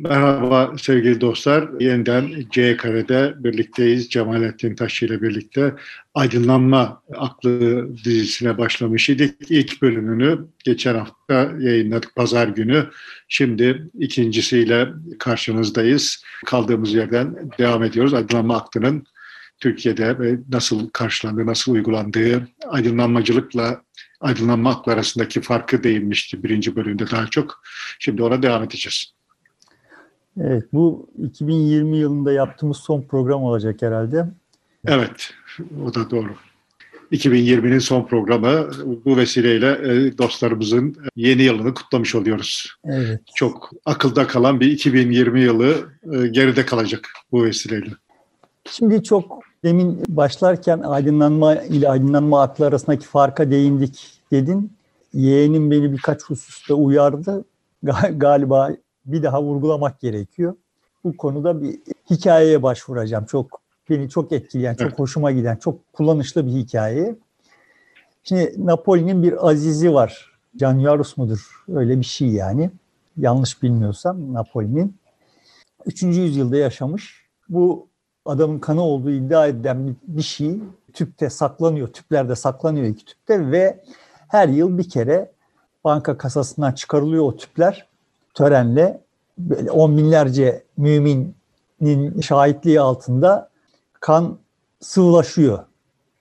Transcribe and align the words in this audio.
Merhaba 0.00 0.74
sevgili 0.78 1.20
dostlar. 1.20 1.68
Yeniden 1.80 2.30
C 2.50 2.76
Kare'de 2.76 3.34
birlikteyiz. 3.38 4.10
Cemalettin 4.10 4.74
Taşçı 4.74 5.06
ile 5.06 5.22
birlikte 5.22 5.74
Aydınlanma 6.14 7.02
Aklı 7.16 7.88
dizisine 8.04 8.58
başlamış 8.58 9.10
idik. 9.10 9.34
İlk 9.50 9.82
bölümünü 9.82 10.38
geçen 10.64 10.94
hafta 10.94 11.34
yayınladık 11.58 12.16
pazar 12.16 12.48
günü. 12.48 12.86
Şimdi 13.28 13.90
ikincisiyle 13.98 14.88
karşınızdayız. 15.18 16.24
Kaldığımız 16.46 16.94
yerden 16.94 17.50
devam 17.58 17.82
ediyoruz. 17.82 18.14
Aydınlanma 18.14 18.56
Aklı'nın 18.56 19.04
Türkiye'de 19.60 20.16
nasıl 20.48 20.90
karşılandığı, 20.90 21.46
nasıl 21.46 21.72
uygulandığı, 21.72 22.48
aydınlanmacılıkla 22.66 23.82
aydınlanma 24.20 24.70
aklı 24.70 24.92
arasındaki 24.92 25.40
farkı 25.40 25.82
değinmişti 25.82 26.42
birinci 26.42 26.76
bölümde 26.76 27.10
daha 27.10 27.26
çok. 27.26 27.62
Şimdi 27.98 28.22
ona 28.22 28.42
devam 28.42 28.62
edeceğiz. 28.62 29.17
Evet, 30.40 30.64
bu 30.72 31.06
2020 31.22 31.96
yılında 31.96 32.32
yaptığımız 32.32 32.76
son 32.76 33.02
program 33.02 33.42
olacak 33.42 33.82
herhalde. 33.82 34.26
Evet, 34.86 35.30
o 35.86 35.94
da 35.94 36.10
doğru. 36.10 36.30
2020'nin 37.12 37.78
son 37.78 38.06
programı 38.06 38.70
bu 39.04 39.16
vesileyle 39.16 39.70
e, 39.70 40.18
dostlarımızın 40.18 40.96
yeni 41.16 41.42
yılını 41.42 41.74
kutlamış 41.74 42.14
oluyoruz. 42.14 42.76
Evet. 42.84 43.20
Çok 43.34 43.70
akılda 43.84 44.26
kalan 44.26 44.60
bir 44.60 44.70
2020 44.70 45.40
yılı 45.40 45.74
e, 46.12 46.26
geride 46.26 46.66
kalacak 46.66 47.08
bu 47.32 47.44
vesileyle. 47.44 47.90
Şimdi 48.70 49.02
çok 49.04 49.42
demin 49.64 50.02
başlarken 50.08 50.78
aydınlanma 50.78 51.54
ile 51.54 51.88
aydınlanma 51.88 52.42
aklı 52.42 52.66
arasındaki 52.66 53.06
farka 53.06 53.50
değindik 53.50 54.12
dedin. 54.30 54.72
Yeğenim 55.14 55.70
beni 55.70 55.92
birkaç 55.92 56.22
hususta 56.22 56.74
uyardı. 56.74 57.44
Galiba 58.12 58.70
bir 59.12 59.22
daha 59.22 59.42
vurgulamak 59.42 60.00
gerekiyor. 60.00 60.54
Bu 61.04 61.16
konuda 61.16 61.62
bir 61.62 61.78
hikayeye 62.10 62.62
başvuracağım. 62.62 63.24
Çok 63.24 63.60
beni 63.90 64.10
çok 64.10 64.32
etkileyen, 64.32 64.74
çok 64.74 64.88
evet. 64.88 64.98
hoşuma 64.98 65.32
giden, 65.32 65.56
çok 65.56 65.92
kullanışlı 65.92 66.46
bir 66.46 66.52
hikaye. 66.52 67.14
Şimdi 68.22 68.66
Napoli'nin 68.66 69.22
bir 69.22 69.48
azizi 69.48 69.94
var. 69.94 70.38
Canyarus 70.56 71.16
mudur? 71.16 71.64
Öyle 71.68 72.00
bir 72.00 72.04
şey 72.04 72.28
yani. 72.28 72.70
Yanlış 73.16 73.62
bilmiyorsam 73.62 74.34
Napoli'nin. 74.34 74.96
3. 75.86 76.02
yüzyılda 76.02 76.56
yaşamış. 76.56 77.24
Bu 77.48 77.86
adamın 78.24 78.58
kanı 78.58 78.82
olduğu 78.82 79.10
iddia 79.10 79.46
edilen 79.46 79.96
bir 80.02 80.22
şey 80.22 80.58
tüpte 80.92 81.30
saklanıyor. 81.30 81.88
Tüplerde 81.88 82.36
saklanıyor 82.36 82.86
iki 82.86 83.04
tüpte 83.04 83.50
ve 83.50 83.84
her 84.28 84.48
yıl 84.48 84.78
bir 84.78 84.88
kere 84.88 85.30
banka 85.84 86.18
kasasından 86.18 86.72
çıkarılıyor 86.72 87.24
o 87.24 87.36
tüpler 87.36 87.88
törenle 88.34 89.00
böyle 89.38 89.70
on 89.70 89.98
binlerce 89.98 90.64
müminin 90.76 92.20
şahitliği 92.20 92.80
altında 92.80 93.50
kan 94.00 94.38
sıvılaşıyor. 94.80 95.58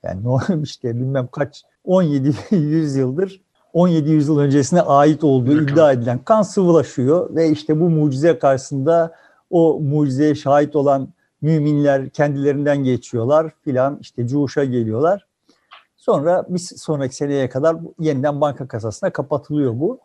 Yani 0.04 0.22
işte 0.64 0.96
bilmem 0.96 1.28
kaç 1.32 1.64
17 1.84 2.34
yüzyıldır 2.56 3.42
17 3.74 4.10
yüzyıl 4.12 4.40
öncesine 4.40 4.82
ait 4.82 5.24
olduğu 5.24 5.62
iddia 5.62 5.92
edilen 5.92 6.20
kan 6.20 6.42
sıvılaşıyor 6.42 7.36
ve 7.36 7.50
işte 7.50 7.80
bu 7.80 7.90
mucize 7.90 8.40
karşısında 8.40 9.16
o 9.50 9.80
mucizeye 9.80 10.36
şahit 10.36 10.76
olan 10.76 11.08
müminler 11.42 12.10
kendilerinden 12.10 12.84
geçiyorlar 12.84 13.52
filan 13.64 13.98
işte 14.02 14.28
cuşa 14.28 14.64
geliyorlar. 14.64 15.28
Sonra 15.98 16.46
bir 16.50 16.60
sonraki 16.60 17.16
seneye 17.16 17.50
kadar 17.50 17.78
yeniden 18.00 18.42
banka 18.42 18.68
kasasına 18.68 19.10
kapatılıyor 19.10 19.80
bu. 19.80 20.00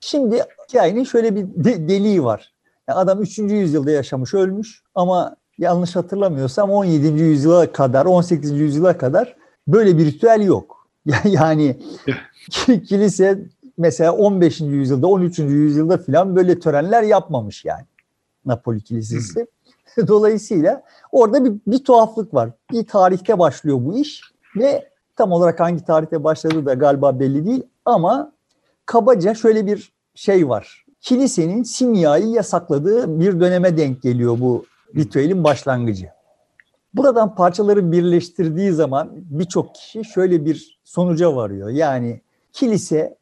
Şimdi 0.00 0.44
hikayenin 0.68 1.04
şöyle 1.04 1.36
bir 1.36 1.64
de, 1.64 1.88
deliği 1.88 2.24
var. 2.24 2.52
Yani 2.88 2.98
adam 2.98 3.22
3. 3.22 3.38
yüzyılda 3.38 3.90
yaşamış, 3.90 4.34
ölmüş 4.34 4.82
ama 4.94 5.36
yanlış 5.58 5.96
hatırlamıyorsam 5.96 6.70
17. 6.70 7.06
yüzyıla 7.06 7.72
kadar, 7.72 8.06
18. 8.06 8.50
yüzyıla 8.50 8.98
kadar 8.98 9.36
böyle 9.68 9.98
bir 9.98 10.06
ritüel 10.06 10.42
yok. 10.42 10.80
Yani 11.24 11.76
kilise 12.64 13.38
mesela 13.78 14.12
15. 14.12 14.60
yüzyılda, 14.60 15.06
13. 15.06 15.38
yüzyılda 15.38 15.98
falan 15.98 16.36
böyle 16.36 16.60
törenler 16.60 17.02
yapmamış 17.02 17.64
yani. 17.64 17.84
Napoli 18.46 18.80
Kilisesi. 18.80 19.46
Dolayısıyla 20.08 20.82
orada 21.12 21.44
bir, 21.44 21.52
bir 21.66 21.84
tuhaflık 21.84 22.34
var. 22.34 22.50
Bir 22.72 22.86
tarihte 22.86 23.38
başlıyor 23.38 23.78
bu 23.80 23.98
iş 23.98 24.20
ve 24.56 24.88
tam 25.16 25.32
olarak 25.32 25.60
hangi 25.60 25.84
tarihte 25.84 26.24
başladığı 26.24 26.66
da 26.66 26.74
galiba 26.74 27.20
belli 27.20 27.46
değil 27.46 27.62
ama 27.84 28.32
kabaca 28.90 29.34
şöyle 29.34 29.66
bir 29.66 29.92
şey 30.14 30.48
var. 30.48 30.84
Kilisenin 31.00 31.62
simyayı 31.62 32.26
yasakladığı 32.26 33.20
bir 33.20 33.40
döneme 33.40 33.76
denk 33.76 34.02
geliyor 34.02 34.40
bu 34.40 34.64
ritüelin 34.96 35.44
başlangıcı. 35.44 36.08
Buradan 36.94 37.34
parçaları 37.34 37.92
birleştirdiği 37.92 38.72
zaman 38.72 39.10
birçok 39.14 39.74
kişi 39.74 40.04
şöyle 40.04 40.44
bir 40.44 40.78
sonuca 40.84 41.36
varıyor. 41.36 41.68
Yani 41.68 42.20
kilise 42.52 43.16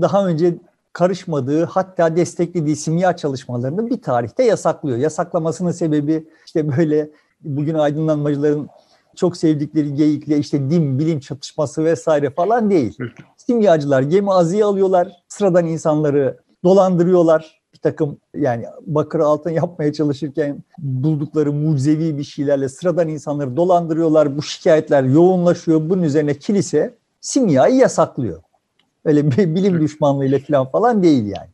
daha 0.00 0.26
önce 0.26 0.58
karışmadığı 0.92 1.64
hatta 1.64 2.16
desteklediği 2.16 2.76
simya 2.76 3.16
çalışmalarını 3.16 3.90
bir 3.90 4.02
tarihte 4.02 4.44
yasaklıyor. 4.44 4.98
Yasaklamasının 4.98 5.70
sebebi 5.70 6.28
işte 6.46 6.76
böyle 6.76 7.10
bugün 7.40 7.74
aydınlanmacıların 7.74 8.68
çok 9.16 9.36
sevdikleri 9.36 9.94
geyikle 9.94 10.38
işte 10.38 10.70
din, 10.70 10.98
bilim 10.98 11.20
çatışması 11.20 11.84
vesaire 11.84 12.30
falan 12.30 12.70
değil. 12.70 12.98
Simyacılar 13.36 14.02
gemi 14.02 14.32
azıya 14.32 14.66
alıyorlar, 14.66 15.12
sıradan 15.28 15.66
insanları 15.66 16.38
dolandırıyorlar. 16.64 17.60
Bir 17.74 17.78
takım 17.78 18.18
yani 18.36 18.66
bakır 18.86 19.20
altın 19.20 19.50
yapmaya 19.50 19.92
çalışırken 19.92 20.64
buldukları 20.78 21.52
mucizevi 21.52 22.18
bir 22.18 22.24
şeylerle 22.24 22.68
sıradan 22.68 23.08
insanları 23.08 23.56
dolandırıyorlar. 23.56 24.36
Bu 24.36 24.42
şikayetler 24.42 25.02
yoğunlaşıyor. 25.02 25.90
Bunun 25.90 26.02
üzerine 26.02 26.34
kilise 26.34 26.94
simyayı 27.20 27.74
yasaklıyor. 27.74 28.42
Öyle 29.04 29.30
bir 29.30 29.54
bilim 29.54 29.80
düşmanlığıyla 29.80 30.38
falan 30.38 30.70
falan 30.70 31.02
değil 31.02 31.26
yani. 31.26 31.53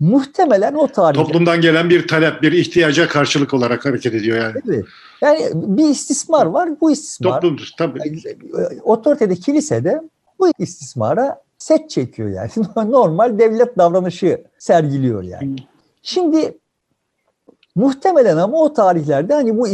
Muhtemelen 0.00 0.74
o 0.74 0.88
tarihte... 0.88 1.24
Toplumdan 1.24 1.60
gelen 1.60 1.90
bir 1.90 2.08
talep, 2.08 2.42
bir 2.42 2.52
ihtiyaca 2.52 3.08
karşılık 3.08 3.54
olarak 3.54 3.86
hareket 3.86 4.14
ediyor 4.14 4.38
yani. 4.38 4.56
Evet. 4.68 4.84
Yani 5.20 5.50
bir 5.54 5.88
istismar 5.88 6.46
var. 6.46 6.80
Bu 6.80 6.90
istismar... 6.90 7.40
Toplumdur 7.40 7.70
tabii. 7.78 8.00
Otoritede, 8.82 9.36
kilisede 9.36 10.00
bu 10.38 10.48
istismara 10.58 11.42
set 11.58 11.90
çekiyor 11.90 12.28
yani. 12.28 12.50
Normal 12.92 13.38
devlet 13.38 13.78
davranışı 13.78 14.44
sergiliyor 14.58 15.22
yani. 15.22 15.56
Şimdi 16.02 16.58
muhtemelen 17.74 18.36
ama 18.36 18.62
o 18.62 18.72
tarihlerde 18.72 19.34
hani 19.34 19.58
bu 19.58 19.68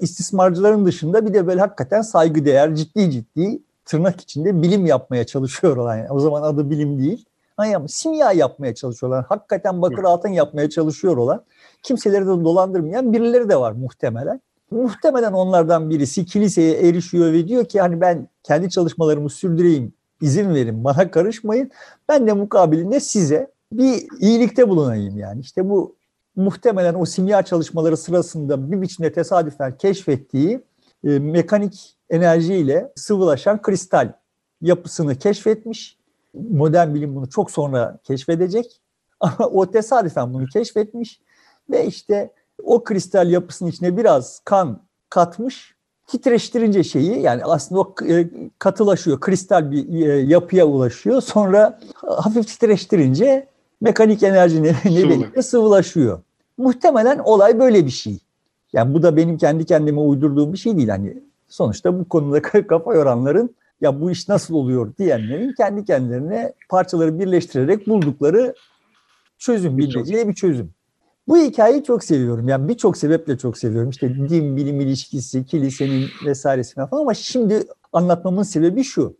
istismarcıların 0.00 0.86
dışında 0.86 1.26
bir 1.26 1.34
de 1.34 1.46
böyle 1.46 1.60
hakikaten 1.60 2.02
saygıdeğer, 2.02 2.74
ciddi 2.74 3.10
ciddi 3.10 3.58
tırnak 3.84 4.20
içinde 4.20 4.62
bilim 4.62 4.86
yapmaya 4.86 5.26
çalışıyorlar. 5.26 5.98
Yani 5.98 6.10
o 6.10 6.20
zaman 6.20 6.42
adı 6.42 6.70
bilim 6.70 6.98
değil. 6.98 7.24
Ama 7.66 7.88
simya 7.88 8.32
yapmaya 8.32 8.74
çalışıyorlar. 8.74 9.24
Hakikaten 9.28 9.82
bakır 9.82 10.04
altın 10.04 10.28
yapmaya 10.28 10.70
çalışıyorlar. 10.70 11.40
Kimseleri 11.82 12.24
de 12.24 12.28
dolandırmayan 12.28 13.12
birileri 13.12 13.48
de 13.48 13.56
var 13.56 13.72
muhtemelen. 13.72 14.40
Muhtemelen 14.70 15.32
onlardan 15.32 15.90
birisi 15.90 16.24
kiliseye 16.24 16.88
erişiyor 16.88 17.32
ve 17.32 17.48
diyor 17.48 17.64
ki 17.64 17.80
hani 17.80 18.00
ben 18.00 18.28
kendi 18.42 18.70
çalışmalarımı 18.70 19.30
sürdüreyim, 19.30 19.92
izin 20.20 20.54
verin, 20.54 20.84
bana 20.84 21.10
karışmayın. 21.10 21.70
Ben 22.08 22.26
de 22.26 22.32
mukabilinde 22.32 23.00
size 23.00 23.50
bir 23.72 24.06
iyilikte 24.20 24.68
bulunayım 24.68 25.18
yani. 25.18 25.40
İşte 25.40 25.68
bu 25.68 25.96
muhtemelen 26.36 26.94
o 26.94 27.04
simya 27.04 27.42
çalışmaları 27.42 27.96
sırasında 27.96 28.72
bir 28.72 28.82
biçimde 28.82 29.12
tesadüfen 29.12 29.76
keşfettiği 29.76 30.60
e, 31.04 31.18
mekanik 31.18 31.96
enerjiyle 32.10 32.92
sıvılaşan 32.96 33.62
kristal 33.62 34.12
yapısını 34.60 35.14
keşfetmiş. 35.14 35.98
Modern 36.34 36.94
bilim 36.94 37.16
bunu 37.16 37.30
çok 37.30 37.50
sonra 37.50 37.98
keşfedecek. 38.04 38.80
Ama 39.20 39.46
o 39.48 39.70
tesadüfen 39.70 40.34
bunu 40.34 40.46
keşfetmiş 40.46 41.20
ve 41.70 41.86
işte 41.86 42.32
o 42.62 42.84
kristal 42.84 43.30
yapısının 43.30 43.70
içine 43.70 43.96
biraz 43.96 44.40
kan 44.44 44.82
katmış. 45.08 45.74
Titreştirince 46.06 46.84
şeyi 46.84 47.20
yani 47.20 47.44
aslında 47.44 47.80
o 47.80 47.94
e, 48.08 48.30
katılaşıyor, 48.58 49.20
kristal 49.20 49.70
bir 49.70 50.06
e, 50.06 50.20
yapıya 50.20 50.66
ulaşıyor. 50.66 51.20
Sonra 51.20 51.78
hafif 51.94 52.48
titreştirince 52.48 53.48
mekanik 53.80 54.22
enerji 54.22 54.62
nedeniyle 54.62 55.42
sıvılaşıyor. 55.42 56.20
Muhtemelen 56.58 57.18
olay 57.18 57.58
böyle 57.58 57.86
bir 57.86 57.90
şey. 57.90 58.18
Yani 58.72 58.94
bu 58.94 59.02
da 59.02 59.16
benim 59.16 59.38
kendi 59.38 59.64
kendime 59.64 60.00
uydurduğum 60.00 60.52
bir 60.52 60.58
şey 60.58 60.76
değil. 60.76 60.88
Hani 60.88 61.22
sonuçta 61.48 61.98
bu 62.00 62.08
konuda 62.08 62.42
kafa 62.66 62.94
yoranların 62.94 63.54
ya 63.82 64.00
bu 64.00 64.10
iş 64.10 64.28
nasıl 64.28 64.54
oluyor 64.54 64.96
diyenlerin 64.98 65.54
kendi 65.56 65.84
kendilerine 65.84 66.52
parçaları 66.68 67.18
birleştirerek 67.18 67.88
buldukları 67.88 68.54
çözüm, 69.38 69.78
bilmeceli 69.78 70.28
bir 70.28 70.34
çözüm. 70.34 70.70
Bu 71.28 71.36
hikayeyi 71.36 71.84
çok 71.84 72.04
seviyorum. 72.04 72.48
Yani 72.48 72.68
birçok 72.68 72.96
sebeple 72.96 73.38
çok 73.38 73.58
seviyorum. 73.58 73.90
İşte 73.90 74.14
din, 74.14 74.56
bilim 74.56 74.80
ilişkisi, 74.80 75.46
kilisenin 75.46 76.04
vesairesine 76.26 76.86
falan 76.86 77.02
ama 77.02 77.14
şimdi 77.14 77.66
anlatmamın 77.92 78.42
sebebi 78.42 78.84
şu. 78.84 79.16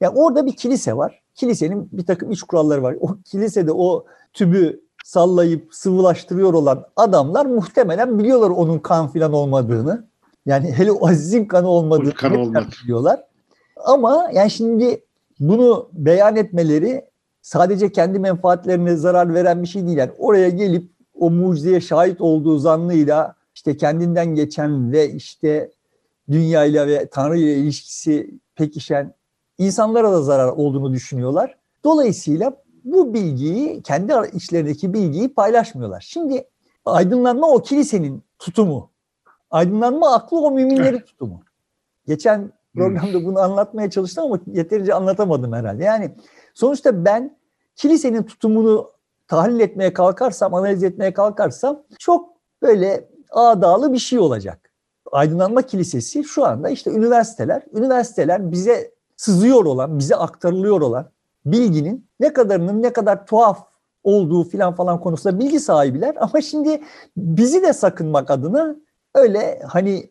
Yani 0.00 0.18
orada 0.18 0.46
bir 0.46 0.56
kilise 0.56 0.96
var. 0.96 1.22
Kilisenin 1.34 1.88
bir 1.92 2.06
takım 2.06 2.30
iç 2.30 2.42
kuralları 2.42 2.82
var. 2.82 2.96
O 3.00 3.16
kilisede 3.24 3.72
o 3.72 4.06
tübü 4.32 4.80
sallayıp 5.04 5.74
sıvılaştırıyor 5.74 6.54
olan 6.54 6.84
adamlar 6.96 7.46
muhtemelen 7.46 8.18
biliyorlar 8.18 8.50
onun 8.50 8.78
kan 8.78 9.08
filan 9.12 9.32
olmadığını. 9.32 10.08
Yani 10.46 10.72
hele 10.72 10.92
o 10.92 11.08
Aziz'in 11.08 11.44
kanı 11.44 11.68
olmadığını 11.68 12.14
kan 12.14 12.36
olmadı. 12.36 12.66
biliyorlar. 12.84 13.24
Ama 13.84 14.30
yani 14.32 14.50
şimdi 14.50 15.04
bunu 15.40 15.88
beyan 15.92 16.36
etmeleri 16.36 17.04
sadece 17.42 17.92
kendi 17.92 18.18
menfaatlerine 18.18 18.96
zarar 18.96 19.34
veren 19.34 19.62
bir 19.62 19.68
şey 19.68 19.86
değil. 19.86 19.98
Yani 19.98 20.12
oraya 20.18 20.48
gelip 20.48 20.90
o 21.14 21.30
mucizeye 21.30 21.80
şahit 21.80 22.20
olduğu 22.20 22.58
zannıyla 22.58 23.34
işte 23.54 23.76
kendinden 23.76 24.34
geçen 24.34 24.92
ve 24.92 25.10
işte 25.12 25.70
dünyayla 26.30 26.86
ve 26.86 27.08
Tanrı 27.08 27.38
ile 27.38 27.54
ilişkisi 27.54 28.30
pekişen 28.54 29.14
insanlara 29.58 30.12
da 30.12 30.22
zarar 30.22 30.48
olduğunu 30.48 30.92
düşünüyorlar. 30.92 31.58
Dolayısıyla 31.84 32.56
bu 32.84 33.14
bilgiyi, 33.14 33.82
kendi 33.82 34.12
içlerindeki 34.32 34.94
bilgiyi 34.94 35.34
paylaşmıyorlar. 35.34 36.06
Şimdi 36.08 36.44
aydınlanma 36.84 37.48
o 37.48 37.62
kilisenin 37.62 38.22
tutumu. 38.38 38.90
Aydınlanma 39.50 40.14
aklı 40.14 40.40
o 40.40 40.50
müminlerin 40.50 41.00
tutumu. 41.00 41.40
Geçen 42.06 42.52
programda 42.78 43.24
bunu 43.24 43.38
anlatmaya 43.38 43.90
çalıştım 43.90 44.24
ama 44.24 44.38
yeterince 44.46 44.94
anlatamadım 44.94 45.52
herhalde. 45.52 45.84
Yani 45.84 46.14
sonuçta 46.54 47.04
ben 47.04 47.36
kilisenin 47.76 48.22
tutumunu 48.22 48.90
tahlil 49.28 49.60
etmeye 49.60 49.92
kalkarsam, 49.92 50.54
analiz 50.54 50.84
etmeye 50.84 51.12
kalkarsam 51.12 51.82
çok 51.98 52.30
böyle 52.62 53.08
ağdalı 53.30 53.92
bir 53.92 53.98
şey 53.98 54.18
olacak. 54.18 54.70
Aydınlanma 55.12 55.62
Kilisesi 55.62 56.24
şu 56.24 56.44
anda 56.44 56.68
işte 56.68 56.90
üniversiteler, 56.90 57.62
üniversiteler 57.74 58.52
bize 58.52 58.90
sızıyor 59.16 59.64
olan, 59.64 59.98
bize 59.98 60.16
aktarılıyor 60.16 60.80
olan 60.80 61.10
bilginin 61.46 62.06
ne 62.20 62.32
kadarının 62.32 62.82
ne 62.82 62.92
kadar 62.92 63.26
tuhaf 63.26 63.58
olduğu 64.04 64.44
filan 64.44 64.74
falan 64.74 65.00
konusunda 65.00 65.38
bilgi 65.38 65.60
sahibiler 65.60 66.14
ama 66.20 66.40
şimdi 66.40 66.82
bizi 67.16 67.62
de 67.62 67.72
sakınmak 67.72 68.30
adına 68.30 68.76
öyle 69.14 69.60
hani 69.66 70.08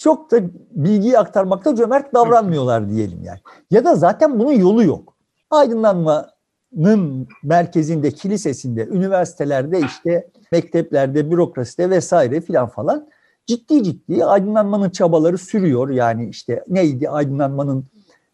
çok 0.00 0.30
da 0.30 0.40
bilgiyi 0.70 1.18
aktarmakta 1.18 1.76
cömert 1.76 2.14
davranmıyorlar 2.14 2.90
diyelim 2.90 3.24
yani. 3.24 3.38
Ya 3.70 3.84
da 3.84 3.94
zaten 3.94 4.38
bunun 4.38 4.52
yolu 4.52 4.84
yok. 4.84 5.14
Aydınlanmanın 5.50 7.28
merkezinde, 7.42 8.10
kilisesinde, 8.10 8.86
üniversitelerde 8.86 9.80
işte 9.80 10.28
mekteplerde, 10.52 11.30
bürokraside 11.30 11.90
vesaire 11.90 12.40
filan 12.40 12.68
falan 12.68 13.08
ciddi 13.46 13.82
ciddi 13.82 14.24
aydınlanmanın 14.24 14.90
çabaları 14.90 15.38
sürüyor. 15.38 15.90
Yani 15.90 16.28
işte 16.28 16.64
neydi 16.68 17.10
aydınlanmanın 17.10 17.84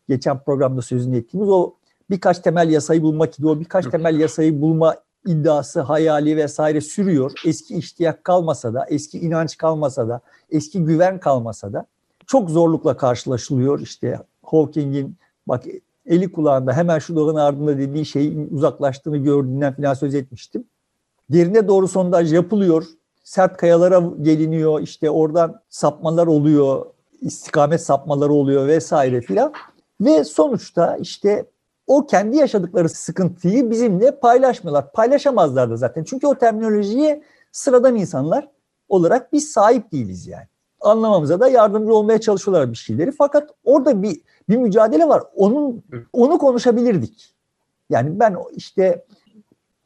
geçen 0.08 0.38
programda 0.38 0.82
sözünü 0.82 1.16
ettiğimiz 1.16 1.48
o 1.48 1.74
birkaç 2.10 2.38
temel 2.38 2.70
yasayı 2.70 3.02
bulmak 3.02 3.38
idi. 3.38 3.46
O 3.46 3.60
birkaç 3.60 3.86
temel 3.86 4.20
yasayı 4.20 4.60
bulma 4.62 4.96
iddiası, 5.26 5.80
hayali 5.80 6.36
vesaire 6.36 6.80
sürüyor. 6.80 7.32
Eski 7.46 7.76
iştiyak 7.76 8.24
kalmasa 8.24 8.74
da, 8.74 8.86
eski 8.88 9.18
inanç 9.18 9.56
kalmasa 9.56 10.08
da, 10.08 10.20
eski 10.50 10.84
güven 10.84 11.20
kalmasa 11.20 11.72
da 11.72 11.86
çok 12.26 12.50
zorlukla 12.50 12.96
karşılaşılıyor. 12.96 13.80
İşte 13.80 14.20
Hawking'in 14.42 15.16
bak 15.46 15.64
eli 16.06 16.32
kulağında 16.32 16.72
hemen 16.72 16.98
şu 16.98 17.16
dağın 17.16 17.34
ardında 17.34 17.78
dediği 17.78 18.04
şeyin 18.06 18.48
uzaklaştığını 18.50 19.16
gördüğünden 19.16 19.74
falan 19.74 19.94
söz 19.94 20.14
etmiştim. 20.14 20.64
Derine 21.30 21.68
doğru 21.68 21.88
sondaj 21.88 22.32
yapılıyor. 22.32 22.84
Sert 23.24 23.56
kayalara 23.56 24.02
geliniyor. 24.22 24.80
İşte 24.80 25.10
oradan 25.10 25.60
sapmalar 25.68 26.26
oluyor. 26.26 26.86
istikamet 27.20 27.82
sapmaları 27.82 28.32
oluyor 28.32 28.66
vesaire 28.66 29.20
filan. 29.20 29.52
Ve 30.00 30.24
sonuçta 30.24 30.96
işte 30.96 31.46
o 31.86 32.06
kendi 32.06 32.36
yaşadıkları 32.36 32.88
sıkıntıyı 32.88 33.70
bizimle 33.70 34.18
paylaşmıyorlar. 34.20 34.92
Paylaşamazlar 34.92 35.70
da 35.70 35.76
zaten. 35.76 36.04
Çünkü 36.04 36.26
o 36.26 36.34
terminolojiye 36.34 37.22
sıradan 37.52 37.96
insanlar 37.96 38.48
olarak 38.88 39.32
biz 39.32 39.50
sahip 39.50 39.92
değiliz 39.92 40.26
yani. 40.26 40.46
Anlamamıza 40.80 41.40
da 41.40 41.48
yardımcı 41.48 41.94
olmaya 41.94 42.20
çalışıyorlar 42.20 42.70
bir 42.72 42.76
şeyleri. 42.76 43.12
Fakat 43.12 43.50
orada 43.64 44.02
bir 44.02 44.20
bir 44.48 44.56
mücadele 44.56 45.08
var. 45.08 45.22
Onun 45.34 45.84
onu 46.12 46.38
konuşabilirdik. 46.38 47.34
Yani 47.90 48.20
ben 48.20 48.36
işte 48.52 49.04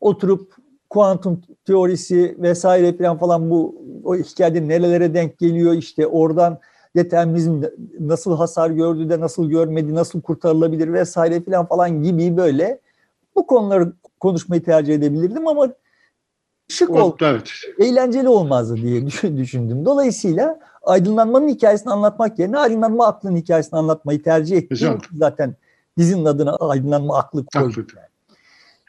oturup 0.00 0.54
kuantum 0.90 1.42
teorisi 1.66 2.36
vesaire 2.38 2.96
falan 2.96 3.18
falan 3.18 3.50
bu 3.50 3.82
o 4.04 4.16
hikayede 4.16 4.68
nerelere 4.68 5.14
denk 5.14 5.38
geliyor 5.38 5.72
işte 5.72 6.06
oradan 6.06 6.58
determinizm 6.96 7.62
nasıl 8.00 8.36
hasar 8.36 8.70
gördü 8.70 9.10
de 9.10 9.20
nasıl 9.20 9.50
görmedi, 9.50 9.94
nasıl 9.94 10.20
kurtarılabilir 10.20 10.92
vesaire 10.92 11.40
falan 11.40 11.66
falan 11.66 12.02
gibi 12.02 12.36
böyle 12.36 12.80
bu 13.36 13.46
konuları 13.46 13.92
konuşmayı 14.20 14.64
tercih 14.64 14.94
edebilirdim 14.94 15.48
ama 15.48 15.68
şık 16.68 16.90
ol, 16.90 17.16
evet. 17.20 17.50
eğlenceli 17.78 18.28
olmazdı 18.28 18.76
diye 18.76 19.06
düşündüm. 19.36 19.84
Dolayısıyla 19.84 20.60
aydınlanmanın 20.82 21.48
hikayesini 21.48 21.92
anlatmak 21.92 22.38
yerine 22.38 22.58
aydınlanma 22.58 23.06
aklının 23.06 23.36
hikayesini 23.36 23.78
anlatmayı 23.78 24.22
tercih 24.22 24.56
ettim. 24.56 24.68
Güzel. 24.70 24.98
Zaten 25.14 25.54
dizinin 25.98 26.24
adına 26.24 26.56
aydınlanma 26.56 27.18
aklı 27.18 27.46
koydum. 27.46 27.86
Yani. 27.96 28.06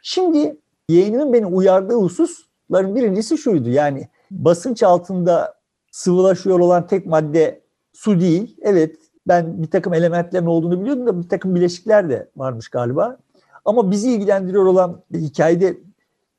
Şimdi 0.02 0.58
yeğenimin 0.90 1.34
beni 1.34 1.46
uyardığı 1.46 1.96
hususların 1.96 2.96
birincisi 2.96 3.38
şuydu. 3.38 3.70
Yani 3.70 4.08
basınç 4.32 4.84
altında 4.84 5.56
sıvılaşıyor 5.92 6.60
olan 6.60 6.88
tek 6.88 7.06
madde 7.06 7.62
su 7.94 8.20
değil. 8.20 8.58
Evet 8.62 8.96
ben 9.28 9.64
bir 9.64 9.68
takım 9.68 9.94
elementlerin 9.94 10.46
olduğunu 10.46 10.82
biliyordum 10.82 11.08
da 11.08 11.24
bir 11.24 11.30
takım 11.30 11.56
bileşikler 11.56 12.10
de 12.10 12.30
varmış 12.38 12.70
galiba. 12.70 13.18
Ama 13.66 13.92
bizi 13.92 14.12
ilgilendiriyor 14.12 14.66
olan 14.66 15.02
hikayede 15.14 15.78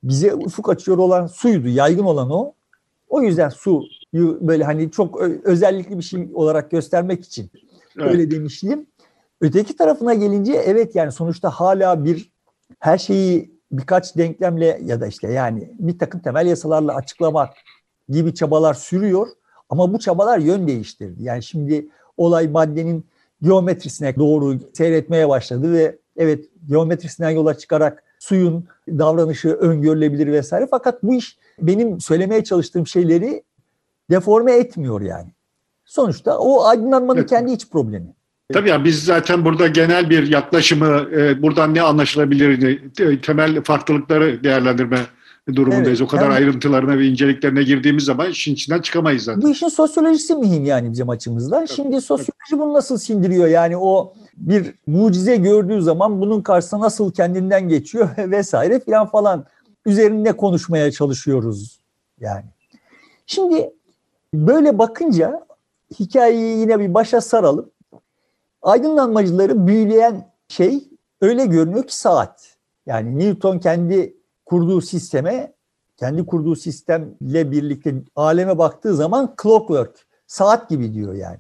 bize 0.03 0.35
ufuk 0.35 0.69
açıyor 0.69 0.99
olan 0.99 1.27
suydu. 1.27 1.69
Yaygın 1.69 2.05
olan 2.05 2.31
o. 2.31 2.55
O 3.09 3.23
yüzden 3.23 3.49
su 3.49 3.83
böyle 4.15 4.65
hani 4.65 4.91
çok 4.91 5.21
özellikli 5.45 5.99
bir 5.99 6.03
şey 6.03 6.29
olarak 6.35 6.71
göstermek 6.71 7.25
için 7.25 7.51
evet. 7.99 8.11
öyle 8.11 8.31
demiştim. 8.31 8.87
Öteki 9.41 9.77
tarafına 9.77 10.15
gelince 10.15 10.53
evet 10.53 10.95
yani 10.95 11.13
sonuçta 11.13 11.51
hala 11.51 12.05
bir 12.05 12.33
her 12.79 12.99
şeyi 12.99 13.53
birkaç 13.73 14.17
denklemle 14.17 14.81
ya 14.85 15.01
da 15.01 15.07
işte 15.07 15.33
yani 15.33 15.73
bir 15.79 15.99
takım 15.99 16.21
temel 16.21 16.47
yasalarla 16.47 16.95
açıklamak 16.95 17.55
gibi 18.09 18.35
çabalar 18.35 18.75
sürüyor. 18.75 19.27
Ama 19.73 19.93
bu 19.93 19.99
çabalar 19.99 20.39
yön 20.39 20.69
değiştirdi. 20.69 21.23
Yani 21.23 21.43
şimdi 21.43 21.89
olay 22.17 22.49
maddenin 22.49 23.07
geometrisine 23.43 24.17
doğru 24.17 24.59
seyretmeye 24.73 25.29
başladı 25.29 25.73
ve 25.73 25.99
evet 26.17 26.45
geometrisinden 26.69 27.31
yola 27.31 27.59
çıkarak 27.59 28.03
suyun 28.19 28.65
davranışı 28.89 29.49
öngörülebilir 29.49 30.27
vesaire. 30.27 30.67
Fakat 30.71 31.03
bu 31.03 31.15
iş 31.15 31.37
benim 31.59 32.01
söylemeye 32.01 32.45
çalıştığım 32.45 32.87
şeyleri 32.87 33.43
deforme 34.11 34.53
etmiyor 34.53 35.01
yani. 35.01 35.33
Sonuçta 35.85 36.39
o 36.39 36.65
aydınlanmanın 36.65 37.19
evet. 37.19 37.31
kendi 37.31 37.53
iç 37.53 37.69
problemi. 37.71 38.15
Tabii 38.53 38.69
ya 38.69 38.85
biz 38.85 39.05
zaten 39.05 39.45
burada 39.45 39.67
genel 39.67 40.11
bir 40.11 40.27
yaklaşımı, 40.27 41.09
e, 41.13 41.43
buradan 41.43 41.75
ne 41.75 41.83
anlaşılabilir, 41.83 42.81
temel 43.23 43.63
farklılıkları 43.63 44.45
değerlendirme 44.45 44.99
durumundayız. 45.49 46.01
Evet, 46.01 46.03
o 46.03 46.07
kadar 46.07 46.23
yani, 46.23 46.35
ayrıntılarına 46.35 46.99
ve 46.99 47.07
inceliklerine 47.07 47.63
girdiğimiz 47.63 48.05
zaman 48.05 48.31
işin 48.31 48.55
içinden 48.55 48.81
çıkamayız 48.81 49.23
zaten. 49.23 49.43
Bu 49.43 49.51
işin 49.51 49.69
sosyolojisi 49.69 50.35
mühim 50.35 50.65
yani 50.65 50.93
bizim 50.93 51.09
açımızdan. 51.09 51.59
Evet, 51.59 51.71
Şimdi 51.71 52.01
sosyoloji 52.01 52.33
evet. 52.53 52.61
bunu 52.61 52.73
nasıl 52.73 52.99
sindiriyor? 52.99 53.47
Yani 53.47 53.77
o 53.77 54.15
bir 54.37 54.75
mucize 54.87 55.37
gördüğü 55.37 55.83
zaman 55.83 56.21
bunun 56.21 56.43
karşısına 56.43 56.81
nasıl 56.81 57.13
kendinden 57.13 57.69
geçiyor 57.69 58.09
vesaire 58.19 58.81
filan 58.81 59.07
falan 59.07 59.45
üzerinde 59.87 60.33
konuşmaya 60.33 60.91
çalışıyoruz 60.91 61.81
yani. 62.21 62.47
Şimdi 63.27 63.71
böyle 64.35 64.79
bakınca 64.79 65.47
hikayeyi 66.01 66.59
yine 66.59 66.81
bir 66.81 66.95
başa 66.95 67.21
saralım. 67.21 67.71
Aydınlanmacıları 68.63 69.67
büyüleyen 69.67 70.33
şey 70.49 70.89
öyle 71.21 71.47
görünüyor 71.47 71.87
ki 71.87 71.97
saat. 71.97 72.57
Yani 72.87 73.19
Newton 73.19 73.59
kendi 73.59 74.17
kurduğu 74.53 74.81
sisteme, 74.81 75.53
kendi 75.97 76.27
kurduğu 76.27 76.57
sistemle 76.57 77.51
birlikte 77.51 77.95
aleme 78.17 78.59
baktığı 78.59 78.97
zaman 78.97 79.35
clockwork, 79.43 80.07
saat 80.27 80.71
gibi 80.71 80.95
diyor 80.95 81.15
yani. 81.15 81.39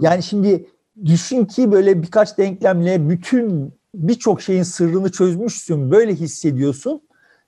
Yani 0.00 0.22
şimdi 0.22 0.66
düşün 1.04 1.44
ki 1.44 1.72
böyle 1.72 2.02
birkaç 2.02 2.38
denklemle 2.38 3.08
bütün 3.08 3.74
birçok 3.94 4.42
şeyin 4.42 4.62
sırrını 4.62 5.12
çözmüşsün, 5.12 5.90
böyle 5.90 6.14
hissediyorsun 6.14 7.00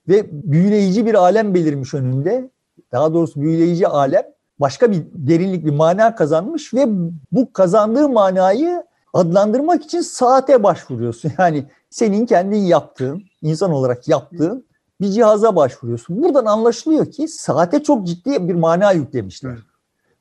ve 0.08 0.26
büyüleyici 0.32 1.06
bir 1.06 1.14
alem 1.14 1.54
belirmiş 1.54 1.94
önünde. 1.94 2.50
Daha 2.92 3.14
doğrusu 3.14 3.40
büyüleyici 3.40 3.88
alem 3.88 4.24
başka 4.58 4.92
bir 4.92 5.02
derinlik, 5.14 5.66
bir 5.66 5.74
mana 5.74 6.14
kazanmış 6.14 6.74
ve 6.74 6.84
bu 7.32 7.52
kazandığı 7.52 8.08
manayı 8.08 8.82
adlandırmak 9.12 9.84
için 9.84 10.00
saate 10.00 10.62
başvuruyorsun. 10.62 11.32
Yani 11.38 11.64
senin 11.90 12.26
kendin 12.26 12.62
yaptığın, 12.62 13.22
insan 13.42 13.72
olarak 13.72 14.08
yaptığın 14.08 14.67
bir 15.00 15.08
cihaza 15.08 15.56
başvuruyorsun. 15.56 16.22
Buradan 16.22 16.44
anlaşılıyor 16.44 17.10
ki 17.10 17.28
saate 17.28 17.82
çok 17.82 18.06
ciddi 18.06 18.48
bir 18.48 18.54
mana 18.54 18.92
yüklemişler. 18.92 19.58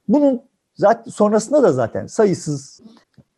Bunun 0.07 0.41
zaten 0.75 1.11
sonrasında 1.11 1.63
da 1.63 1.73
zaten 1.73 2.07
sayısız 2.07 2.81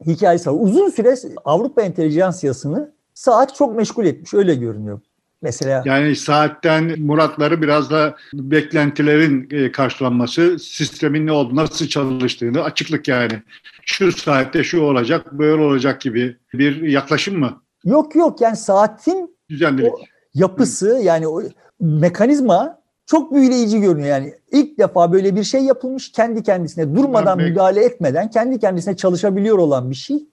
hikayesi 0.05 0.49
var. 0.49 0.57
Uzun 0.59 0.89
süre 0.89 1.15
Avrupa 1.45 1.81
entelijansiyasını 1.81 2.91
saat 3.13 3.55
çok 3.55 3.75
meşgul 3.75 4.05
etmiş 4.05 4.33
öyle 4.33 4.55
görünüyor. 4.55 4.99
Mesela 5.41 5.83
yani 5.85 6.15
saatten 6.15 7.01
muratları 7.01 7.61
biraz 7.61 7.91
da 7.91 8.15
beklentilerin 8.33 9.47
e, 9.51 9.71
karşılanması, 9.71 10.59
sistemin 10.59 11.27
ne 11.27 11.31
olduğunu, 11.31 11.55
nasıl 11.55 11.87
çalıştığını 11.87 12.63
açıklık 12.63 13.07
yani. 13.07 13.41
Şu 13.85 14.11
saatte 14.11 14.63
şu 14.63 14.81
olacak, 14.81 15.33
böyle 15.33 15.61
olacak 15.61 16.01
gibi 16.01 16.37
bir 16.53 16.81
yaklaşım 16.81 17.39
mı? 17.39 17.61
Yok 17.85 18.15
yok 18.15 18.41
yani 18.41 18.57
saatin 18.57 19.37
düzenlilik. 19.49 19.93
Yapısı 20.33 20.87
yani 21.03 21.27
o 21.27 21.41
mekanizma 21.79 22.79
çok 23.05 23.33
büyüleyici 23.33 23.81
görünüyor. 23.81 24.07
Yani 24.07 24.33
ilk 24.51 24.79
defa 24.79 25.11
böyle 25.11 25.35
bir 25.35 25.43
şey 25.43 25.61
yapılmış 25.61 26.11
kendi 26.11 26.43
kendisine 26.43 26.95
durmadan 26.95 27.39
ben 27.39 27.45
müdahale 27.45 27.85
etmeden 27.85 28.29
kendi 28.29 28.59
kendisine 28.59 28.97
çalışabiliyor 28.97 29.57
olan 29.57 29.89
bir 29.89 29.95
şey. 29.95 30.25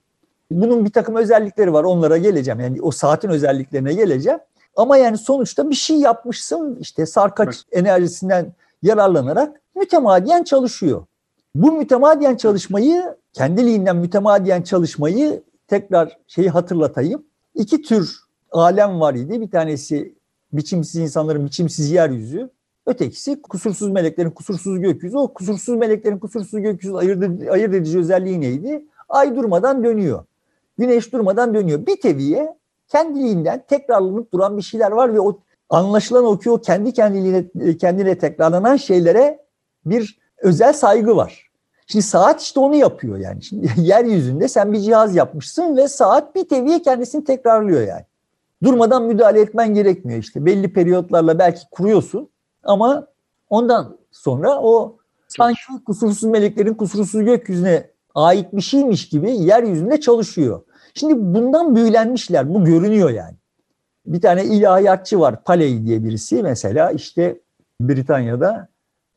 Bunun 0.51 0.85
bir 0.85 0.91
takım 0.91 1.15
özellikleri 1.15 1.73
var 1.73 1.83
onlara 1.83 2.17
geleceğim. 2.17 2.59
Yani 2.59 2.81
o 2.81 2.91
saatin 2.91 3.29
özelliklerine 3.29 3.93
geleceğim. 3.93 4.39
Ama 4.75 4.97
yani 4.97 5.17
sonuçta 5.17 5.69
bir 5.69 5.75
şey 5.75 5.97
yapmışsın 5.97 6.77
işte 6.81 7.05
sarkaç 7.05 7.55
enerjisinden 7.71 8.53
yararlanarak 8.83 9.61
mütemadiyen 9.75 10.43
çalışıyor. 10.43 11.05
Bu 11.55 11.71
mütemadiyen 11.71 12.35
çalışmayı 12.35 13.15
kendiliğinden 13.33 13.95
mütemadiyen 13.95 14.61
çalışmayı 14.61 15.43
tekrar 15.67 16.17
şeyi 16.27 16.49
hatırlatayım. 16.49 17.23
İki 17.55 17.81
tür 17.81 18.26
alem 18.51 18.99
var 18.99 19.13
idi. 19.13 19.41
Bir 19.41 19.51
tanesi 19.51 20.15
biçimsiz 20.53 21.01
insanların 21.01 21.45
biçimsiz 21.45 21.91
yeryüzü. 21.91 22.49
Ötekisi 22.85 23.41
kusursuz 23.41 23.91
meleklerin 23.91 24.31
kusursuz 24.31 24.79
gökyüzü. 24.79 25.17
O 25.17 25.33
kusursuz 25.33 25.75
meleklerin 25.75 26.17
kusursuz 26.17 26.61
gökyüzü 26.61 26.93
ayırt, 26.93 27.49
ayırt 27.51 27.73
edici 27.73 27.99
özelliği 27.99 28.41
neydi? 28.41 28.85
Ay 29.09 29.35
durmadan 29.35 29.83
dönüyor. 29.83 30.23
Güneş 30.77 31.13
durmadan 31.13 31.53
dönüyor. 31.53 31.85
Bir 31.85 32.01
teviye 32.01 32.57
kendiliğinden 32.87 33.63
tekrarlanıp 33.67 34.33
duran 34.33 34.57
bir 34.57 34.61
şeyler 34.61 34.91
var 34.91 35.13
ve 35.13 35.19
o 35.19 35.39
anlaşılan 35.69 36.25
o 36.25 36.39
ki 36.39 36.51
o 36.51 36.61
kendi 36.61 36.93
kendiliğine 36.93 37.77
kendine 37.77 38.17
tekrarlanan 38.17 38.75
şeylere 38.75 39.39
bir 39.85 40.19
özel 40.37 40.73
saygı 40.73 41.15
var. 41.15 41.51
Şimdi 41.87 42.05
saat 42.05 42.41
işte 42.41 42.59
onu 42.59 42.75
yapıyor 42.75 43.17
yani. 43.17 43.43
Şimdi 43.43 43.67
yeryüzünde 43.77 44.47
sen 44.47 44.73
bir 44.73 44.79
cihaz 44.79 45.15
yapmışsın 45.15 45.77
ve 45.77 45.87
saat 45.87 46.35
bir 46.35 46.49
teviye 46.49 46.81
kendisini 46.81 47.23
tekrarlıyor 47.23 47.81
yani. 47.81 48.05
Durmadan 48.63 49.03
müdahale 49.03 49.41
etmen 49.41 49.73
gerekmiyor 49.73 50.19
işte. 50.19 50.45
Belli 50.45 50.73
periyotlarla 50.73 51.39
belki 51.39 51.61
kuruyorsun 51.71 52.29
ama 52.63 53.07
ondan 53.49 53.97
sonra 54.11 54.61
o 54.61 54.97
sanki 55.27 55.59
kusursuz 55.85 56.23
meleklerin 56.23 56.73
kusursuz 56.73 57.25
gökyüzüne 57.25 57.91
ait 58.15 58.53
bir 58.53 58.61
şeymiş 58.61 59.09
gibi 59.09 59.31
yeryüzünde 59.31 59.99
çalışıyor. 59.99 60.61
Şimdi 60.93 61.15
bundan 61.17 61.75
büyülenmişler. 61.75 62.53
Bu 62.53 62.65
görünüyor 62.65 63.09
yani. 63.09 63.35
Bir 64.05 64.21
tane 64.21 64.45
ilahiyatçı 64.45 65.19
var. 65.19 65.43
Paley 65.43 65.85
diye 65.85 66.03
birisi 66.03 66.43
mesela 66.43 66.91
işte 66.91 67.41
Britanya'da 67.81 68.67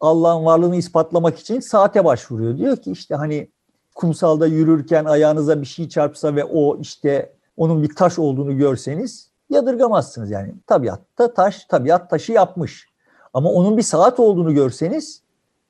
Allah'ın 0.01 0.45
varlığını 0.45 0.77
ispatlamak 0.77 1.39
için 1.39 1.61
saate 1.61 2.05
başvuruyor. 2.05 2.59
Diyor 2.59 2.77
ki 2.77 2.91
işte 2.91 3.15
hani 3.15 3.51
kumsalda 3.95 4.47
yürürken 4.47 5.05
ayağınıza 5.05 5.61
bir 5.61 5.67
şey 5.67 5.89
çarpsa 5.89 6.37
ve 6.37 6.45
o 6.45 6.81
işte 6.81 7.33
onun 7.57 7.83
bir 7.83 7.95
taş 7.95 8.19
olduğunu 8.19 8.57
görseniz 8.57 9.30
yadırgamazsınız 9.51 10.31
yani. 10.31 10.55
Tabiatta 10.67 11.35
taş, 11.35 11.65
tabiat 11.65 12.11
taşı 12.11 12.33
yapmış. 12.33 12.89
Ama 13.35 13.51
onun 13.51 13.77
bir 13.77 13.83
saat 13.83 14.21
olduğunu 14.21 14.55
görseniz 14.55 15.23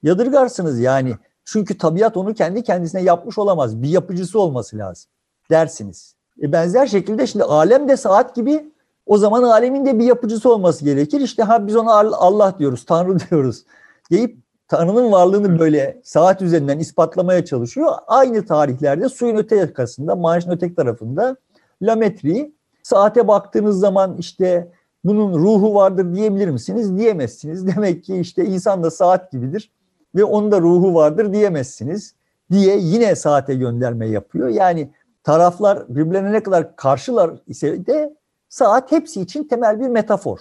yadırgarsınız 0.03 0.81
yani. 0.81 1.15
Çünkü 1.45 1.79
tabiat 1.79 2.17
onu 2.17 2.35
kendi 2.35 2.63
kendisine 2.63 3.03
yapmış 3.03 3.39
olamaz. 3.39 3.83
Bir 3.83 3.89
yapıcısı 3.89 4.41
olması 4.41 4.79
lazım 4.79 5.11
dersiniz. 5.51 6.15
E 6.43 6.53
benzer 6.53 6.87
şekilde 6.87 7.27
şimdi 7.27 7.45
alem 7.45 7.89
de 7.89 7.97
saat 7.97 8.35
gibi 8.35 8.73
o 9.07 9.19
zaman 9.19 9.43
alemin 9.43 9.87
de 9.87 9.99
bir 9.99 10.05
yapıcısı 10.05 10.53
olması 10.53 10.85
gerekir. 10.85 11.21
İşte 11.21 11.43
ha 11.43 11.67
biz 11.67 11.77
ona 11.77 11.93
Allah 11.95 12.55
diyoruz, 12.59 12.85
Tanrı 12.85 13.19
diyoruz 13.31 13.65
deyip 14.11 14.39
Tanrı'nın 14.69 15.13
varlığını 15.13 15.59
böyle 15.59 16.01
saat 16.05 16.43
üzerinden 16.43 16.79
ispatlamaya 16.79 17.45
çalışıyor. 17.45 17.93
Aynı 18.07 18.47
tarihlerde 18.47 19.09
suyun 19.09 19.37
öte 19.37 19.57
yakasında, 19.57 20.17
Manş'ın 20.17 20.51
öteki 20.51 20.75
tarafında 20.75 21.37
Lametri 21.83 22.53
saate 22.91 23.29
baktığınız 23.29 23.79
zaman 23.79 24.17
işte 24.19 24.73
bunun 25.05 25.39
ruhu 25.39 25.75
vardır 25.75 26.15
diyebilir 26.15 26.49
misiniz? 26.49 26.99
Diyemezsiniz. 26.99 27.67
Demek 27.77 28.05
ki 28.05 28.17
işte 28.17 28.45
insan 28.45 28.83
da 28.83 28.91
saat 28.91 29.33
gibidir 29.33 29.71
ve 30.15 30.25
onun 30.25 30.53
da 30.53 30.61
ruhu 30.61 30.95
vardır 30.95 31.33
diyemezsiniz 31.33 32.15
diye 32.51 32.79
yine 32.79 33.17
saate 33.17 33.55
gönderme 33.55 34.09
yapıyor. 34.09 34.49
Yani 34.49 34.91
taraflar 35.25 35.89
birbirlerine 35.89 36.33
ne 36.33 36.43
kadar 36.43 36.77
karşılar 36.77 37.31
ise 37.47 37.87
de 37.87 38.17
saat 38.49 38.93
hepsi 38.93 39.21
için 39.21 39.45
temel 39.45 39.81
bir 39.81 39.89
metafor. 39.89 40.39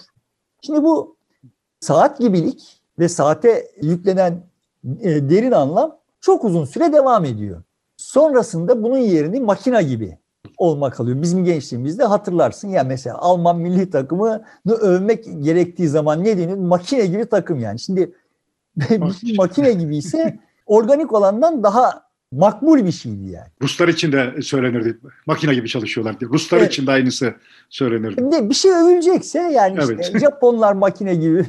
Şimdi 0.62 0.82
bu 0.84 1.16
saat 1.80 2.18
gibilik 2.18 2.80
ve 2.98 3.08
saate 3.08 3.70
yüklenen 3.82 4.42
e, 5.00 5.30
derin 5.30 5.52
anlam 5.52 5.96
çok 6.20 6.44
uzun 6.44 6.64
süre 6.64 6.92
devam 6.92 7.24
ediyor. 7.24 7.62
Sonrasında 7.96 8.82
bunun 8.82 8.98
yerini 8.98 9.40
makina 9.40 9.82
gibi 9.82 10.18
olmak 10.58 11.00
alıyor. 11.00 11.22
Bizim 11.22 11.44
gençliğimizde 11.44 12.04
hatırlarsın 12.04 12.68
ya 12.68 12.84
mesela 12.84 13.18
Alman 13.18 13.58
milli 13.58 13.90
takımını 13.90 14.44
övmek 14.80 15.24
gerektiği 15.40 15.88
zaman 15.88 16.24
ne 16.24 16.38
deniyor? 16.38 16.58
Makine 16.58 17.06
gibi 17.06 17.26
takım 17.26 17.60
yani. 17.60 17.78
Şimdi 17.78 18.14
makine 19.36 19.72
gibi 19.72 19.96
ise 19.96 20.38
organik 20.66 21.12
olandan 21.12 21.62
daha 21.62 22.10
makbul 22.32 22.86
bir 22.86 22.92
şeydi 22.92 23.30
yani. 23.30 23.48
Ruslar 23.62 23.88
için 23.88 24.12
de 24.12 24.42
söylenirdi. 24.42 24.98
Makine 25.26 25.54
gibi 25.54 25.68
çalışıyorlar 25.68 26.20
diye. 26.20 26.30
Ruslar 26.30 26.58
evet. 26.58 26.72
için 26.72 26.86
de 26.86 26.90
aynısı 26.90 27.34
söylenirdi. 27.68 28.14
Şimdi 28.18 28.48
bir 28.48 28.54
şey 28.54 28.70
övülecekse 28.70 29.38
yani 29.38 29.78
evet. 29.84 30.00
işte 30.00 30.18
Japonlar 30.20 30.72
makine 30.72 31.14
gibi. 31.14 31.46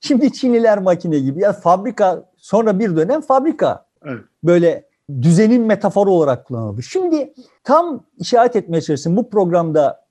Şimdi 0.00 0.32
Çinliler 0.32 0.78
makine 0.78 1.18
gibi. 1.18 1.40
Ya 1.40 1.52
fabrika 1.52 2.24
sonra 2.36 2.78
bir 2.78 2.96
dönem 2.96 3.20
fabrika. 3.20 3.86
Evet. 4.04 4.24
Böyle 4.44 4.89
düzenin 5.22 5.62
metaforu 5.62 6.10
olarak 6.10 6.46
kullanıldı. 6.46 6.82
Şimdi 6.82 7.34
tam 7.64 8.04
işaret 8.18 8.56
etmeye 8.56 8.80
çalıştım. 8.80 9.16
Bu 9.16 9.30
programda 9.30 10.06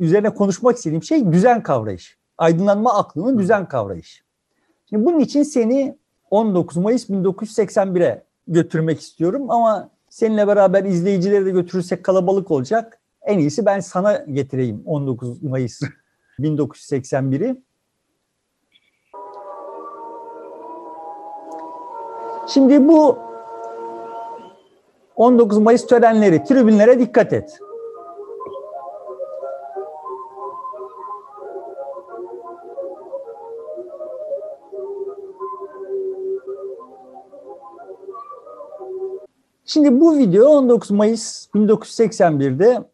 üzerine 0.00 0.30
konuşmak 0.30 0.76
istediğim 0.76 1.02
şey 1.02 1.32
düzen 1.32 1.62
kavrayışı. 1.62 2.14
Aydınlanma 2.38 2.94
aklının 2.94 3.38
düzen 3.38 3.68
kavrayışı. 3.68 4.24
Şimdi 4.90 5.04
bunun 5.04 5.18
için 5.18 5.42
seni 5.42 5.98
19 6.30 6.76
Mayıs 6.76 7.10
1981'e 7.10 8.24
götürmek 8.48 9.00
istiyorum 9.00 9.50
ama 9.50 9.90
seninle 10.10 10.46
beraber 10.46 10.84
izleyicileri 10.84 11.46
de 11.46 11.50
götürürsek 11.50 12.04
kalabalık 12.04 12.50
olacak. 12.50 13.00
En 13.22 13.38
iyisi 13.38 13.66
ben 13.66 13.80
sana 13.80 14.16
getireyim 14.16 14.82
19 14.86 15.42
Mayıs 15.42 15.80
1981'i. 16.38 17.62
Şimdi 22.48 22.88
bu 22.88 23.18
19 25.16 25.58
Mayıs 25.58 25.86
törenleri, 25.86 26.44
tribünlere 26.44 27.00
dikkat 27.00 27.32
et. 27.32 27.58
Şimdi 39.66 40.00
bu 40.00 40.18
video 40.18 40.48
19 40.48 40.90
Mayıs 40.90 41.46
1981'de 41.54 42.84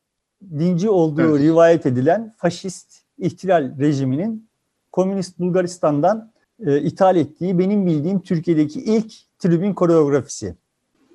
dinci 0.59 0.91
olduğu 0.91 1.37
evet. 1.37 1.41
rivayet 1.41 1.87
edilen 1.87 2.35
faşist 2.37 3.03
ihtilal 3.19 3.79
rejiminin 3.79 4.49
Komünist 4.93 5.39
Bulgaristan'dan 5.39 6.33
e, 6.67 6.81
ithal 6.81 7.17
ettiği 7.17 7.59
benim 7.59 7.87
bildiğim 7.87 8.21
Türkiye'deki 8.21 8.81
ilk 8.81 9.12
tribün 9.39 9.75
koreografisi. 9.75 10.57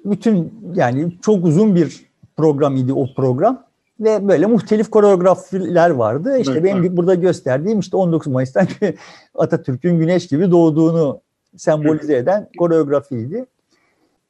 Bütün 0.06 0.54
yani 0.74 1.18
çok 1.22 1.46
uzun 1.46 1.76
bir 1.76 2.06
program 2.38 2.76
idi 2.76 2.94
o 2.94 3.14
program 3.16 3.66
ve 4.00 4.28
böyle 4.28 4.46
muhtelif 4.46 4.90
koreografiler 4.90 5.90
vardı. 5.90 6.38
İşte 6.38 6.52
evet, 6.52 6.64
benim 6.64 6.78
evet. 6.78 6.98
burada 6.98 7.16
gösterdiğim 7.16 7.80
işte 7.80 7.98
19 7.98 8.32
Mayıs'tan 8.32 8.68
Atatürk'ün 9.36 10.00
güneş 10.00 10.28
gibi 10.28 10.52
doğduğunu 10.52 11.22
sembolize 11.58 12.18
eden 12.18 12.50
koreografiydi. 12.58 13.46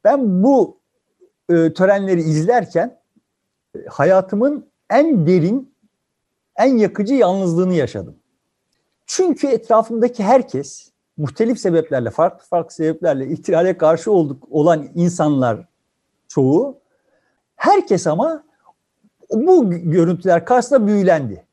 Ben 0.04 0.44
bu 0.44 0.78
e, 1.50 1.74
törenleri 1.74 2.20
izlerken 2.20 2.98
e, 3.76 3.80
hayatımın 3.90 4.66
en 4.90 5.28
derin, 5.28 5.74
en 6.58 6.78
yakıcı 6.78 7.14
yalnızlığını 7.14 7.74
yaşadım. 7.74 8.16
Çünkü 9.06 9.48
etrafımdaki 9.48 10.24
herkes 10.24 10.92
muhtelif 11.18 11.60
sebeplerle, 11.60 12.10
farklı 12.10 12.46
farklı 12.48 12.76
sebeplerle 12.76 13.28
ihtilale 13.28 13.78
karşı 13.78 14.12
olduk 14.12 14.44
olan 14.52 14.88
insanlar 14.96 15.68
çoğu, 16.28 16.78
herkes 17.56 18.08
ama 18.08 18.44
bu 19.32 19.70
görüntüler 19.70 20.46
karşısında 20.46 20.88
büyülendi. 20.88 21.46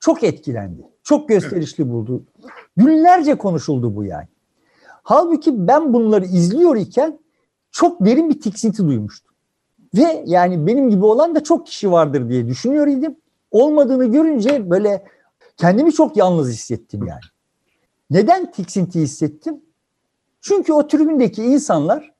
Çok 0.00 0.24
etkilendi. 0.24 0.86
Çok 1.02 1.28
gösterişli 1.28 1.90
buldu. 1.90 2.24
Günlerce 2.76 3.34
konuşuldu 3.34 3.96
bu 3.96 4.04
yani. 4.04 4.28
Halbuki 5.02 5.68
ben 5.68 5.92
bunları 5.92 6.24
izliyor 6.24 6.76
iken 6.76 7.18
çok 7.70 8.06
derin 8.06 8.30
bir 8.30 8.40
tiksinti 8.40 8.82
duymuştum. 8.82 9.32
Ve 9.94 10.24
yani 10.26 10.66
benim 10.66 10.90
gibi 10.90 11.04
olan 11.04 11.34
da 11.34 11.44
çok 11.44 11.66
kişi 11.66 11.92
vardır 11.92 12.28
diye 12.28 12.48
düşünüyor 12.48 12.86
idim. 12.86 13.16
Olmadığını 13.50 14.04
görünce 14.12 14.70
böyle 14.70 15.04
kendimi 15.56 15.92
çok 15.92 16.16
yalnız 16.16 16.48
hissettim 16.48 17.06
yani. 17.06 17.20
Neden 18.12 18.50
tiksinti 18.50 19.00
hissettim? 19.00 19.60
Çünkü 20.40 20.72
o 20.72 20.86
tribündeki 20.86 21.44
insanlar 21.44 22.12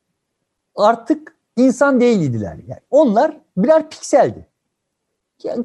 artık 0.76 1.36
insan 1.56 2.00
değildiler. 2.00 2.56
Yani 2.66 2.80
onlar 2.90 3.36
birer 3.56 3.90
pikseldi. 3.90 4.46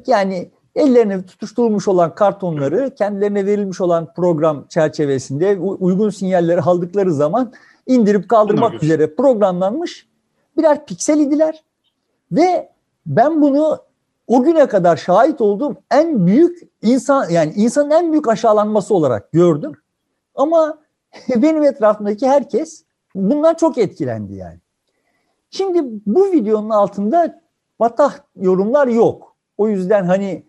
Yani 0.06 0.50
ellerine 0.74 1.26
tutuşturulmuş 1.26 1.88
olan 1.88 2.14
kartonları 2.14 2.94
kendilerine 2.94 3.46
verilmiş 3.46 3.80
olan 3.80 4.12
program 4.16 4.66
çerçevesinde 4.68 5.58
uygun 5.58 6.10
sinyalleri 6.10 6.60
aldıkları 6.60 7.14
zaman 7.14 7.52
indirip 7.86 8.28
kaldırmak 8.28 8.72
Bunlar 8.72 8.82
üzere 8.82 9.14
programlanmış 9.14 10.08
birer 10.56 10.86
piksel 10.86 11.18
idiler. 11.18 11.64
Ve 12.32 12.72
ben 13.06 13.42
bunu 13.42 13.78
o 14.26 14.42
güne 14.42 14.66
kadar 14.66 14.96
şahit 14.96 15.40
olduğum 15.40 15.76
en 15.90 16.26
büyük 16.26 16.68
insan 16.82 17.30
yani 17.30 17.52
insanın 17.56 17.90
en 17.90 18.12
büyük 18.12 18.28
aşağılanması 18.28 18.94
olarak 18.94 19.32
gördüm. 19.32 19.72
Ama 20.38 20.78
benim 21.36 21.62
etrafımdaki 21.62 22.28
herkes 22.28 22.84
bundan 23.14 23.54
çok 23.54 23.78
etkilendi 23.78 24.34
yani. 24.34 24.58
Şimdi 25.50 25.82
bu 26.06 26.32
videonun 26.32 26.70
altında 26.70 27.40
batah 27.80 28.18
yorumlar 28.36 28.86
yok. 28.86 29.36
O 29.56 29.68
yüzden 29.68 30.04
hani 30.04 30.44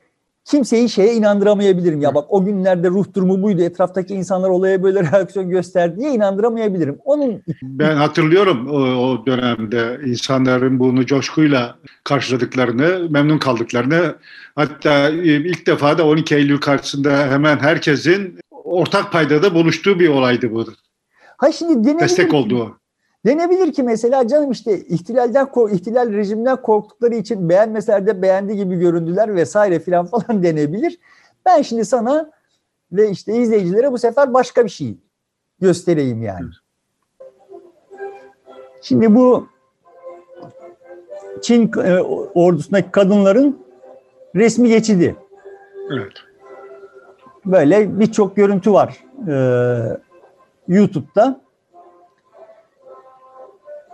kimseyi 0.45 0.89
şeye 0.89 1.13
inandıramayabilirim. 1.13 2.01
Ya 2.01 2.15
bak 2.15 2.25
o 2.29 2.45
günlerde 2.45 2.89
ruh 2.89 3.05
durumu 3.15 3.41
buydu. 3.41 3.61
Etraftaki 3.61 4.13
insanlar 4.13 4.49
olaya 4.49 4.83
böyle 4.83 5.03
reaksiyon 5.11 5.49
gösterdi 5.49 5.99
diye 5.99 6.13
inandıramayabilirim. 6.13 6.97
Onun 7.05 7.43
ben 7.63 7.95
hatırlıyorum 7.95 8.67
o, 8.69 8.77
o 8.77 9.25
dönemde 9.25 9.99
insanların 10.05 10.79
bunu 10.79 11.05
coşkuyla 11.05 11.75
karşıladıklarını, 12.03 13.09
memnun 13.09 13.37
kaldıklarını. 13.37 14.15
Hatta 14.55 15.09
e, 15.09 15.35
ilk 15.35 15.67
defa 15.67 15.97
da 15.97 16.07
12 16.07 16.35
Eylül 16.35 16.57
karşısında 16.57 17.27
hemen 17.31 17.57
herkesin 17.57 18.39
ortak 18.69 19.11
paydada 19.11 19.55
buluştuğu 19.55 19.99
bir 19.99 20.09
olaydı 20.09 20.51
bu. 20.51 20.65
Ha 21.37 21.51
şimdi 21.51 21.99
destek 21.99 22.33
olduğu. 22.33 22.79
Denebilir 23.25 23.73
ki 23.73 23.83
mesela 23.83 24.27
canım 24.27 24.51
işte 24.51 24.79
ihtilalden 24.79 25.49
ihtilal 25.71 26.13
rejimden 26.13 26.61
korktukları 26.61 27.15
için 27.15 27.49
beğenmeseler 27.49 28.07
de 28.07 28.21
beğendi 28.21 28.55
gibi 28.55 28.75
göründüler 28.79 29.35
vesaire 29.35 29.79
filan 29.79 30.05
falan 30.05 30.43
denebilir. 30.43 30.99
Ben 31.45 31.61
şimdi 31.61 31.85
sana 31.85 32.31
ve 32.91 33.09
işte 33.09 33.35
izleyicilere 33.35 33.91
bu 33.91 33.97
sefer 33.97 34.33
başka 34.33 34.65
bir 34.65 34.69
şey 34.69 34.97
göstereyim 35.61 36.23
yani. 36.23 36.49
Şimdi 38.81 39.15
bu 39.15 39.47
Çin 41.41 41.71
e, 41.77 41.99
ordusundaki 42.33 42.91
kadınların 42.91 43.65
resmi 44.35 44.69
geçidi. 44.69 45.15
Evet. 45.91 46.13
Böyle 47.51 47.99
birçok 47.99 48.35
görüntü 48.35 48.73
var 48.73 49.03
ee, 49.27 49.97
YouTube'da 50.67 51.41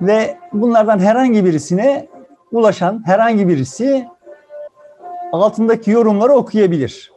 ve 0.02 0.38
bunlardan 0.54 1.00
herhangi 1.00 1.46
birisine 1.46 2.08
ulaşan 2.52 3.04
herhangi 3.06 3.48
birisi 3.48 4.08
altındaki 5.32 5.92
yorumları 5.92 6.34
okuyabilir. 6.34 7.12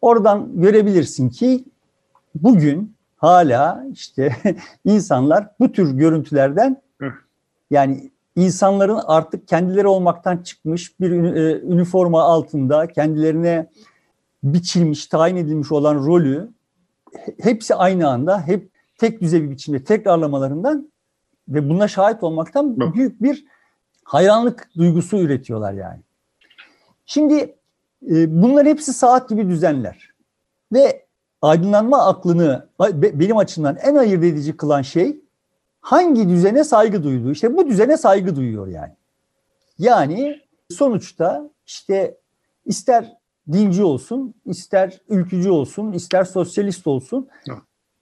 Oradan 0.00 0.60
görebilirsin 0.60 1.28
ki 1.28 1.64
bugün 2.34 2.94
hala 3.16 3.84
işte 3.92 4.36
insanlar 4.84 5.48
bu 5.60 5.72
tür 5.72 5.92
görüntülerden 5.92 6.82
yani 7.70 8.10
insanların 8.36 9.00
artık 9.06 9.48
kendileri 9.48 9.86
olmaktan 9.86 10.36
çıkmış 10.36 11.00
bir 11.00 11.10
e, 11.10 11.60
üniforma 11.60 12.22
altında 12.22 12.86
kendilerine 12.86 13.66
biçilmiş, 14.44 15.06
tayin 15.06 15.36
edilmiş 15.36 15.72
olan 15.72 15.94
rolü 15.94 16.50
hepsi 17.40 17.74
aynı 17.74 18.08
anda 18.08 18.46
hep 18.46 18.70
tek 18.98 19.20
düzey 19.20 19.42
bir 19.42 19.50
biçimde 19.50 19.84
tekrarlamalarından 19.84 20.90
ve 21.48 21.68
buna 21.68 21.88
şahit 21.88 22.22
olmaktan 22.22 22.94
büyük 22.94 23.22
bir 23.22 23.44
hayranlık 24.04 24.70
duygusu 24.76 25.18
üretiyorlar 25.18 25.72
yani. 25.72 26.00
Şimdi 27.06 27.56
e, 28.10 28.42
bunlar 28.42 28.66
hepsi 28.66 28.92
saat 28.92 29.28
gibi 29.28 29.48
düzenler. 29.48 30.14
Ve 30.72 31.06
aydınlanma 31.42 32.06
aklını 32.06 32.68
benim 32.92 33.36
açımdan 33.36 33.76
en 33.76 33.94
ayırt 33.94 34.24
edici 34.24 34.56
kılan 34.56 34.82
şey 34.82 35.20
hangi 35.80 36.28
düzene 36.28 36.64
saygı 36.64 37.02
duyduğu. 37.02 37.30
İşte 37.32 37.56
bu 37.56 37.68
düzene 37.68 37.96
saygı 37.96 38.36
duyuyor 38.36 38.66
yani. 38.66 38.92
Yani 39.78 40.40
sonuçta 40.70 41.50
işte 41.66 42.18
ister 42.66 43.16
dinci 43.52 43.84
olsun, 43.84 44.34
ister 44.44 45.00
ülkücü 45.08 45.50
olsun, 45.50 45.92
ister 45.92 46.24
sosyalist 46.24 46.86
olsun. 46.86 47.28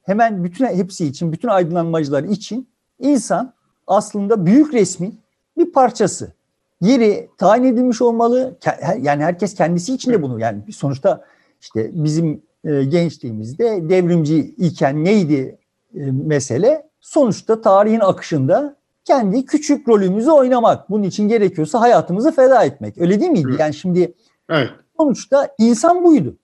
Hemen 0.03 0.45
bütün 0.45 0.67
hepsi 0.67 1.07
için, 1.07 1.33
bütün 1.33 1.49
aydınlanmacılar 1.49 2.25
için 2.25 2.73
İnsan 3.03 3.53
aslında 3.87 4.47
büyük 4.47 4.75
resmin 4.75 5.21
bir 5.59 5.73
parçası. 5.73 6.33
Yeri 6.81 7.29
tayin 7.39 7.65
edilmiş 7.65 8.03
olmalı. 8.03 8.59
Yani 9.01 9.25
herkes 9.25 9.55
kendisi 9.55 9.95
için 9.95 10.13
de 10.13 10.23
bunu 10.23 10.41
yani 10.41 10.73
sonuçta 10.73 11.25
işte 11.61 11.91
bizim 11.93 12.43
e, 12.65 12.85
gençliğimizde 12.85 13.89
devrimci 13.89 14.39
iken 14.39 15.05
neydi 15.05 15.59
e, 15.95 16.01
mesele? 16.11 16.89
Sonuçta 17.01 17.61
tarihin 17.61 18.01
akışında 18.01 18.77
kendi 19.05 19.45
küçük 19.45 19.89
rolümüzü 19.89 20.31
oynamak. 20.31 20.91
Bunun 20.91 21.03
için 21.03 21.29
gerekiyorsa 21.29 21.81
hayatımızı 21.81 22.33
feda 22.33 22.65
etmek. 22.65 22.99
Öyle 22.99 23.21
değil 23.21 23.31
miydi? 23.31 23.57
Yani 23.59 23.75
şimdi 23.75 24.15
evet. 24.49 24.71
Sonuçta 25.03 25.49
insan 25.59 26.05
buydu. 26.05 26.37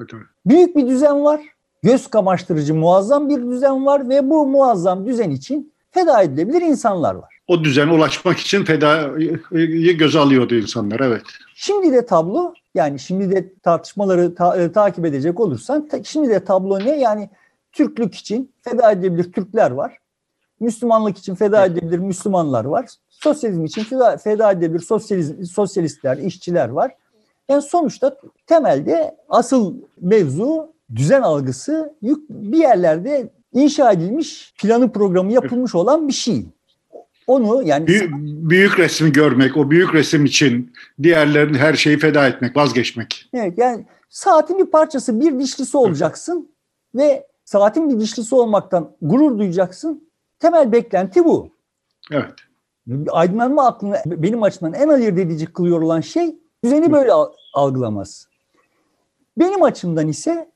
Evet. 0.00 0.10
Büyük 0.46 0.76
bir 0.76 0.86
düzen 0.86 1.24
var. 1.24 1.40
Göz 1.82 2.06
kamaştırıcı 2.06 2.74
muazzam 2.74 3.28
bir 3.28 3.42
düzen 3.42 3.86
var 3.86 4.08
ve 4.08 4.30
bu 4.30 4.46
muazzam 4.46 5.06
düzen 5.06 5.30
için 5.30 5.72
feda 5.90 6.22
edilebilir 6.22 6.62
insanlar 6.62 7.14
var. 7.14 7.40
O 7.48 7.64
düzene 7.64 7.92
ulaşmak 7.92 8.38
için 8.38 8.64
fedayı 8.64 9.98
göze 9.98 10.18
alıyordu 10.18 10.54
insanlar 10.54 11.00
evet. 11.00 11.22
Şimdi 11.54 11.92
de 11.92 12.06
tablo 12.06 12.54
yani 12.74 12.98
şimdi 12.98 13.30
de 13.30 13.52
tartışmaları 13.62 14.34
ta, 14.34 14.56
e, 14.56 14.72
takip 14.72 15.04
edecek 15.04 15.40
olursan 15.40 15.88
ta, 15.88 16.04
şimdi 16.04 16.28
de 16.28 16.44
tablo 16.44 16.78
ne? 16.78 16.98
Yani 16.98 17.30
Türklük 17.72 18.14
için 18.14 18.52
feda 18.62 18.92
edilebilir 18.92 19.32
Türkler 19.32 19.70
var. 19.70 19.98
Müslümanlık 20.60 21.18
için 21.18 21.34
feda 21.34 21.66
edilebilir 21.66 21.98
Müslümanlar 21.98 22.64
var. 22.64 22.86
Sosyalizm 23.08 23.64
için 23.64 23.84
feda, 23.84 24.16
feda 24.16 24.52
edilebilir 24.52 24.80
sosyalizm, 24.80 25.44
sosyalistler, 25.44 26.16
işçiler 26.16 26.68
var. 26.68 26.94
Yani 27.48 27.62
sonuçta 27.62 28.16
temelde 28.46 29.16
asıl 29.28 29.74
mevzu 30.00 30.72
düzen 30.96 31.22
algısı 31.22 31.94
bir 32.30 32.58
yerlerde 32.58 33.30
inşa 33.52 33.92
edilmiş, 33.92 34.54
planı 34.62 34.92
programı 34.92 35.32
yapılmış 35.32 35.74
olan 35.74 36.08
bir 36.08 36.12
şey. 36.12 36.44
Onu 37.26 37.62
yani 37.62 37.86
büyük, 37.86 38.12
büyük 38.50 38.78
resmi 38.78 39.12
görmek, 39.12 39.56
o 39.56 39.70
büyük 39.70 39.94
resim 39.94 40.24
için 40.24 40.72
diğerlerin 41.02 41.54
her 41.54 41.74
şeyi 41.74 41.98
feda 41.98 42.28
etmek, 42.28 42.56
vazgeçmek. 42.56 43.30
Evet 43.34 43.58
yani 43.58 43.84
saatin 44.08 44.58
bir 44.58 44.66
parçası, 44.66 45.20
bir 45.20 45.38
dişlisi 45.38 45.76
olacaksın 45.76 46.48
ve 46.94 47.26
saatin 47.44 47.90
bir 47.90 48.00
dişlisi 48.00 48.34
olmaktan 48.34 48.90
gurur 49.02 49.38
duyacaksın. 49.38 50.08
Temel 50.38 50.72
beklenti 50.72 51.24
bu. 51.24 51.48
Evet. 52.12 52.32
Aydınlanma 53.10 53.66
aklını 53.66 54.02
benim 54.06 54.42
açımdan 54.42 54.74
en 54.74 54.88
ayırt 54.88 55.18
edici 55.18 55.46
kılıyor 55.46 55.82
olan 55.82 56.00
şey 56.00 56.36
düzeni 56.64 56.92
böyle 56.92 57.12
algılamaz. 57.54 58.28
Benim 59.38 59.62
açımdan 59.62 60.08
ise 60.08 60.50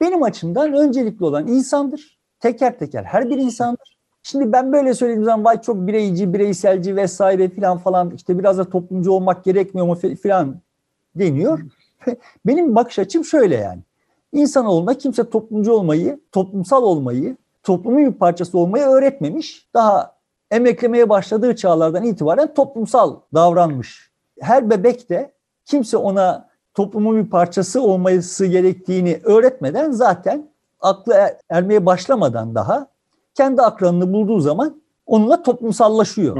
benim 0.00 0.22
açımdan 0.22 0.72
öncelikli 0.72 1.24
olan 1.24 1.46
insandır 1.46 2.18
teker 2.40 2.78
teker 2.78 3.04
her 3.04 3.30
bir 3.30 3.38
insandır. 3.38 3.96
Şimdi 4.22 4.52
ben 4.52 4.72
böyle 4.72 4.94
söylediğim 4.94 5.24
zaman 5.24 5.44
vay 5.44 5.60
çok 5.60 5.76
bireyci, 5.76 6.32
bireyselci 6.32 6.96
vesaire 6.96 7.48
filan 7.48 7.78
falan 7.78 8.10
işte 8.10 8.38
biraz 8.38 8.58
da 8.58 8.70
toplumcu 8.70 9.12
olmak 9.12 9.44
gerekmiyor 9.44 9.86
mu 9.86 9.94
filan 9.94 10.56
deniyor. 11.14 11.60
Benim 12.46 12.74
bakış 12.74 12.98
açım 12.98 13.24
şöyle 13.24 13.56
yani. 13.56 13.80
İnsanoğluna 14.32 14.94
kimse 14.94 15.30
toplumcu 15.30 15.72
olmayı, 15.72 16.20
toplumsal 16.32 16.82
olmayı, 16.82 17.36
toplumun 17.62 18.06
bir 18.06 18.12
parçası 18.12 18.58
olmayı 18.58 18.84
öğretmemiş. 18.84 19.68
Daha 19.74 20.14
emeklemeye 20.50 21.08
başladığı 21.08 21.56
çağlardan 21.56 22.04
itibaren 22.04 22.54
toplumsal 22.54 23.16
davranmış. 23.34 24.10
Her 24.40 24.70
bebek 24.70 25.10
de 25.10 25.33
kimse 25.64 25.96
ona 25.96 26.48
toplumun 26.74 27.24
bir 27.24 27.30
parçası 27.30 27.82
olması 27.82 28.46
gerektiğini 28.46 29.20
öğretmeden 29.24 29.90
zaten 29.90 30.48
aklı 30.80 31.14
er, 31.14 31.36
ermeye 31.48 31.86
başlamadan 31.86 32.54
daha 32.54 32.86
kendi 33.34 33.62
akranını 33.62 34.12
bulduğu 34.12 34.40
zaman 34.40 34.82
onunla 35.06 35.42
toplumsallaşıyor. 35.42 36.36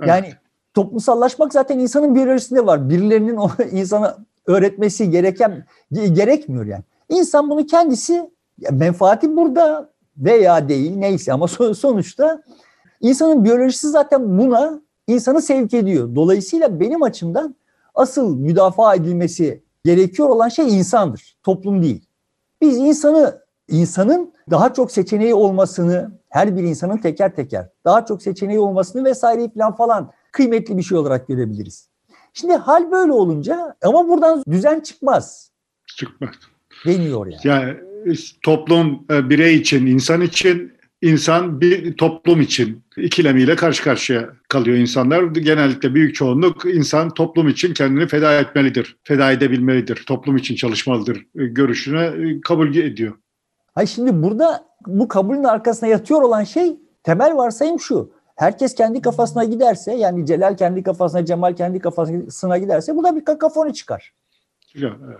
Evet. 0.00 0.08
Yani 0.08 0.32
toplumsallaşmak 0.74 1.52
zaten 1.52 1.78
insanın 1.78 2.14
biyolojisinde 2.14 2.66
var. 2.66 2.90
Birilerinin 2.90 3.36
o 3.36 3.50
insana 3.70 4.16
öğretmesi 4.46 5.10
gereken 5.10 5.64
gerekmiyor 5.92 6.66
yani. 6.66 6.82
İnsan 7.08 7.50
bunu 7.50 7.66
kendisi 7.66 8.30
menfaati 8.70 9.36
burada 9.36 9.90
veya 10.16 10.68
değil 10.68 10.96
neyse 10.96 11.32
ama 11.32 11.48
sonuçta 11.74 12.42
insanın 13.00 13.44
biyolojisi 13.44 13.88
zaten 13.88 14.38
buna 14.38 14.80
insanı 15.06 15.42
sevk 15.42 15.74
ediyor. 15.74 16.14
Dolayısıyla 16.14 16.80
benim 16.80 17.02
açımdan 17.02 17.54
asıl 17.94 18.36
müdafaa 18.36 18.94
edilmesi 18.94 19.62
gerekiyor 19.84 20.28
olan 20.28 20.48
şey 20.48 20.78
insandır, 20.78 21.36
toplum 21.42 21.82
değil. 21.82 22.06
Biz 22.60 22.76
insanı 22.76 23.42
insanın 23.68 24.32
daha 24.50 24.74
çok 24.74 24.92
seçeneği 24.92 25.34
olmasını, 25.34 26.18
her 26.28 26.56
bir 26.56 26.62
insanın 26.62 26.96
teker 26.96 27.34
teker 27.36 27.68
daha 27.84 28.06
çok 28.06 28.22
seçeneği 28.22 28.58
olmasını 28.58 29.04
vesaire 29.04 29.50
falan 29.54 29.76
falan 29.76 30.12
kıymetli 30.32 30.78
bir 30.78 30.82
şey 30.82 30.98
olarak 30.98 31.28
görebiliriz. 31.28 31.88
Şimdi 32.34 32.54
hal 32.54 32.90
böyle 32.92 33.12
olunca 33.12 33.76
ama 33.82 34.08
buradan 34.08 34.42
düzen 34.50 34.80
çıkmaz. 34.80 35.50
Çıkmaz. 35.86 36.30
Deniyor 36.86 37.26
yani. 37.26 37.40
Yani 37.44 37.76
toplum 38.42 39.04
e, 39.10 39.30
birey 39.30 39.56
için, 39.56 39.86
insan 39.86 40.20
için, 40.20 40.72
insan 41.02 41.60
bir 41.60 41.96
toplum 41.96 42.40
için 42.40 42.82
ikilemiyle 42.96 43.56
karşı 43.56 43.84
karşıya 43.84 44.30
kalıyor 44.48 44.76
insanlar. 44.76 45.22
Genellikle 45.22 45.94
büyük 45.94 46.14
çoğunluk 46.14 46.64
insan 46.64 47.10
toplum 47.10 47.48
için 47.48 47.74
kendini 47.74 48.06
feda 48.06 48.40
etmelidir, 48.40 48.96
feda 49.04 49.32
edebilmelidir, 49.32 50.04
toplum 50.06 50.36
için 50.36 50.54
çalışmalıdır 50.54 51.16
e, 51.16 51.46
görüşüne 51.46 52.04
e, 52.04 52.40
kabul 52.40 52.74
ediyor. 52.76 53.14
Hayır 53.74 53.88
şimdi 53.88 54.22
burada 54.22 54.64
bu 54.86 55.08
kabulün 55.08 55.44
arkasına 55.44 55.88
yatıyor 55.88 56.22
olan 56.22 56.44
şey 56.44 56.76
temel 57.02 57.36
varsayım 57.36 57.80
şu. 57.80 58.12
Herkes 58.36 58.74
kendi 58.74 59.02
kafasına 59.02 59.44
giderse 59.44 59.94
yani 59.94 60.26
Celal 60.26 60.56
kendi 60.56 60.82
kafasına, 60.82 61.24
Cemal 61.24 61.56
kendi 61.56 61.78
kafasına 61.78 62.58
giderse 62.58 62.96
bu 62.96 63.04
da 63.04 63.16
bir 63.16 63.24
kakafoni 63.24 63.74
çıkar. 63.74 64.12
Ya, 64.74 64.96
evet. 65.06 65.18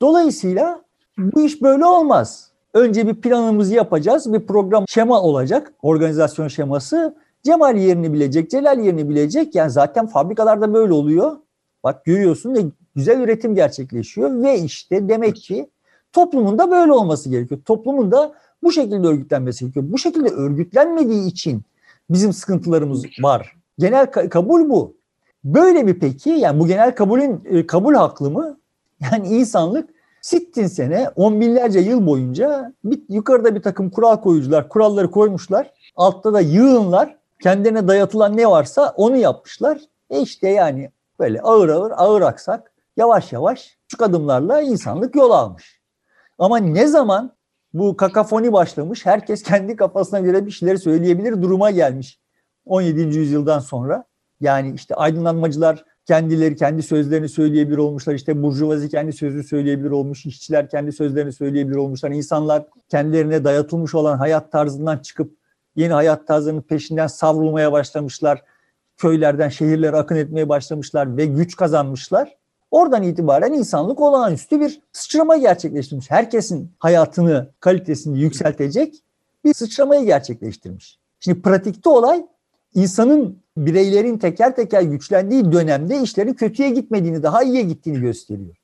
Dolayısıyla 0.00 0.82
bu 1.18 1.42
iş 1.42 1.62
böyle 1.62 1.84
olmaz. 1.84 2.51
Önce 2.74 3.06
bir 3.06 3.14
planımızı 3.14 3.74
yapacağız. 3.74 4.32
Bir 4.32 4.46
program 4.46 4.84
şema 4.88 5.22
olacak. 5.22 5.72
Organizasyon 5.82 6.48
şeması. 6.48 7.16
Cemal 7.42 7.76
yerini 7.76 8.12
bilecek, 8.12 8.50
Celal 8.50 8.78
yerini 8.78 9.08
bilecek. 9.08 9.54
Yani 9.54 9.70
zaten 9.70 10.06
fabrikalarda 10.06 10.74
böyle 10.74 10.92
oluyor. 10.92 11.36
Bak 11.84 12.04
görüyorsun 12.04 12.54
ve 12.54 12.60
güzel 12.96 13.20
üretim 13.20 13.54
gerçekleşiyor. 13.54 14.42
Ve 14.42 14.58
işte 14.58 15.08
demek 15.08 15.36
ki 15.36 15.70
toplumun 16.12 16.58
da 16.58 16.70
böyle 16.70 16.92
olması 16.92 17.30
gerekiyor. 17.30 17.60
Toplumun 17.64 18.12
da 18.12 18.34
bu 18.62 18.72
şekilde 18.72 19.06
örgütlenmesi 19.06 19.60
gerekiyor. 19.64 19.86
Bu 19.88 19.98
şekilde 19.98 20.28
örgütlenmediği 20.28 21.26
için 21.26 21.62
bizim 22.10 22.32
sıkıntılarımız 22.32 23.04
var. 23.22 23.56
Genel 23.78 24.06
kabul 24.10 24.68
bu. 24.68 24.94
Böyle 25.44 25.86
bir 25.86 25.98
peki 25.98 26.30
yani 26.30 26.60
bu 26.60 26.66
genel 26.66 26.94
kabulün 26.94 27.40
e, 27.44 27.66
kabul 27.66 27.94
haklı 27.94 28.30
mı? 28.30 28.58
Yani 29.12 29.28
insanlık 29.28 29.90
sittin 30.22 30.66
sene 30.66 31.10
on 31.16 31.40
binlerce 31.40 31.80
yıl 31.80 32.06
boyunca 32.06 32.72
bir, 32.84 33.02
yukarıda 33.08 33.54
bir 33.54 33.62
takım 33.62 33.90
kural 33.90 34.16
koyucular 34.16 34.68
kuralları 34.68 35.10
koymuşlar. 35.10 35.72
Altta 35.96 36.32
da 36.32 36.40
yığınlar 36.40 37.16
kendine 37.42 37.88
dayatılan 37.88 38.36
ne 38.36 38.46
varsa 38.46 38.94
onu 38.96 39.16
yapmışlar. 39.16 39.78
E 40.10 40.20
işte 40.20 40.48
yani 40.48 40.90
böyle 41.18 41.40
ağır 41.40 41.68
ağır 41.68 41.92
ağır 41.96 42.22
aksak 42.22 42.72
yavaş 42.96 43.32
yavaş 43.32 43.76
küçük 43.82 44.02
adımlarla 44.02 44.62
insanlık 44.62 45.16
yol 45.16 45.30
almış. 45.30 45.80
Ama 46.38 46.58
ne 46.58 46.86
zaman 46.86 47.32
bu 47.74 47.96
kakafoni 47.96 48.52
başlamış, 48.52 49.06
herkes 49.06 49.42
kendi 49.42 49.76
kafasına 49.76 50.20
göre 50.20 50.46
bir 50.46 50.50
şeyleri 50.50 50.78
söyleyebilir 50.78 51.42
duruma 51.42 51.70
gelmiş 51.70 52.20
17. 52.66 53.00
yüzyıldan 53.00 53.58
sonra. 53.58 54.04
Yani 54.40 54.74
işte 54.74 54.94
aydınlanmacılar 54.94 55.84
kendileri 56.06 56.56
kendi 56.56 56.82
sözlerini 56.82 57.28
söyleyebilir 57.28 57.78
olmuşlar. 57.78 58.14
İşte 58.14 58.42
burjuvazi 58.42 58.88
kendi 58.88 59.12
sözü 59.12 59.44
söyleyebilir 59.44 59.90
olmuş, 59.90 60.26
işçiler 60.26 60.68
kendi 60.68 60.92
sözlerini 60.92 61.32
söyleyebilir 61.32 61.76
olmuşlar. 61.76 62.10
İnsanlar 62.10 62.64
kendilerine 62.88 63.44
dayatılmış 63.44 63.94
olan 63.94 64.18
hayat 64.18 64.52
tarzından 64.52 64.98
çıkıp 64.98 65.36
yeni 65.76 65.92
hayat 65.92 66.26
tarzının 66.26 66.62
peşinden 66.62 67.06
savrulmaya 67.06 67.72
başlamışlar. 67.72 68.42
Köylerden 68.96 69.48
şehirlere 69.48 69.96
akın 69.96 70.16
etmeye 70.16 70.48
başlamışlar 70.48 71.16
ve 71.16 71.26
güç 71.26 71.56
kazanmışlar. 71.56 72.36
Oradan 72.70 73.02
itibaren 73.02 73.52
insanlık 73.52 74.00
olağanüstü 74.00 74.60
bir 74.60 74.80
sıçrama 74.92 75.36
gerçekleştirmiş. 75.36 76.10
Herkesin 76.10 76.70
hayatını, 76.78 77.50
kalitesini 77.60 78.18
yükseltecek 78.20 78.94
bir 79.44 79.54
sıçramayı 79.54 80.06
gerçekleştirmiş. 80.06 80.98
Şimdi 81.20 81.42
pratikte 81.42 81.88
olay 81.88 82.26
insanın 82.74 83.41
bireylerin 83.56 84.18
teker 84.18 84.56
teker 84.56 84.82
güçlendiği 84.82 85.52
dönemde 85.52 86.02
işlerin 86.02 86.34
kötüye 86.34 86.70
gitmediğini, 86.70 87.22
daha 87.22 87.42
iyiye 87.42 87.62
gittiğini 87.62 88.00
gösteriyor. 88.00 88.56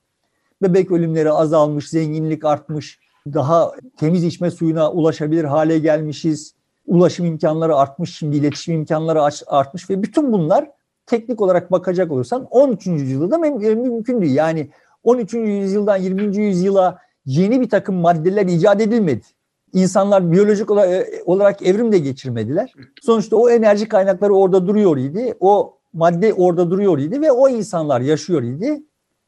Bebek 0.62 0.90
ölümleri 0.90 1.30
azalmış, 1.30 1.88
zenginlik 1.88 2.44
artmış, 2.44 2.98
daha 3.26 3.72
temiz 3.96 4.24
içme 4.24 4.50
suyuna 4.50 4.92
ulaşabilir 4.92 5.44
hale 5.44 5.78
gelmişiz. 5.78 6.54
Ulaşım 6.86 7.26
imkanları 7.26 7.76
artmış, 7.76 8.16
şimdi 8.16 8.36
iletişim 8.36 8.74
imkanları 8.74 9.22
artmış 9.46 9.90
ve 9.90 10.02
bütün 10.02 10.32
bunlar 10.32 10.70
teknik 11.06 11.40
olarak 11.40 11.72
bakacak 11.72 12.12
olursan 12.12 12.44
13. 12.50 12.86
yüzyılda 12.86 13.38
mümkün 13.38 14.20
değil. 14.20 14.34
Yani 14.34 14.70
13. 15.04 15.34
yüzyıldan 15.34 15.96
20. 15.96 16.36
yüzyıla 16.36 16.98
yeni 17.26 17.60
bir 17.60 17.68
takım 17.68 17.94
maddeler 17.94 18.46
icat 18.46 18.80
edilmedi. 18.80 19.24
İnsanlar 19.72 20.32
biyolojik 20.32 20.70
olarak 21.26 21.62
evrim 21.62 21.92
de 21.92 21.98
geçirmediler. 21.98 22.72
Sonuçta 23.02 23.36
o 23.36 23.50
enerji 23.50 23.88
kaynakları 23.88 24.34
orada 24.34 24.66
duruyor 24.66 24.96
idi. 24.96 25.34
O 25.40 25.78
madde 25.92 26.34
orada 26.34 26.70
duruyor 26.70 26.98
idi 26.98 27.20
ve 27.20 27.32
o 27.32 27.48
insanlar 27.48 28.00
yaşıyor 28.00 28.42
idi. 28.42 28.82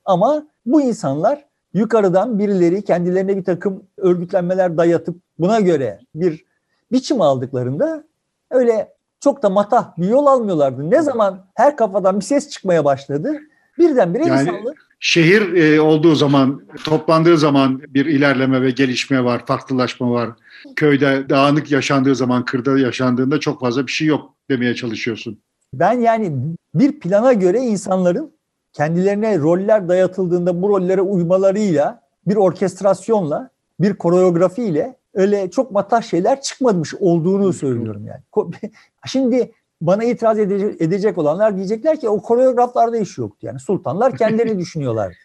Ama 0.05 0.47
bu 0.67 0.81
insanlar 0.83 1.45
yukarıdan 1.75 2.39
birileri 2.39 2.85
kendilerine 2.85 3.37
bir 3.37 3.45
takım 3.45 3.83
örgütlenmeler 3.97 4.77
dayatıp 4.77 5.17
buna 5.39 5.61
göre 5.61 5.99
bir 6.15 6.45
biçim 6.93 7.21
aldıklarında 7.21 8.05
öyle 8.51 8.95
çok 9.21 9.43
da 9.43 9.51
matah 9.51 9.97
bir 9.99 10.09
yol 10.09 10.27
almıyorlardı. 10.27 10.91
Ne 10.91 11.03
zaman 11.03 11.47
her 11.55 11.77
kafadan 11.77 12.21
bir 12.21 12.25
ses 12.25 12.49
çıkmaya 12.49 12.85
başladı 12.85 13.39
birdenbire 13.79 14.27
yani, 14.27 14.41
insanlık 14.41 14.90
şehir 15.01 15.55
e, 15.57 15.81
olduğu 15.81 16.15
zaman, 16.15 16.63
toplandığı 16.85 17.39
zaman 17.39 17.83
bir 17.89 18.07
ilerleme 18.07 18.63
ve 18.63 18.71
gelişme 18.71 19.25
var, 19.25 19.47
farklılaşma 19.47 20.11
var. 20.11 20.31
Köyde 20.77 21.29
dağınık 21.29 21.71
yaşandığı 21.71 22.15
zaman, 22.15 22.45
kırda 22.45 22.79
yaşandığında 22.79 23.41
çok 23.41 23.61
fazla 23.61 23.87
bir 23.87 23.93
şey 23.93 24.07
yok 24.09 24.35
demeye 24.51 24.75
çalışıyorsun. 24.75 25.39
Ben 25.75 26.01
yani 26.01 26.33
bir 26.75 27.01
plana 27.01 27.33
göre 27.33 27.59
insanların 27.59 28.33
kendilerine 28.73 29.39
roller 29.39 29.89
dayatıldığında 29.89 30.63
bu 30.63 30.69
rollere 30.69 31.01
uymalarıyla, 31.01 32.03
bir 32.27 32.37
orkestrasyonla, 32.37 33.51
bir 33.81 33.95
koreografiyle 33.95 34.97
öyle 35.15 35.51
çok 35.51 35.71
matah 35.71 36.03
şeyler 36.03 36.41
çıkmamış 36.41 36.95
olduğunu 36.95 37.53
söylüyorum 37.53 38.07
yani. 38.07 38.51
Şimdi 39.07 39.53
bana 39.81 40.05
itiraz 40.05 40.39
edecek 40.39 41.19
olanlar 41.19 41.57
diyecekler 41.57 42.01
ki 42.01 42.09
o 42.09 42.23
koreograflarda 42.23 42.97
iş 42.97 43.19
yoktu. 43.19 43.47
Yani 43.47 43.61
sultanlar 43.61 44.17
kendilerini 44.17 44.59
düşünüyorlar. 44.59 45.17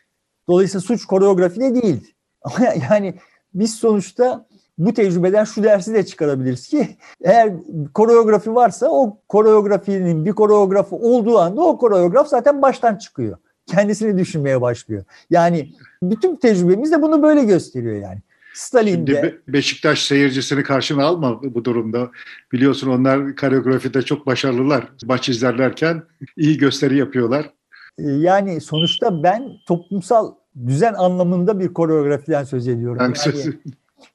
Dolayısıyla 0.47 0.81
suç 0.81 1.05
koreografide 1.05 1.81
değil. 1.81 2.13
Ama 2.41 2.65
yani 2.91 3.15
biz 3.53 3.73
sonuçta 3.75 4.45
bu 4.77 4.93
tecrübeden 4.93 5.43
şu 5.43 5.63
dersi 5.63 5.93
de 5.93 6.05
çıkarabiliriz 6.05 6.67
ki 6.67 6.97
eğer 7.23 7.53
koreografi 7.93 8.55
varsa 8.55 8.87
o 8.89 9.17
koreografinin 9.27 10.25
bir 10.25 10.31
koreografı 10.31 10.95
olduğu 10.95 11.39
anda 11.39 11.61
o 11.61 11.77
koreograf 11.77 12.27
zaten 12.27 12.61
baştan 12.61 12.95
çıkıyor. 12.95 13.37
Kendisini 13.65 14.17
düşünmeye 14.17 14.61
başlıyor. 14.61 15.03
Yani 15.29 15.69
bütün 16.03 16.35
tecrübemiz 16.35 16.91
de 16.91 17.01
bunu 17.01 17.23
böyle 17.23 17.43
gösteriyor 17.43 17.95
yani. 17.95 18.21
Stalin'de. 18.55 19.13
Şimdi 19.13 19.41
Beşiktaş 19.47 20.03
seyircisini 20.03 20.63
karşına 20.63 21.05
alma 21.05 21.43
bu 21.43 21.65
durumda. 21.65 22.11
Biliyorsun 22.51 22.89
onlar 22.89 23.35
koreografide 23.35 24.01
çok 24.01 24.25
başarılılar. 24.25 24.87
Maç 25.05 25.29
izlerlerken 25.29 26.03
iyi 26.37 26.57
gösteri 26.57 26.97
yapıyorlar. 26.97 27.49
Ee, 27.97 28.03
yani 28.03 28.61
sonuçta 28.61 29.23
ben 29.23 29.51
toplumsal 29.67 30.33
düzen 30.67 30.93
anlamında 30.93 31.59
bir 31.59 31.73
koreografiden 31.73 32.43
söz 32.43 32.67
ediyorum. 32.67 32.97
Yani, 33.01 33.15
yani 33.25 33.53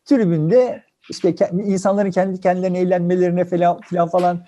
tribünde 0.04 0.82
işte 1.10 1.34
insanların 1.52 2.10
kendi 2.10 2.40
kendilerine 2.40 2.78
eğlenmelerine 2.78 3.44
falan 3.44 3.80
filan 3.80 4.08
falan 4.08 4.44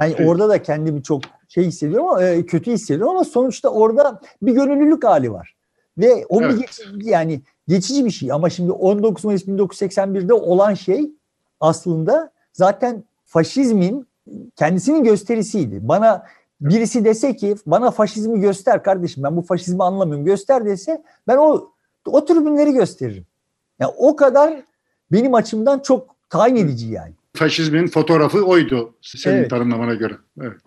ben 0.00 0.24
orada 0.24 0.48
da 0.48 0.62
kendimi 0.62 1.02
çok 1.02 1.22
şey 1.48 1.64
hissediyorum 1.64 2.06
ama 2.06 2.22
e, 2.22 2.46
kötü 2.46 2.72
hissediyorum 2.72 3.12
ama 3.12 3.24
sonuçta 3.24 3.68
orada 3.68 4.20
bir 4.42 4.52
gönüllülük 4.52 5.04
hali 5.04 5.32
var. 5.32 5.56
Ve 5.98 6.26
o 6.28 6.42
evet. 6.42 6.80
bir 6.94 7.06
yani 7.06 7.40
geçici 7.68 8.04
bir 8.04 8.10
şey 8.10 8.32
ama 8.32 8.50
şimdi 8.50 8.72
19 8.72 9.24
Mayıs 9.24 9.42
1981'de 9.42 10.32
olan 10.32 10.74
şey 10.74 11.10
aslında 11.60 12.30
zaten 12.52 13.04
faşizmin 13.24 14.06
kendisinin 14.56 15.04
gösterisiydi. 15.04 15.88
Bana 15.88 16.26
birisi 16.60 17.04
dese 17.04 17.36
ki 17.36 17.56
bana 17.66 17.90
faşizmi 17.90 18.40
göster 18.40 18.82
kardeşim 18.82 19.22
ben 19.22 19.36
bu 19.36 19.42
faşizmi 19.42 19.84
anlamıyorum 19.84 20.24
göster 20.24 20.66
dese 20.66 21.02
ben 21.28 21.36
o 21.36 21.70
o 22.06 22.24
tribünleri 22.24 22.72
gösteririm. 22.72 23.26
Yani 23.78 23.92
o 23.96 24.16
kadar 24.16 24.62
benim 25.12 25.34
açımdan 25.34 25.78
çok 25.78 26.14
tayin 26.30 26.56
edici 26.56 26.86
yani. 26.86 27.12
Faşizmin 27.34 27.86
fotoğrafı 27.86 28.44
oydu 28.44 28.94
senin 29.02 29.36
evet. 29.36 29.50
tanımlamana 29.50 29.94
göre. 29.94 30.14
Evet. 30.40 30.60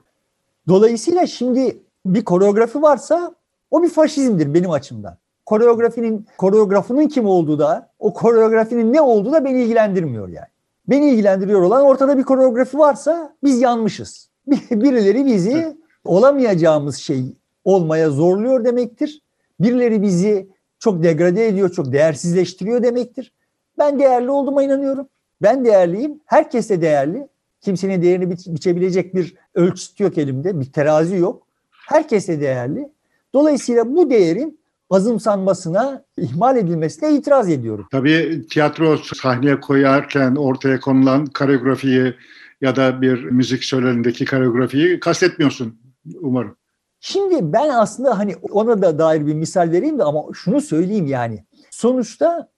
Dolayısıyla 0.67 1.27
şimdi 1.27 1.77
bir 2.05 2.23
koreografi 2.23 2.81
varsa 2.81 3.35
o 3.71 3.83
bir 3.83 3.89
faşizmdir 3.89 4.53
benim 4.53 4.71
açımdan 4.71 5.17
koreografinin 5.49 6.25
koreografının 6.37 7.07
kim 7.07 7.25
olduğu 7.25 7.59
da 7.59 7.89
o 7.99 8.13
koreografinin 8.13 8.93
ne 8.93 9.01
olduğu 9.01 9.31
da 9.31 9.45
beni 9.45 9.63
ilgilendirmiyor 9.63 10.27
yani. 10.27 10.47
Beni 10.87 11.09
ilgilendiriyor 11.09 11.61
olan 11.61 11.85
ortada 11.85 12.17
bir 12.17 12.23
koreografi 12.23 12.77
varsa 12.77 13.35
biz 13.43 13.61
yanmışız. 13.61 14.29
Birileri 14.71 15.25
bizi 15.25 15.77
olamayacağımız 16.03 16.95
şey 16.95 17.23
olmaya 17.63 18.09
zorluyor 18.09 18.65
demektir. 18.65 19.21
Birileri 19.59 20.01
bizi 20.01 20.49
çok 20.79 21.03
degrade 21.03 21.47
ediyor, 21.47 21.69
çok 21.69 21.91
değersizleştiriyor 21.91 22.83
demektir. 22.83 23.33
Ben 23.77 23.99
değerli 23.99 24.29
olduğuma 24.29 24.63
inanıyorum. 24.63 25.07
Ben 25.41 25.65
değerliyim. 25.65 26.19
Herkes 26.25 26.69
de 26.69 26.81
değerli. 26.81 27.27
Kimsenin 27.61 28.01
değerini 28.01 28.31
biçebilecek 28.31 29.15
bir 29.15 29.35
ölçüt 29.55 29.99
yok 29.99 30.17
elimde. 30.17 30.59
Bir 30.59 30.71
terazi 30.71 31.15
yok. 31.15 31.47
Herkes 31.87 32.27
de 32.27 32.41
değerli. 32.41 32.89
Dolayısıyla 33.33 33.95
bu 33.95 34.09
değerin 34.09 34.58
azımsanmasına, 34.89 36.03
ihmal 36.17 36.57
edilmesine 36.57 37.13
itiraz 37.13 37.49
ediyorum. 37.49 37.87
Tabii 37.91 38.47
tiyatro 38.49 38.97
sahneye 38.97 39.59
koyarken 39.59 40.35
ortaya 40.35 40.79
konulan 40.79 41.25
koreografiyi 41.25 42.15
ya 42.61 42.75
da 42.75 43.01
bir 43.01 43.23
müzik 43.23 43.63
söylenindeki 43.63 44.25
koreografiyi 44.25 44.99
kastetmiyorsun 44.99 45.79
umarım. 46.21 46.55
Şimdi 46.99 47.53
ben 47.53 47.69
aslında 47.69 48.17
hani 48.19 48.35
ona 48.51 48.81
da 48.81 48.99
dair 48.99 49.27
bir 49.27 49.33
misal 49.33 49.71
vereyim 49.71 49.99
de 49.99 50.03
ama 50.03 50.23
şunu 50.33 50.61
söyleyeyim 50.61 51.07
yani. 51.07 51.45
Sonuçta 51.71 52.49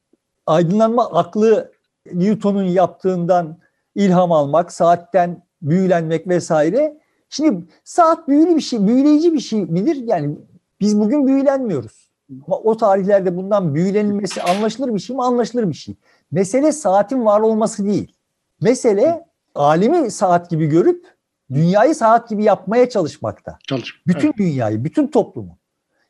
aydınlanma 0.45 1.11
aklı 1.11 1.71
Newton'un 2.13 2.63
yaptığından 2.63 3.57
ilham 3.95 4.31
almak, 4.31 4.71
saatten 4.71 5.43
büyülenmek 5.61 6.27
vesaire. 6.27 6.97
Şimdi 7.29 7.65
saat 7.83 8.27
büyülü 8.27 8.55
bir 8.55 8.61
şey, 8.61 8.87
büyüleyici 8.87 9.33
bir 9.33 9.39
şey 9.39 9.65
midir? 9.65 9.95
Yani 9.95 10.37
biz 10.79 10.99
bugün 10.99 11.27
büyülenmiyoruz. 11.27 12.00
Ama 12.47 12.57
o 12.57 12.77
tarihlerde 12.77 13.37
bundan 13.37 13.75
büyülenilmesi 13.75 14.41
anlaşılır 14.41 14.93
bir 14.93 14.99
şey 14.99 15.15
mi? 15.15 15.23
Anlaşılır 15.23 15.69
bir 15.69 15.73
şey. 15.73 15.95
Mesele 16.31 16.71
saatin 16.71 17.25
var 17.25 17.41
olması 17.41 17.85
değil. 17.85 18.11
Mesele 18.61 19.25
alemi 19.55 20.11
saat 20.11 20.49
gibi 20.49 20.67
görüp 20.67 21.05
dünyayı 21.53 21.95
saat 21.95 22.29
gibi 22.29 22.43
yapmaya 22.43 22.89
çalışmakta. 22.89 23.57
Çalış. 23.67 24.01
Bütün 24.07 24.27
evet. 24.27 24.37
dünyayı, 24.37 24.83
bütün 24.83 25.07
toplumu. 25.07 25.57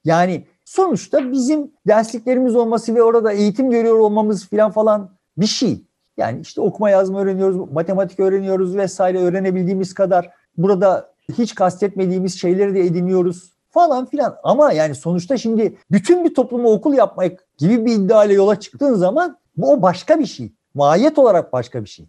Yani 0.06 0.46
sonuçta 0.66 1.32
bizim 1.32 1.72
dersliklerimiz 1.88 2.56
olması 2.56 2.96
ve 2.96 3.04
orada 3.04 3.32
eğitim 3.32 3.70
görüyor 3.70 4.00
olmamız 4.00 4.50
falan 4.50 4.72
falan 4.72 5.12
bir 5.38 5.46
şey. 5.46 5.86
Yani 6.18 6.42
işte 6.42 6.62
okuma 6.62 6.90
yazma 6.90 7.22
öğreniyoruz, 7.22 7.72
matematik 7.72 8.20
öğreniyoruz 8.20 8.76
vesaire 8.76 9.20
öğrenebildiğimiz 9.20 9.94
kadar 9.94 10.30
burada 10.58 11.12
hiç 11.38 11.56
kastetmediğimiz 11.56 12.40
şeyleri 12.40 12.76
de 12.76 12.80
ediniyoruz 12.80 13.52
falan 13.72 14.06
filan. 14.06 14.36
Ama 14.44 14.72
yani 14.72 14.96
sonuçta 14.96 15.38
şimdi 15.38 15.78
bütün 15.92 16.26
bir 16.26 16.36
toplumu 16.36 16.72
okul 16.72 16.94
yapmak 16.94 17.46
gibi 17.58 17.86
bir 17.86 17.92
iddiayla 17.92 18.36
yola 18.36 18.60
çıktığın 18.60 18.94
zaman 18.94 19.38
bu 19.58 19.72
o 19.72 19.82
başka 19.82 20.20
bir 20.20 20.26
şey. 20.26 20.52
Mahiyet 20.74 21.20
olarak 21.20 21.54
başka 21.54 21.84
bir 21.84 21.90
şey. 21.90 22.06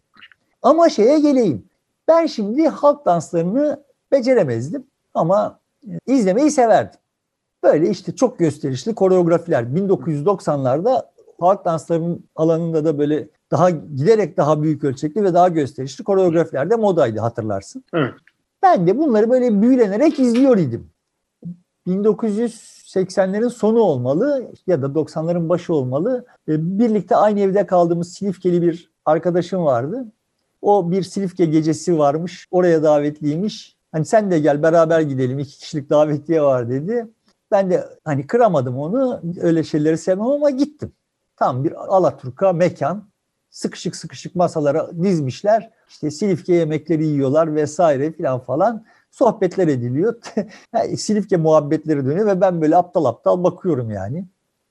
Ama 0.62 0.88
şeye 0.88 1.18
geleyim. 1.18 1.64
Ben 2.09 2.27
şimdi 2.27 2.68
halk 2.68 3.07
danslarını 3.07 3.83
beceremezdim 4.12 4.87
ama 5.14 5.59
izlemeyi 6.07 6.51
severdim. 6.51 7.01
Böyle 7.62 7.90
işte 7.90 8.16
çok 8.16 8.38
gösterişli 8.38 8.94
koreografiler 8.94 9.62
1990'larda 9.62 11.03
halk 11.40 11.64
danslarının 11.64 12.25
alanında 12.37 12.85
da 12.85 12.98
böyle 12.98 13.29
daha 13.51 13.70
giderek 13.70 14.37
daha 14.37 14.62
büyük 14.62 14.85
ölçekli 14.85 15.25
ve 15.25 15.35
daha 15.35 15.48
gösterişli 15.48 16.05
koreografiler 16.05 16.70
de 16.70 16.77
modaydı 16.77 17.20
hatırlarsın. 17.20 17.85
Evet. 17.94 18.14
Ben 18.62 18.87
de 18.87 18.98
bunları 18.98 19.31
böyle 19.31 19.62
büyülenerek 19.62 20.18
izliyor 20.18 20.59
idim. 20.59 20.90
1980'lerin 21.87 23.51
sonu 23.51 23.79
olmalı 23.79 24.53
ya 24.66 24.83
da 24.83 24.87
90'ların 24.87 25.49
başı 25.49 25.75
olmalı. 25.75 26.25
Birlikte 26.49 27.16
aynı 27.16 27.40
evde 27.40 27.66
kaldığımız 27.66 28.12
Silifkeli 28.12 28.62
bir 28.62 28.90
arkadaşım 29.05 29.64
vardı. 29.64 30.07
O 30.62 30.90
bir 30.90 31.03
Silifke 31.03 31.45
gecesi 31.45 31.99
varmış. 31.99 32.49
Oraya 32.51 32.83
davetliymiş. 32.83 33.77
Hani 33.92 34.05
sen 34.05 34.31
de 34.31 34.38
gel 34.38 34.62
beraber 34.62 35.01
gidelim. 35.01 35.38
iki 35.38 35.59
kişilik 35.59 35.90
davetiye 35.90 36.42
var 36.42 36.71
dedi. 36.71 37.07
Ben 37.51 37.71
de 37.71 37.88
hani 38.05 38.27
kıramadım 38.27 38.79
onu. 38.79 39.21
Öyle 39.40 39.64
şeyleri 39.64 39.99
sevmem 39.99 40.27
ama 40.27 40.51
gittim. 40.51 40.92
Tam 41.37 41.64
bir 41.64 41.73
Alaturka 41.97 42.53
mekan. 42.53 43.09
Sıkışık 43.51 43.97
sıkışık 43.97 44.37
masalara 44.37 45.03
dizmişler. 45.03 45.71
İşte 45.88 46.11
Silifke 46.11 46.55
yemekleri 46.55 47.07
yiyorlar 47.07 47.55
vesaire 47.55 48.12
filan 48.12 48.40
falan. 48.40 48.85
Sohbetler 49.12 49.68
ediliyor. 49.68 50.14
Silifke 50.96 51.37
muhabbetleri 51.37 52.07
dönüyor 52.07 52.27
ve 52.27 52.40
ben 52.40 52.61
böyle 52.61 52.77
aptal 52.77 53.05
aptal 53.05 53.44
bakıyorum 53.44 53.90
yani. 53.90 54.25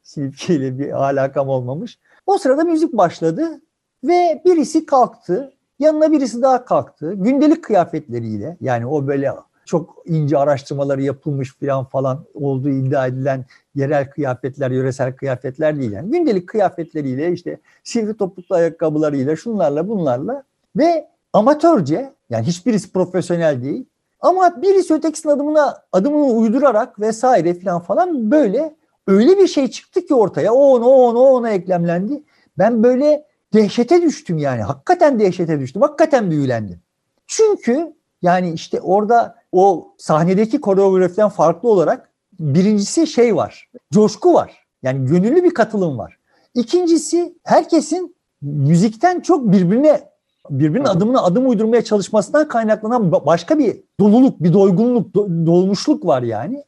Silifke 0.04 0.56
ile 0.56 0.80
bir 0.80 0.92
alakam 0.92 1.50
olmamış. 1.50 2.00
O 2.26 2.38
sırada 2.38 2.64
müzik 2.64 2.94
başladı 2.94 3.62
ve 4.04 4.42
birisi 4.46 4.86
kalktı. 4.86 5.54
Yanına 5.80 6.12
birisi 6.12 6.42
daha 6.42 6.66
kalktı. 6.66 7.14
Gündelik 7.14 7.64
kıyafetleriyle 7.64 8.58
yani 8.62 8.86
o 8.88 9.08
böyle 9.08 9.32
çok 9.66 9.96
ince 10.06 10.38
araştırmaları 10.38 11.02
yapılmış 11.02 11.56
falan 11.60 11.86
falan 11.86 12.26
olduğu 12.34 12.70
iddia 12.70 13.08
edilen 13.08 13.46
yerel 13.76 14.10
kıyafetler, 14.10 14.72
yöresel 14.72 15.16
kıyafetler 15.16 15.80
değil. 15.80 15.92
Yani 15.92 16.12
gündelik 16.12 16.50
kıyafetleriyle 16.50 17.32
işte 17.32 17.60
sivri 17.84 18.18
topuklu 18.18 18.56
ayakkabılarıyla 18.56 19.36
şunlarla 19.36 19.88
bunlarla 19.88 20.44
ve 20.78 21.08
amatörce 21.34 22.14
yani 22.30 22.46
hiçbirisi 22.46 22.92
profesyonel 22.92 23.64
değil 23.64 23.86
ama 24.22 24.62
birisi 24.62 24.94
ötekisinin 24.94 25.34
adımına 25.34 25.84
adımını 25.92 26.26
uydurarak 26.26 27.00
vesaire 27.00 27.54
falan 27.54 27.82
falan 27.82 28.32
böyle 28.32 28.76
öyle 29.08 29.38
bir 29.38 29.48
şey 29.48 29.68
çıktı 29.68 30.06
ki 30.06 30.16
ortaya 30.16 30.54
o 30.54 30.60
ona 30.60 30.88
o 30.88 30.94
ona 30.94 31.20
o 31.20 31.34
ona 31.34 31.50
eklemlendi. 31.50 32.24
Ben 32.58 32.84
böyle 32.84 33.26
dehşete 33.54 34.02
düştüm 34.02 34.38
yani. 34.38 34.62
Hakikaten 34.62 35.20
dehşete 35.20 35.60
düştüm. 35.60 35.82
Hakikaten 35.82 36.32
büyülendim. 36.32 36.80
Çünkü 37.28 37.94
yani 38.22 38.52
işte 38.52 38.82
orada 38.82 39.36
o 39.52 39.94
sahnedeki 39.98 40.62
koreografiden 40.62 41.30
farklı 41.30 41.70
olarak 41.70 42.10
birincisi 42.40 43.08
şey 43.08 43.36
var. 43.36 43.70
Coşku 43.94 44.34
var. 44.34 44.68
Yani 44.84 45.06
gönüllü 45.06 45.44
bir 45.44 45.54
katılım 45.54 45.98
var. 45.98 46.18
İkincisi 46.56 47.36
herkesin 47.44 48.16
müzikten 48.42 49.20
çok 49.20 49.52
birbirine 49.52 50.11
birbirinin 50.52 50.88
adımına 50.88 51.24
adım 51.24 51.50
uydurmaya 51.50 51.84
çalışmasından 51.84 52.48
kaynaklanan 52.48 53.12
başka 53.12 53.60
bir 53.60 53.84
doluluk, 54.00 54.44
bir 54.44 54.54
doygunluk, 54.54 55.16
dolmuşluk 55.16 56.06
var 56.06 56.22
yani. 56.22 56.64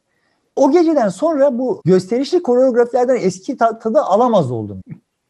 O 0.56 0.70
geceden 0.70 1.08
sonra 1.08 1.58
bu 1.58 1.82
gösterişli 1.84 2.42
koreografilerden 2.42 3.16
eski 3.16 3.56
tadı 3.56 4.00
alamaz 4.00 4.50
oldum. 4.50 4.80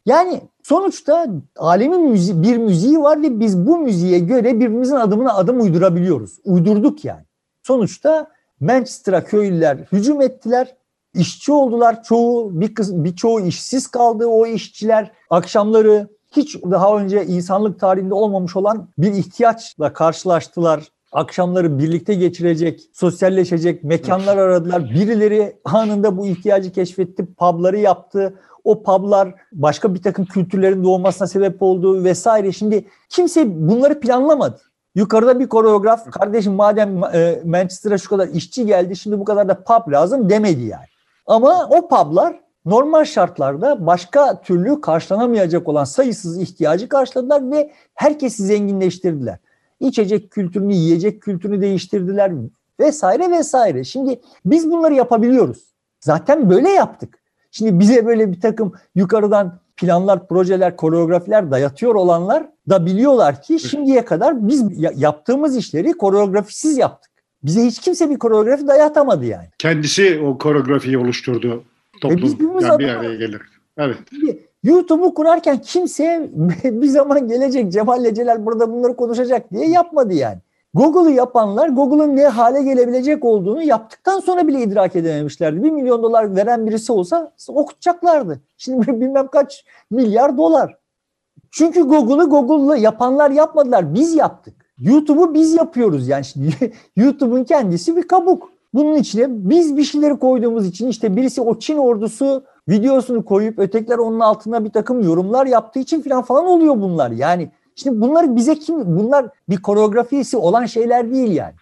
Yani 0.06 0.40
sonuçta 0.62 1.26
alemin 1.56 2.10
müzi 2.10 2.42
bir 2.42 2.56
müziği 2.56 3.00
var 3.00 3.22
ve 3.22 3.40
biz 3.40 3.66
bu 3.66 3.78
müziğe 3.78 4.18
göre 4.18 4.54
birbirimizin 4.54 4.94
adımına 4.94 5.34
adım 5.34 5.60
uydurabiliyoruz. 5.60 6.38
Uydurduk 6.44 7.04
yani. 7.04 7.24
Sonuçta 7.62 8.26
Manchester'a 8.60 9.24
köylüler 9.24 9.78
hücum 9.92 10.22
ettiler. 10.22 10.76
İşçi 11.14 11.52
oldular. 11.52 12.02
Çoğu 12.02 12.60
bir 12.60 12.74
kız 12.74 13.04
bir 13.04 13.16
çoğu 13.16 13.40
işsiz 13.40 13.86
kaldı 13.86 14.26
o 14.26 14.46
işçiler. 14.46 15.12
Akşamları 15.30 16.08
hiç 16.36 16.62
daha 16.62 16.98
önce 16.98 17.26
insanlık 17.26 17.80
tarihinde 17.80 18.14
olmamış 18.14 18.56
olan 18.56 18.88
bir 18.98 19.12
ihtiyaçla 19.12 19.92
karşılaştılar. 19.92 20.84
Akşamları 21.12 21.78
birlikte 21.78 22.14
geçirecek, 22.14 22.80
sosyalleşecek 22.92 23.84
mekanlar 23.84 24.36
aradılar. 24.36 24.90
Birileri 24.90 25.56
anında 25.64 26.16
bu 26.16 26.26
ihtiyacı 26.26 26.72
keşfetti, 26.72 27.34
pubları 27.34 27.78
yaptı 27.78 28.34
o 28.64 28.82
publar 28.82 29.34
başka 29.52 29.94
bir 29.94 30.02
takım 30.02 30.24
kültürlerin 30.24 30.84
doğmasına 30.84 31.28
sebep 31.28 31.62
oldu 31.62 32.04
vesaire. 32.04 32.52
Şimdi 32.52 32.84
kimse 33.08 33.68
bunları 33.68 34.00
planlamadı. 34.00 34.60
Yukarıda 34.94 35.40
bir 35.40 35.48
koreograf 35.48 36.10
kardeşim 36.10 36.52
madem 36.52 37.04
e, 37.04 37.40
Manchester'a 37.44 37.98
şu 37.98 38.08
kadar 38.08 38.28
işçi 38.28 38.66
geldi 38.66 38.96
şimdi 38.96 39.18
bu 39.18 39.24
kadar 39.24 39.48
da 39.48 39.64
pub 39.64 39.92
lazım 39.92 40.30
demedi 40.30 40.64
yani. 40.64 40.86
Ama 41.26 41.68
o 41.70 41.88
publar 41.88 42.40
normal 42.66 43.04
şartlarda 43.04 43.86
başka 43.86 44.40
türlü 44.40 44.80
karşılanamayacak 44.80 45.68
olan 45.68 45.84
sayısız 45.84 46.38
ihtiyacı 46.38 46.88
karşıladılar 46.88 47.50
ve 47.50 47.70
herkesi 47.94 48.42
zenginleştirdiler. 48.42 49.38
İçecek 49.80 50.30
kültürünü, 50.30 50.74
yiyecek 50.74 51.22
kültürünü 51.22 51.60
değiştirdiler 51.60 52.32
vesaire 52.80 53.30
vesaire. 53.30 53.84
Şimdi 53.84 54.20
biz 54.44 54.70
bunları 54.70 54.94
yapabiliyoruz. 54.94 55.58
Zaten 56.00 56.50
böyle 56.50 56.68
yaptık. 56.68 57.18
Şimdi 57.50 57.80
bize 57.80 58.06
böyle 58.06 58.32
bir 58.32 58.40
takım 58.40 58.72
yukarıdan 58.94 59.58
planlar, 59.76 60.28
projeler, 60.28 60.76
koreografiler 60.76 61.50
dayatıyor 61.50 61.94
olanlar 61.94 62.46
da 62.68 62.86
biliyorlar 62.86 63.42
ki 63.42 63.58
şimdiye 63.58 64.04
kadar 64.04 64.48
biz 64.48 64.62
yaptığımız 64.96 65.56
işleri 65.56 65.92
koreografisiz 65.92 66.78
yaptık. 66.78 67.10
Bize 67.42 67.64
hiç 67.64 67.78
kimse 67.78 68.10
bir 68.10 68.18
koreografi 68.18 68.66
dayatamadı 68.66 69.24
yani. 69.24 69.48
Kendisi 69.58 70.22
o 70.26 70.38
koreografiyi 70.38 70.98
oluşturdu. 70.98 71.64
Toplum 72.00 72.18
e 72.18 72.22
biz 72.22 72.32
yani 72.62 72.78
bir 72.78 72.88
araya 72.88 73.14
gelir. 73.14 73.42
Evet. 73.76 73.98
YouTube'u 74.62 75.14
kurarken 75.14 75.60
kimse 75.60 76.30
bir 76.64 76.86
zaman 76.86 77.28
gelecek 77.28 77.72
Cemal 77.72 78.04
Leceler 78.04 78.46
burada 78.46 78.72
bunları 78.72 78.96
konuşacak 78.96 79.50
diye 79.50 79.68
yapmadı 79.68 80.14
yani. 80.14 80.38
Google'u 80.74 81.10
yapanlar 81.10 81.68
Google'ın 81.68 82.16
ne 82.16 82.24
hale 82.26 82.62
gelebilecek 82.62 83.24
olduğunu 83.24 83.62
yaptıktan 83.62 84.20
sonra 84.20 84.46
bile 84.46 84.62
idrak 84.62 84.96
edememişlerdi. 84.96 85.62
Bir 85.62 85.70
milyon 85.70 86.02
dolar 86.02 86.36
veren 86.36 86.66
birisi 86.66 86.92
olsa 86.92 87.32
okutacaklardı. 87.48 88.40
Şimdi 88.56 88.86
bilmem 89.00 89.28
kaç 89.28 89.64
milyar 89.90 90.36
dolar. 90.36 90.76
Çünkü 91.50 91.82
Google'ı 91.82 92.24
Google'la 92.28 92.76
yapanlar 92.76 93.30
yapmadılar. 93.30 93.94
Biz 93.94 94.14
yaptık. 94.14 94.54
YouTube'u 94.78 95.34
biz 95.34 95.54
yapıyoruz. 95.54 96.08
Yani 96.08 96.24
şimdi 96.24 96.72
YouTube'un 96.96 97.44
kendisi 97.44 97.96
bir 97.96 98.08
kabuk. 98.08 98.53
Bunun 98.74 98.94
içine 98.94 99.26
biz 99.28 99.76
bir 99.76 99.84
şeyleri 99.84 100.18
koyduğumuz 100.18 100.66
için 100.66 100.88
işte 100.88 101.16
birisi 101.16 101.40
o 101.40 101.58
Çin 101.58 101.76
ordusu 101.76 102.44
videosunu 102.68 103.24
koyup 103.24 103.58
ötekiler 103.58 103.98
onun 103.98 104.20
altına 104.20 104.64
bir 104.64 104.70
takım 104.70 105.02
yorumlar 105.02 105.46
yaptığı 105.46 105.78
için 105.78 106.02
falan 106.02 106.22
falan 106.22 106.46
oluyor 106.46 106.80
bunlar. 106.80 107.10
Yani 107.10 107.50
şimdi 107.74 108.00
bunlar 108.00 108.36
bize 108.36 108.58
kim 108.58 108.96
bunlar 108.98 109.26
bir 109.48 109.62
koreografisi 109.62 110.36
olan 110.36 110.66
şeyler 110.66 111.12
değil 111.12 111.32
yani. 111.32 111.54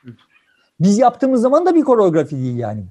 Biz 0.81 0.99
yaptığımız 0.99 1.41
zaman 1.41 1.67
da 1.67 1.75
bir 1.75 1.83
koreografi 1.83 2.37
değil 2.37 2.57
yani. 2.57 2.85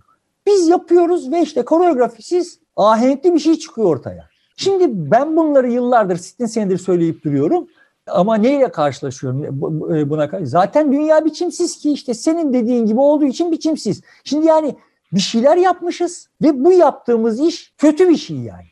Biz 0.47 0.67
yapıyoruz 0.67 1.31
ve 1.31 1.41
işte 1.41 1.65
koreografisiz 1.65 2.59
ahenkli 2.75 3.33
bir 3.33 3.39
şey 3.39 3.55
çıkıyor 3.55 3.87
ortaya. 3.87 4.25
Şimdi 4.55 5.11
ben 5.11 5.37
bunları 5.37 5.71
yıllardır, 5.71 6.17
sittin 6.17 6.45
senedir 6.45 6.77
söyleyip 6.77 7.23
duruyorum. 7.23 7.67
Ama 8.07 8.35
neyle 8.35 8.71
karşılaşıyorum 8.71 9.43
e, 9.95 10.09
buna 10.09 10.29
karşı? 10.29 10.47
Zaten 10.47 10.91
dünya 10.91 11.25
biçimsiz 11.25 11.79
ki 11.79 11.91
işte 11.91 12.13
senin 12.13 12.53
dediğin 12.53 12.85
gibi 12.85 12.99
olduğu 12.99 13.25
için 13.25 13.51
biçimsiz. 13.51 14.01
Şimdi 14.23 14.45
yani 14.45 14.75
bir 15.13 15.19
şeyler 15.19 15.57
yapmışız 15.57 16.29
ve 16.41 16.63
bu 16.63 16.71
yaptığımız 16.73 17.39
iş 17.39 17.73
kötü 17.77 18.09
bir 18.09 18.17
şey 18.17 18.37
yani. 18.37 18.65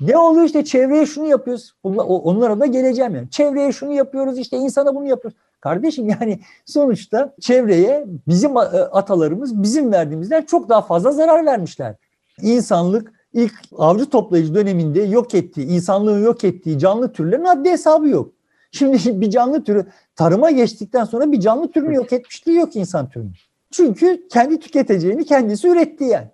Ne 0.00 0.18
oluyor 0.18 0.44
işte 0.44 0.64
çevreye 0.64 1.06
şunu 1.06 1.26
yapıyoruz. 1.26 1.74
Onlara 1.82 2.60
da 2.60 2.66
geleceğim 2.66 3.14
yani. 3.14 3.30
Çevreye 3.30 3.72
şunu 3.72 3.92
yapıyoruz 3.92 4.38
işte 4.38 4.56
insana 4.56 4.94
bunu 4.94 5.06
yapıyoruz. 5.06 5.38
Kardeşim 5.60 6.08
yani 6.08 6.40
sonuçta 6.66 7.34
çevreye 7.40 8.06
bizim 8.28 8.56
e, 8.56 8.60
atalarımız 8.60 9.62
bizim 9.62 9.92
verdiğimizden 9.92 10.42
çok 10.42 10.68
daha 10.68 10.82
fazla 10.82 11.12
zarar 11.12 11.46
vermişler. 11.46 11.94
İnsanlık 12.42 13.12
ilk 13.32 13.52
avcı 13.78 14.10
toplayıcı 14.10 14.54
döneminde 14.54 15.02
yok 15.02 15.34
ettiği, 15.34 15.66
insanlığın 15.66 16.24
yok 16.24 16.44
ettiği 16.44 16.78
canlı 16.78 17.12
türlerin 17.12 17.44
haddi 17.44 17.70
hesabı 17.70 18.08
yok. 18.08 18.35
Şimdi 18.76 19.20
bir 19.20 19.30
canlı 19.30 19.64
türü 19.64 19.86
tarıma 20.16 20.50
geçtikten 20.50 21.04
sonra 21.04 21.32
bir 21.32 21.40
canlı 21.40 21.72
türünü 21.72 21.94
yok 21.94 22.12
etmişliği 22.12 22.58
yok 22.58 22.76
insan 22.76 23.08
türünün. 23.08 23.32
Çünkü 23.70 24.28
kendi 24.28 24.60
tüketeceğini 24.60 25.24
kendisi 25.24 25.68
üretti 25.68 26.04
yani. 26.04 26.28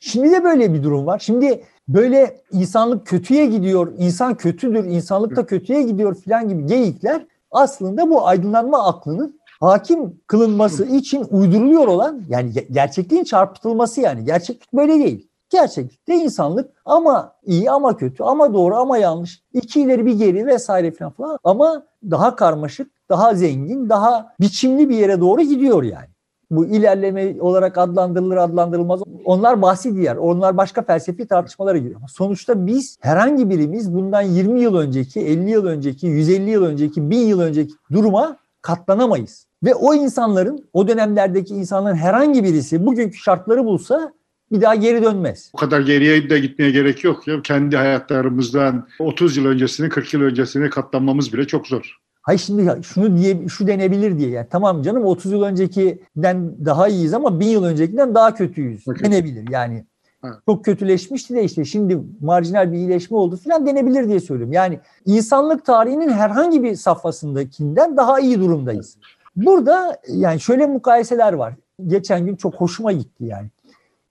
Şimdi 0.00 0.30
de 0.30 0.44
böyle 0.44 0.74
bir 0.74 0.82
durum 0.82 1.06
var. 1.06 1.18
Şimdi 1.18 1.64
böyle 1.88 2.40
insanlık 2.52 3.06
kötüye 3.06 3.46
gidiyor, 3.46 3.92
insan 3.98 4.34
kötüdür, 4.34 4.84
insanlık 4.84 5.36
da 5.36 5.46
kötüye 5.46 5.82
gidiyor 5.82 6.14
filan 6.14 6.48
gibi 6.48 6.66
geyikler 6.66 7.26
aslında 7.50 8.10
bu 8.10 8.26
aydınlanma 8.26 8.86
aklının 8.86 9.40
hakim 9.60 10.20
kılınması 10.26 10.84
için 10.84 11.26
uyduruluyor 11.30 11.88
olan 11.88 12.22
yani 12.28 12.52
gerçekliğin 12.70 13.24
çarpıtılması 13.24 14.00
yani 14.00 14.24
gerçeklik 14.24 14.72
böyle 14.72 14.94
değil. 14.94 15.28
Gerçeklikte 15.50 16.14
insanlık 16.14 16.70
ama 16.84 17.32
iyi 17.44 17.70
ama 17.70 17.96
kötü 17.96 18.22
ama 18.22 18.54
doğru 18.54 18.76
ama 18.76 18.98
yanlış 18.98 19.42
iki 19.52 19.80
ileri 19.80 20.06
bir 20.06 20.18
geri 20.18 20.46
vesaire 20.46 20.90
falan 20.90 21.12
falan 21.12 21.38
ama 21.44 21.86
daha 22.10 22.36
karmaşık, 22.36 22.90
daha 23.08 23.34
zengin, 23.34 23.88
daha 23.88 24.34
biçimli 24.40 24.88
bir 24.88 24.96
yere 24.96 25.20
doğru 25.20 25.42
gidiyor 25.42 25.82
yani. 25.82 26.08
Bu 26.50 26.66
ilerleme 26.66 27.36
olarak 27.40 27.78
adlandırılır 27.78 28.36
adlandırılmaz. 28.36 29.00
Onlar 29.24 29.62
bahsi 29.62 29.96
diğer. 29.96 30.16
Onlar 30.16 30.56
başka 30.56 30.82
felsefi 30.82 31.26
tartışmalara 31.26 31.78
giriyor. 31.78 32.00
Sonuçta 32.08 32.66
biz 32.66 32.96
herhangi 33.00 33.50
birimiz 33.50 33.94
bundan 33.94 34.22
20 34.22 34.60
yıl 34.60 34.74
önceki, 34.76 35.20
50 35.20 35.50
yıl 35.50 35.66
önceki, 35.66 36.06
150 36.06 36.50
yıl 36.50 36.64
önceki, 36.64 37.10
1000 37.10 37.18
yıl 37.18 37.40
önceki 37.40 37.74
duruma 37.92 38.36
katlanamayız. 38.62 39.46
Ve 39.64 39.74
o 39.74 39.94
insanların, 39.94 40.68
o 40.72 40.88
dönemlerdeki 40.88 41.54
insanların 41.54 41.96
herhangi 41.96 42.44
birisi 42.44 42.86
bugünkü 42.86 43.16
şartları 43.16 43.64
bulsa 43.64 44.12
bir 44.52 44.60
daha 44.60 44.74
geri 44.74 45.02
dönmez. 45.02 45.50
O 45.52 45.58
kadar 45.58 45.80
geriye 45.80 46.30
de 46.30 46.38
gitmeye 46.38 46.70
gerek 46.70 47.04
yok 47.04 47.28
ya. 47.28 47.42
Kendi 47.42 47.76
hayatlarımızdan 47.76 48.88
30 48.98 49.36
yıl 49.36 49.46
öncesini, 49.46 49.88
40 49.88 50.14
yıl 50.14 50.20
öncesini 50.20 50.70
katlanmamız 50.70 51.32
bile 51.32 51.46
çok 51.46 51.66
zor. 51.66 51.98
Hayır 52.22 52.40
şimdi 52.40 52.82
şunu 52.82 53.16
diye 53.18 53.48
şu 53.48 53.66
denebilir 53.66 54.18
diye. 54.18 54.30
Yani 54.30 54.46
tamam 54.50 54.82
canım 54.82 55.04
30 55.04 55.32
yıl 55.32 55.42
öncekinden 55.42 56.64
daha 56.64 56.88
iyiyiz 56.88 57.14
ama 57.14 57.40
1000 57.40 57.46
yıl 57.46 57.64
öncekinden 57.64 58.14
daha 58.14 58.34
kötüyüz. 58.34 58.88
Okay. 58.88 59.10
Denebilir 59.10 59.50
yani. 59.50 59.84
Evet. 60.24 60.34
Çok 60.46 60.64
kötüleşmişti 60.64 61.34
de 61.34 61.44
işte 61.44 61.64
şimdi 61.64 61.98
marjinal 62.20 62.72
bir 62.72 62.76
iyileşme 62.76 63.16
oldu 63.16 63.36
falan 63.36 63.66
denebilir 63.66 64.08
diye 64.08 64.20
söylüyorum. 64.20 64.52
Yani 64.52 64.80
insanlık 65.06 65.64
tarihinin 65.64 66.08
herhangi 66.08 66.62
bir 66.62 66.74
safhasındakinden 66.74 67.96
daha 67.96 68.20
iyi 68.20 68.40
durumdayız. 68.40 68.96
Burada 69.36 69.98
yani 70.08 70.40
şöyle 70.40 70.66
mukayeseler 70.66 71.32
var. 71.32 71.54
Geçen 71.86 72.26
gün 72.26 72.36
çok 72.36 72.54
hoşuma 72.54 72.92
gitti 72.92 73.24
yani. 73.24 73.48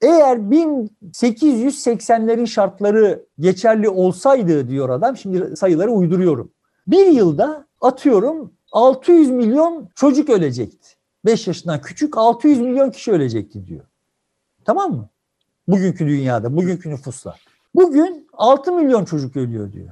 Eğer 0.02 0.38
1880'lerin 0.38 2.48
şartları 2.48 3.26
geçerli 3.40 3.90
olsaydı 3.90 4.70
diyor 4.70 4.90
adam. 4.90 5.18
Şimdi 5.18 5.58
sayıları 5.58 5.92
uyduruyorum. 5.92 6.52
Bir 6.88 7.06
yılda 7.06 7.68
atıyorum 7.82 8.54
600 8.72 9.30
milyon 9.30 9.90
çocuk 9.96 10.30
ölecekti. 10.30 10.90
5 11.26 11.48
yaşından 11.48 11.82
küçük 11.82 12.18
600 12.18 12.60
milyon 12.60 12.92
kişi 12.92 13.12
ölecekti 13.12 13.68
diyor. 13.68 13.86
Tamam 14.66 14.92
mı? 14.92 15.10
Bugünkü 15.68 16.08
dünyada, 16.08 16.58
bugünkü 16.58 16.90
nüfusla. 16.90 17.36
Bugün 17.76 18.28
6 18.34 18.72
milyon 18.72 19.06
çocuk 19.06 19.38
ölüyor 19.38 19.72
diyor. 19.72 19.92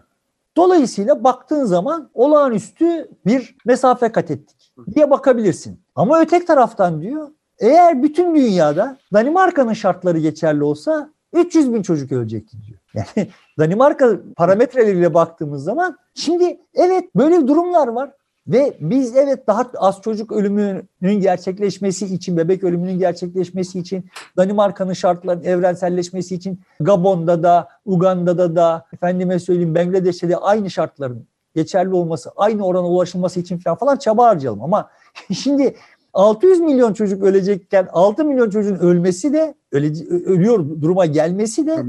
Dolayısıyla 0.57 1.23
baktığın 1.23 1.65
zaman 1.65 2.09
olağanüstü 2.13 3.09
bir 3.25 3.55
mesafe 3.65 4.11
kat 4.11 4.31
ettik 4.31 4.73
diye 4.95 5.11
bakabilirsin. 5.11 5.81
Ama 5.95 6.21
ötek 6.21 6.47
taraftan 6.47 7.01
diyor 7.01 7.29
eğer 7.59 8.03
bütün 8.03 8.35
dünyada 8.35 8.97
Danimarka'nın 9.13 9.73
şartları 9.73 10.19
geçerli 10.19 10.63
olsa 10.63 11.09
300 11.33 11.73
bin 11.73 11.81
çocuk 11.81 12.11
ölecekti 12.11 12.57
diyor. 12.67 12.79
Yani 13.15 13.27
Danimarka 13.59 14.19
parametreleriyle 14.35 15.13
baktığımız 15.13 15.63
zaman 15.63 15.97
şimdi 16.13 16.59
evet 16.73 17.15
böyle 17.15 17.47
durumlar 17.47 17.87
var. 17.87 18.11
Ve 18.47 18.77
biz 18.79 19.15
evet 19.15 19.47
daha 19.47 19.71
az 19.77 20.01
çocuk 20.01 20.31
ölümünün 20.31 21.21
gerçekleşmesi 21.21 22.05
için, 22.05 22.37
bebek 22.37 22.63
ölümünün 22.63 22.99
gerçekleşmesi 22.99 23.79
için, 23.79 24.05
Danimarka'nın 24.37 24.93
şartlarının 24.93 25.43
evrenselleşmesi 25.43 26.35
için 26.35 26.61
Gabon'da 26.79 27.43
da, 27.43 27.67
Uganda'da 27.85 28.55
da, 28.55 28.85
efendime 28.93 29.39
söyleyeyim 29.39 29.75
Bangladeş'te 29.75 30.29
de 30.29 30.37
aynı 30.37 30.69
şartların 30.69 31.27
geçerli 31.55 31.93
olması, 31.93 32.31
aynı 32.35 32.65
orana 32.65 32.87
ulaşılması 32.87 33.39
için 33.39 33.57
falan 33.57 33.77
falan 33.77 33.97
çaba 33.97 34.27
harcayalım. 34.27 34.63
Ama 34.63 34.89
şimdi 35.33 35.75
600 36.13 36.59
milyon 36.59 36.93
çocuk 36.93 37.23
ölecekken 37.23 37.87
6 37.93 38.25
milyon 38.25 38.49
çocuğun 38.49 38.75
ölmesi 38.75 39.33
de 39.33 39.55
öle, 39.71 39.87
ölüyor 40.09 40.81
duruma 40.81 41.05
gelmesi 41.05 41.67
de 41.67 41.85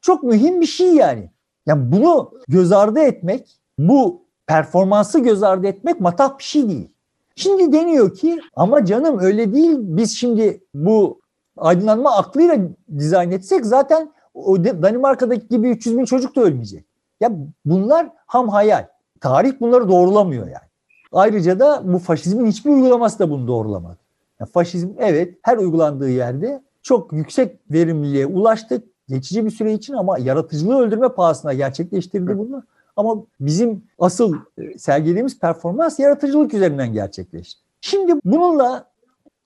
çok 0.00 0.22
mühim 0.22 0.60
bir 0.60 0.66
şey 0.66 0.94
yani. 0.94 1.30
Yani 1.66 1.92
bunu 1.92 2.30
göz 2.48 2.72
ardı 2.72 3.00
etmek, 3.00 3.60
bu 3.78 4.22
performansı 4.46 5.18
göz 5.18 5.42
ardı 5.42 5.66
etmek 5.66 6.00
matah 6.00 6.38
bir 6.38 6.44
şey 6.44 6.68
değil. 6.68 6.88
Şimdi 7.36 7.72
deniyor 7.72 8.14
ki 8.14 8.40
ama 8.56 8.84
canım 8.84 9.18
öyle 9.20 9.54
değil. 9.54 9.76
Biz 9.78 10.16
şimdi 10.16 10.60
bu 10.74 11.20
aydınlanma 11.56 12.16
aklıyla 12.16 12.58
dizayn 12.98 13.30
etsek 13.30 13.66
zaten 13.66 14.12
o 14.34 14.64
Danimarka'daki 14.64 15.48
gibi 15.48 15.70
300 15.70 15.98
bin 15.98 16.04
çocuk 16.04 16.36
da 16.36 16.40
ölmeyecek. 16.40 16.84
Ya 17.20 17.30
bunlar 17.64 18.10
ham 18.26 18.48
hayal. 18.48 18.86
Tarih 19.20 19.52
bunları 19.60 19.88
doğrulamıyor 19.88 20.46
yani. 20.46 20.67
Ayrıca 21.12 21.60
da 21.60 21.82
bu 21.84 21.98
faşizmin 21.98 22.46
hiçbir 22.46 22.70
uygulaması 22.70 23.18
da 23.18 23.30
bunu 23.30 23.48
doğrulamadı. 23.48 23.98
Yani 24.40 24.50
faşizm 24.50 24.88
evet 24.98 25.34
her 25.42 25.56
uygulandığı 25.56 26.10
yerde 26.10 26.62
çok 26.82 27.12
yüksek 27.12 27.56
verimliliğe 27.70 28.26
ulaştık 28.26 28.84
geçici 29.08 29.44
bir 29.44 29.50
süre 29.50 29.72
için 29.72 29.94
ama 29.94 30.18
yaratıcılığı 30.18 30.80
öldürme 30.80 31.08
pahasına 31.08 31.52
gerçekleştirdi 31.54 32.38
bunu. 32.38 32.62
Ama 32.96 33.16
bizim 33.40 33.82
asıl 33.98 34.34
e, 34.58 34.78
sergilediğimiz 34.78 35.38
performans 35.38 35.98
yaratıcılık 35.98 36.54
üzerinden 36.54 36.92
gerçekleşti. 36.92 37.60
Şimdi 37.80 38.12
bununla 38.24 38.84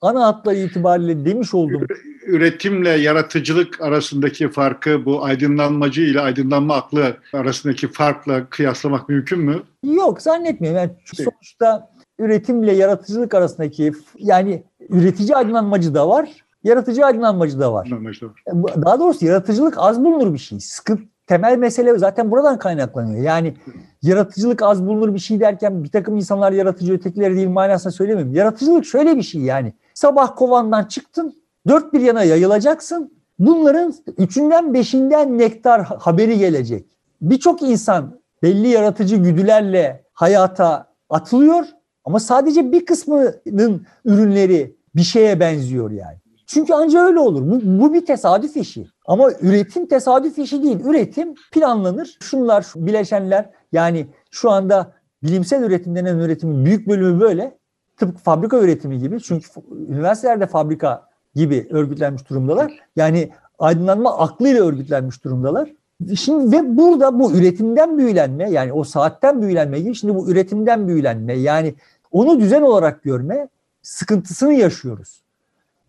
ana 0.01 0.27
hatları 0.27 0.55
itibariyle 0.55 1.25
demiş 1.25 1.53
olduğum... 1.53 1.85
Üretimle 2.25 2.89
yaratıcılık 2.89 3.81
arasındaki 3.81 4.49
farkı 4.49 5.05
bu 5.05 5.23
aydınlanmacı 5.23 6.01
ile 6.01 6.19
aydınlanma 6.19 6.75
aklı 6.75 7.17
arasındaki 7.33 7.87
farkla 7.87 8.45
kıyaslamak 8.49 9.09
mümkün 9.09 9.39
mü? 9.39 9.63
Yok 9.83 10.21
zannetmiyorum. 10.21 10.79
Yani 10.79 10.91
sonuçta 11.13 11.89
üretimle 12.19 12.73
yaratıcılık 12.73 13.33
arasındaki 13.33 13.91
yani 14.17 14.63
üretici 14.89 15.35
aydınlanmacı 15.35 15.93
da 15.93 16.09
var, 16.09 16.29
yaratıcı 16.63 17.05
aydınlanmacı 17.05 17.59
da 17.59 17.73
var. 17.73 17.83
Aydınlanmacı 17.83 18.21
da 18.21 18.25
var. 18.27 18.85
Daha 18.85 18.99
doğrusu 18.99 19.25
yaratıcılık 19.25 19.73
az 19.77 20.03
bulunur 20.03 20.33
bir 20.33 20.39
şey. 20.39 20.59
Sıkıntı 20.59 21.03
temel 21.27 21.57
mesele 21.57 21.97
zaten 21.97 22.31
buradan 22.31 22.59
kaynaklanıyor. 22.59 23.23
Yani 23.23 23.53
yaratıcılık 24.01 24.61
az 24.61 24.85
bulunur 24.85 25.13
bir 25.13 25.19
şey 25.19 25.39
derken 25.39 25.83
bir 25.83 25.89
takım 25.89 26.15
insanlar 26.15 26.51
yaratıcı 26.51 26.93
ötekileri 26.93 27.35
değil 27.35 27.49
manasında 27.49 27.91
söylemiyorum. 27.91 28.33
Yaratıcılık 28.33 28.85
şöyle 28.85 29.17
bir 29.17 29.23
şey 29.23 29.41
yani. 29.41 29.73
Sabah 29.93 30.35
kovandan 30.35 30.83
çıktın, 30.83 31.42
dört 31.67 31.93
bir 31.93 32.01
yana 32.01 32.23
yayılacaksın. 32.23 33.13
Bunların 33.39 33.93
üçünden 34.17 34.73
beşinden 34.73 35.37
nektar 35.37 35.83
haberi 35.83 36.37
gelecek. 36.37 36.85
Birçok 37.21 37.61
insan 37.61 38.19
belli 38.43 38.67
yaratıcı 38.67 39.15
güdülerle 39.15 40.03
hayata 40.13 40.93
atılıyor 41.09 41.65
ama 42.05 42.19
sadece 42.19 42.71
bir 42.71 42.85
kısmının 42.85 43.85
ürünleri 44.05 44.75
bir 44.95 45.01
şeye 45.01 45.39
benziyor 45.39 45.91
yani. 45.91 46.17
Çünkü 46.45 46.73
ancak 46.73 47.07
öyle 47.07 47.19
olur. 47.19 47.41
Bu, 47.51 47.61
bu 47.63 47.93
bir 47.93 48.05
tesadüf 48.05 48.57
işi. 48.57 48.87
Ama 49.05 49.31
üretim 49.41 49.87
tesadüf 49.87 50.39
işi 50.39 50.63
değil. 50.63 50.79
Üretim 50.85 51.33
planlanır. 51.51 52.17
Şunlar, 52.21 52.65
bileşenler 52.75 53.49
yani 53.71 54.07
şu 54.31 54.51
anda 54.51 54.93
bilimsel 55.23 55.63
üretim 55.63 55.95
denen 55.95 56.19
üretimin 56.19 56.65
büyük 56.65 56.87
bölümü 56.87 57.19
böyle. 57.19 57.57
Tıpkı 57.97 58.17
fabrika 58.23 58.59
üretimi 58.59 58.99
gibi. 58.99 59.21
Çünkü 59.21 59.47
üniversitelerde 59.87 60.47
fabrika 60.47 61.12
gibi 61.35 61.67
örgütlenmiş 61.69 62.29
durumdalar. 62.29 62.79
Yani 62.95 63.29
aydınlanma 63.59 64.17
aklıyla 64.17 64.65
örgütlenmiş 64.65 65.23
durumdalar. 65.23 65.69
Şimdi 66.15 66.57
ve 66.57 66.77
burada 66.77 67.19
bu 67.19 67.31
üretimden 67.31 67.97
büyülenme 67.97 68.49
yani 68.49 68.73
o 68.73 68.83
saatten 68.83 69.41
büyülenme 69.41 69.79
gibi 69.79 69.95
şimdi 69.95 70.15
bu 70.15 70.29
üretimden 70.29 70.87
büyülenme 70.87 71.33
yani 71.33 71.75
onu 72.11 72.39
düzen 72.39 72.61
olarak 72.61 73.03
görme 73.03 73.47
sıkıntısını 73.81 74.53
yaşıyoruz. 74.53 75.23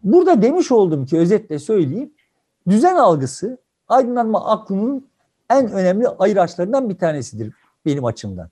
Burada 0.04 0.42
demiş 0.42 0.72
oldum 0.72 1.06
ki 1.06 1.18
özetle 1.18 1.58
söyleyeyim. 1.58 2.10
Düzen 2.68 2.96
algısı 2.96 3.58
aydınlanma 3.88 4.50
aklının 4.50 5.04
en 5.50 5.72
önemli 5.72 6.08
ayıraçlarından 6.08 6.88
bir 6.88 6.98
tanesidir 6.98 7.54
benim 7.86 8.04
açımdan. 8.04 8.48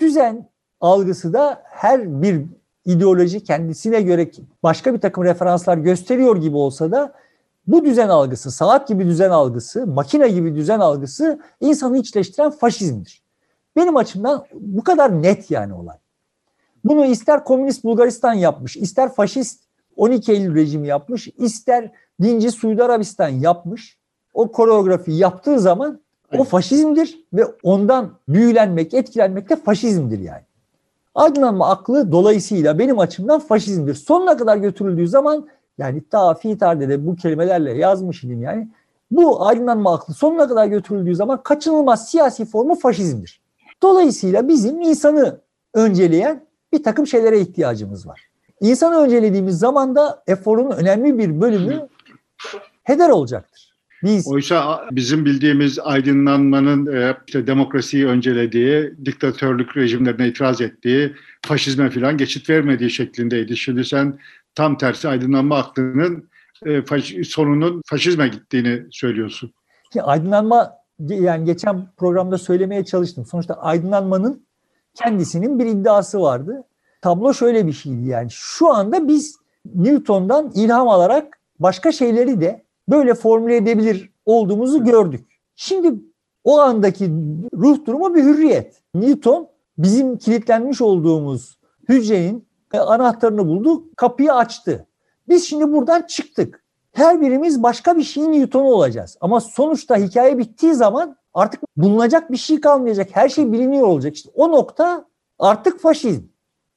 Düzen 0.00 0.48
algısı 0.80 1.32
da 1.32 1.62
her 1.64 2.22
bir 2.22 2.42
ideoloji 2.84 3.44
kendisine 3.44 4.02
göre 4.02 4.30
başka 4.62 4.94
bir 4.94 5.00
takım 5.00 5.24
referanslar 5.24 5.78
gösteriyor 5.78 6.36
gibi 6.36 6.56
olsa 6.56 6.90
da 6.90 7.12
bu 7.66 7.84
düzen 7.84 8.08
algısı, 8.08 8.50
saat 8.50 8.88
gibi 8.88 9.06
düzen 9.06 9.30
algısı, 9.30 9.86
makine 9.86 10.28
gibi 10.28 10.54
düzen 10.54 10.80
algısı 10.80 11.40
insanı 11.60 11.98
içleştiren 11.98 12.50
faşizmdir. 12.50 13.22
Benim 13.76 13.96
açımdan 13.96 14.44
bu 14.52 14.84
kadar 14.84 15.22
net 15.22 15.50
yani 15.50 15.74
olay. 15.74 15.96
Bunu 16.84 17.04
ister 17.04 17.44
komünist 17.44 17.84
Bulgaristan 17.84 18.32
yapmış, 18.32 18.76
ister 18.76 19.14
faşist 19.14 19.64
12 19.96 20.32
Eylül 20.32 20.54
rejimi 20.54 20.86
yapmış, 20.86 21.28
ister 21.38 21.90
dinci 22.22 22.50
Suudi 22.50 22.84
Arabistan 22.84 23.28
yapmış. 23.28 23.98
O 24.34 24.52
koreografi 24.52 25.12
yaptığı 25.12 25.60
zaman 25.60 26.00
o 26.38 26.44
faşizmdir 26.44 27.24
ve 27.32 27.44
ondan 27.62 28.18
büyülenmek, 28.28 28.94
etkilenmek 28.94 29.48
de 29.48 29.56
faşizmdir 29.56 30.18
yani. 30.18 30.42
Aydınlanma 31.14 31.70
aklı 31.70 32.12
dolayısıyla 32.12 32.78
benim 32.78 32.98
açımdan 32.98 33.40
faşizmdir. 33.40 33.94
Sonuna 33.94 34.36
kadar 34.36 34.56
götürüldüğü 34.56 35.08
zaman 35.08 35.48
yani 35.78 36.02
ta 36.10 36.34
Fitar'da 36.34 37.06
bu 37.06 37.16
kelimelerle 37.16 37.72
yazmış 37.72 38.24
idim 38.24 38.42
yani. 38.42 38.68
Bu 39.10 39.46
aydınlanma 39.46 39.94
aklı 39.94 40.14
sonuna 40.14 40.48
kadar 40.48 40.66
götürüldüğü 40.66 41.14
zaman 41.14 41.42
kaçınılmaz 41.42 42.08
siyasi 42.08 42.44
formu 42.44 42.74
faşizmdir. 42.74 43.40
Dolayısıyla 43.82 44.48
bizim 44.48 44.80
insanı 44.80 45.40
önceleyen 45.74 46.46
bir 46.72 46.82
takım 46.82 47.06
şeylere 47.06 47.40
ihtiyacımız 47.40 48.06
var. 48.06 48.20
İnsanı 48.60 48.96
öncelediğimiz 48.96 49.58
zaman 49.58 49.94
da 49.94 50.22
eforun 50.26 50.70
önemli 50.70 51.18
bir 51.18 51.40
bölümü 51.40 51.88
heder 52.82 53.08
olacaktır. 53.08 53.73
Biz, 54.02 54.28
Oysa 54.28 54.88
bizim 54.90 55.24
bildiğimiz 55.24 55.78
aydınlanmanın 55.78 56.96
e, 56.96 57.16
işte 57.26 57.46
demokrasiyi 57.46 58.06
öncelediği, 58.06 58.94
diktatörlük 59.04 59.76
rejimlerine 59.76 60.28
itiraz 60.28 60.60
ettiği, 60.60 61.12
faşizme 61.46 61.90
falan 61.90 62.16
geçit 62.16 62.50
vermediği 62.50 62.90
şeklindeydi. 62.90 63.56
Şimdi 63.56 63.84
sen 63.84 64.18
tam 64.54 64.78
tersi 64.78 65.08
aydınlanma 65.08 65.56
aklının 65.56 66.28
e, 66.66 66.82
faş, 66.82 67.14
sonunun 67.24 67.82
faşizme 67.86 68.28
gittiğini 68.28 68.82
söylüyorsun. 68.90 69.52
Ki 69.92 70.02
aydınlanma 70.02 70.72
yani 70.98 71.44
geçen 71.44 71.86
programda 71.96 72.38
söylemeye 72.38 72.84
çalıştım. 72.84 73.26
Sonuçta 73.26 73.54
aydınlanmanın 73.54 74.46
kendisinin 74.94 75.58
bir 75.58 75.66
iddiası 75.66 76.20
vardı. 76.20 76.64
Tablo 77.02 77.34
şöyle 77.34 77.66
bir 77.66 77.72
şeydi 77.72 78.08
yani. 78.08 78.28
Şu 78.30 78.72
anda 78.72 79.08
biz 79.08 79.36
Newton'dan 79.74 80.52
ilham 80.54 80.88
alarak 80.88 81.38
başka 81.60 81.92
şeyleri 81.92 82.40
de 82.40 82.64
böyle 82.88 83.14
formüle 83.14 83.56
edebilir 83.56 84.12
olduğumuzu 84.26 84.84
gördük. 84.84 85.40
Şimdi 85.56 85.94
o 86.44 86.58
andaki 86.58 87.10
ruh 87.54 87.86
durumu 87.86 88.14
bir 88.14 88.24
hürriyet. 88.24 88.82
Newton 88.94 89.48
bizim 89.78 90.18
kilitlenmiş 90.18 90.80
olduğumuz 90.80 91.58
hücrenin 91.88 92.48
anahtarını 92.72 93.46
buldu, 93.46 93.84
kapıyı 93.96 94.32
açtı. 94.32 94.86
Biz 95.28 95.44
şimdi 95.44 95.72
buradan 95.72 96.02
çıktık. 96.02 96.64
Her 96.92 97.20
birimiz 97.20 97.62
başka 97.62 97.96
bir 97.96 98.02
şeyin 98.02 98.32
Newton'u 98.32 98.68
olacağız. 98.68 99.16
Ama 99.20 99.40
sonuçta 99.40 99.96
hikaye 99.96 100.38
bittiği 100.38 100.74
zaman 100.74 101.16
artık 101.34 101.60
bulunacak 101.76 102.32
bir 102.32 102.36
şey 102.36 102.60
kalmayacak. 102.60 103.08
Her 103.12 103.28
şey 103.28 103.52
biliniyor 103.52 103.86
olacak. 103.86 104.14
İşte 104.14 104.30
o 104.34 104.52
nokta 104.52 105.04
artık 105.38 105.80
faşizm. 105.80 106.22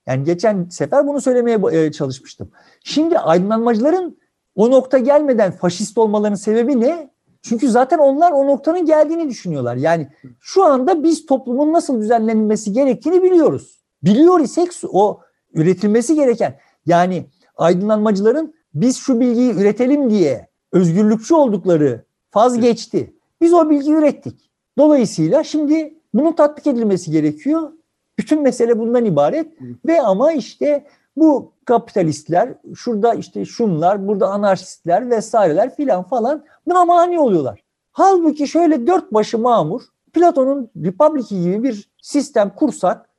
Yani 0.07 0.23
geçen 0.23 0.69
sefer 0.69 1.07
bunu 1.07 1.21
söylemeye 1.21 1.59
e, 1.71 1.91
çalışmıştım. 1.91 2.51
Şimdi 2.83 3.19
aydınlanmacıların 3.19 4.17
o 4.57 4.71
nokta 4.71 4.97
gelmeden 4.97 5.51
faşist 5.51 5.97
olmalarının 5.97 6.35
sebebi 6.35 6.81
ne? 6.81 7.09
Çünkü 7.41 7.69
zaten 7.69 7.97
onlar 7.97 8.31
o 8.31 8.47
noktanın 8.47 8.85
geldiğini 8.85 9.29
düşünüyorlar. 9.29 9.75
Yani 9.75 10.07
şu 10.39 10.63
anda 10.63 11.03
biz 11.03 11.25
toplumun 11.25 11.73
nasıl 11.73 12.01
düzenlenmesi 12.01 12.73
gerektiğini 12.73 13.23
biliyoruz. 13.23 13.83
Biliyor 14.03 14.39
isek 14.39 14.71
o 14.91 15.21
üretilmesi 15.53 16.15
gereken 16.15 16.59
yani 16.85 17.25
aydınlanmacıların 17.57 18.53
biz 18.73 18.97
şu 18.97 19.19
bilgiyi 19.19 19.53
üretelim 19.53 20.09
diye 20.09 20.47
özgürlükçü 20.71 21.35
oldukları 21.35 22.05
faz 22.29 22.59
geçti. 22.59 23.13
Biz 23.41 23.53
o 23.53 23.69
bilgiyi 23.69 23.95
ürettik. 23.95 24.51
Dolayısıyla 24.77 25.43
şimdi 25.43 25.93
bunun 26.13 26.31
tatbik 26.31 26.67
edilmesi 26.67 27.11
gerekiyor. 27.11 27.71
Bütün 28.19 28.41
mesele 28.41 28.79
bundan 28.79 29.05
ibaret 29.05 29.47
ve 29.85 30.01
ama 30.01 30.31
işte 30.31 30.85
bu 31.15 31.56
kapitalistler, 31.67 32.53
şurada 32.75 33.13
işte 33.13 33.45
şunlar, 33.45 34.07
burada 34.07 34.29
anarşistler 34.29 35.09
vesaireler 35.09 35.75
filan 35.75 36.03
falan 36.03 36.43
buna 36.67 36.85
mani 36.85 37.19
oluyorlar. 37.19 37.63
Halbuki 37.91 38.47
şöyle 38.47 38.87
dört 38.87 39.13
başı 39.13 39.37
mamur 39.37 39.81
Platon'un 40.13 40.69
Republik'i 40.85 41.41
gibi 41.41 41.63
bir 41.63 41.89
sistem 42.01 42.55
kursak 42.55 43.09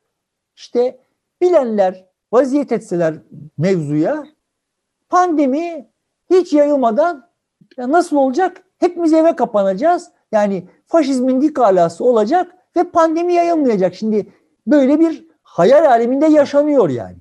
işte 0.56 0.98
bilenler 1.40 2.04
vaziyet 2.32 2.72
etseler 2.72 3.14
mevzuya 3.58 4.24
pandemi 5.08 5.88
hiç 6.30 6.52
yayılmadan 6.52 7.28
ya 7.76 7.92
nasıl 7.92 8.16
olacak? 8.16 8.62
Hepimiz 8.78 9.12
eve 9.12 9.36
kapanacağız. 9.36 10.10
Yani 10.32 10.68
faşizmin 10.86 11.42
dik 11.42 11.58
alası 11.58 12.04
olacak 12.04 12.54
ve 12.76 12.84
pandemi 12.84 13.34
yayılmayacak. 13.34 13.94
Şimdi 13.94 14.32
böyle 14.66 15.00
bir 15.00 15.28
hayal 15.42 15.84
aleminde 15.84 16.26
yaşanıyor 16.26 16.88
yani. 16.88 17.16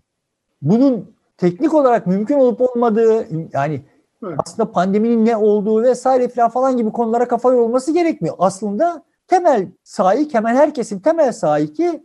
Bunun 0.62 1.17
teknik 1.38 1.74
olarak 1.74 2.08
mümkün 2.08 2.36
olup 2.36 2.62
olmadığı 2.62 3.28
yani 3.54 3.82
evet. 4.24 4.40
aslında 4.46 4.72
pandeminin 4.72 5.26
ne 5.26 5.38
olduğu 5.38 5.84
vesaire 5.84 6.28
falan 6.28 6.50
falan 6.50 6.78
gibi 6.78 6.92
konulara 6.92 7.28
kafa 7.28 7.52
yorulması 7.52 7.94
gerekmiyor. 7.94 8.36
Aslında 8.40 9.04
temel 9.28 9.68
sahip 9.84 10.34
hemen 10.34 10.56
herkesin 10.56 11.00
temel 11.00 11.32
sahibi 11.32 12.04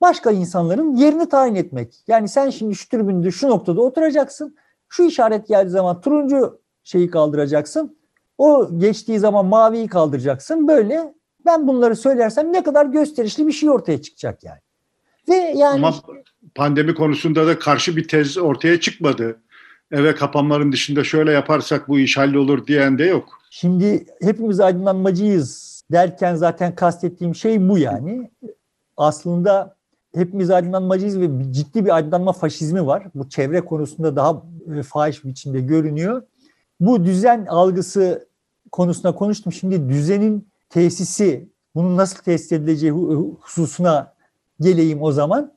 başka 0.00 0.30
insanların 0.30 0.96
yerini 0.96 1.28
tayin 1.28 1.54
etmek. 1.54 2.04
Yani 2.08 2.28
sen 2.28 2.50
şimdi 2.50 2.74
şu 2.74 2.88
tribünde 2.88 3.30
şu 3.30 3.48
noktada 3.48 3.80
oturacaksın. 3.80 4.56
Şu 4.88 5.02
işaret 5.02 5.48
geldiği 5.48 5.70
zaman 5.70 6.00
turuncu 6.00 6.60
şeyi 6.84 7.10
kaldıracaksın. 7.10 7.98
O 8.38 8.78
geçtiği 8.78 9.18
zaman 9.18 9.46
maviyi 9.46 9.88
kaldıracaksın. 9.88 10.68
Böyle 10.68 11.14
ben 11.46 11.68
bunları 11.68 11.96
söylersem 11.96 12.52
ne 12.52 12.62
kadar 12.62 12.86
gösterişli 12.86 13.46
bir 13.46 13.52
şey 13.52 13.70
ortaya 13.70 14.02
çıkacak 14.02 14.44
yani. 14.44 14.60
Ve 15.28 15.34
yani 15.34 15.74
Ama 15.74 15.94
pandemi 16.54 16.94
konusunda 16.94 17.46
da 17.46 17.58
karşı 17.58 17.96
bir 17.96 18.08
tez 18.08 18.38
ortaya 18.38 18.80
çıkmadı. 18.80 19.40
Eve 19.90 20.14
kapanmaların 20.14 20.72
dışında 20.72 21.04
şöyle 21.04 21.32
yaparsak 21.32 21.88
bu 21.88 21.98
iş 21.98 22.16
hallolur 22.16 22.66
diyen 22.66 22.98
de 22.98 23.04
yok. 23.04 23.38
Şimdi 23.50 24.06
hepimiz 24.22 24.60
aydınlanmacıyız 24.60 25.82
derken 25.92 26.34
zaten 26.34 26.74
kastettiğim 26.74 27.34
şey 27.34 27.68
bu 27.68 27.78
yani. 27.78 28.30
Aslında 28.96 29.76
hepimiz 30.14 30.50
aydınlanmacıyız 30.50 31.20
ve 31.20 31.28
ciddi 31.52 31.84
bir 31.84 31.94
aydınlanma 31.94 32.32
faşizmi 32.32 32.86
var. 32.86 33.06
Bu 33.14 33.28
çevre 33.28 33.60
konusunda 33.60 34.16
daha 34.16 34.42
e, 34.78 34.82
fahiş 34.82 35.24
biçimde 35.24 35.60
görünüyor. 35.60 36.22
Bu 36.80 37.04
düzen 37.04 37.46
algısı 37.46 38.28
konusunda 38.72 39.14
konuştum. 39.14 39.52
Şimdi 39.52 39.88
düzenin 39.88 40.48
tesisi, 40.70 41.48
bunun 41.74 41.96
nasıl 41.96 42.22
tesis 42.22 42.52
edileceği 42.52 42.92
hususuna 43.40 44.11
geleyim 44.62 45.02
o 45.02 45.12
zaman. 45.12 45.52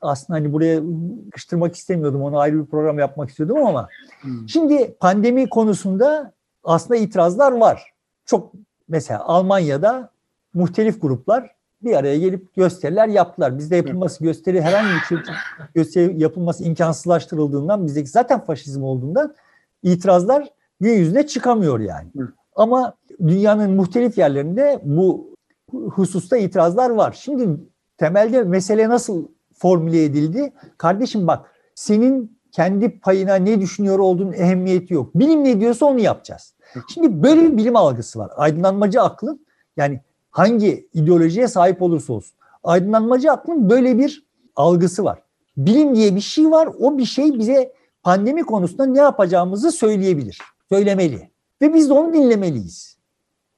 Aslında 0.00 0.38
hani 0.38 0.52
buraya 0.52 0.82
kıştırmak 1.30 1.76
istemiyordum. 1.76 2.22
Onu 2.22 2.38
ayrı 2.38 2.62
bir 2.62 2.66
program 2.66 2.98
yapmak 2.98 3.30
istiyordum 3.30 3.66
ama. 3.66 3.88
Hmm. 4.20 4.48
Şimdi 4.48 4.94
pandemi 5.00 5.48
konusunda 5.48 6.32
aslında 6.64 6.96
itirazlar 6.96 7.52
var. 7.52 7.92
Çok 8.24 8.52
mesela 8.88 9.24
Almanya'da 9.24 10.10
muhtelif 10.54 11.02
gruplar 11.02 11.50
bir 11.82 11.96
araya 11.96 12.18
gelip 12.18 12.56
gösteriler 12.56 13.08
yaptılar. 13.08 13.58
Bizde 13.58 13.76
yapılması 13.76 14.24
gösteri 14.24 14.62
herhangi 14.62 14.94
bir 14.94 15.06
şey 15.06 15.34
gösteri 15.74 16.22
yapılması 16.22 16.64
imkansızlaştırıldığından 16.64 17.86
bizdeki 17.86 18.08
zaten 18.08 18.40
faşizm 18.40 18.82
olduğundan 18.82 19.34
itirazlar 19.82 20.48
gün 20.80 20.92
yüzüne 20.92 21.26
çıkamıyor 21.26 21.80
yani. 21.80 22.08
Hı. 22.16 22.28
Ama 22.56 22.94
dünyanın 23.26 23.70
muhtelif 23.70 24.18
yerlerinde 24.18 24.80
bu 24.84 25.34
hususta 25.72 26.36
itirazlar 26.36 26.90
var. 26.90 27.18
Şimdi 27.20 27.60
temelde 27.98 28.42
mesele 28.42 28.88
nasıl 28.88 29.28
formüle 29.54 30.04
edildi? 30.04 30.52
Kardeşim 30.78 31.26
bak 31.26 31.50
senin 31.74 32.38
kendi 32.52 33.00
payına 33.00 33.34
ne 33.34 33.60
düşünüyor 33.60 33.98
olduğunun 33.98 34.32
ehemmiyeti 34.32 34.94
yok. 34.94 35.14
Bilim 35.14 35.44
ne 35.44 35.60
diyorsa 35.60 35.86
onu 35.86 36.00
yapacağız. 36.00 36.54
Şimdi 36.94 37.22
böyle 37.22 37.42
bir 37.42 37.56
bilim 37.56 37.76
algısı 37.76 38.18
var. 38.18 38.30
Aydınlanmacı 38.36 39.02
aklın 39.02 39.46
yani 39.76 40.00
hangi 40.30 40.88
ideolojiye 40.94 41.48
sahip 41.48 41.82
olursa 41.82 42.12
olsun. 42.12 42.36
Aydınlanmacı 42.64 43.32
aklın 43.32 43.70
böyle 43.70 43.98
bir 43.98 44.26
algısı 44.56 45.04
var. 45.04 45.22
Bilim 45.56 45.94
diye 45.94 46.16
bir 46.16 46.20
şey 46.20 46.50
var. 46.50 46.68
O 46.78 46.98
bir 46.98 47.04
şey 47.04 47.38
bize 47.38 47.72
pandemi 48.02 48.42
konusunda 48.42 48.86
ne 48.86 48.98
yapacağımızı 48.98 49.72
söyleyebilir, 49.72 50.38
söylemeli. 50.68 51.30
Ve 51.62 51.74
biz 51.74 51.88
de 51.88 51.92
onu 51.92 52.12
dinlemeliyiz. 52.12 52.98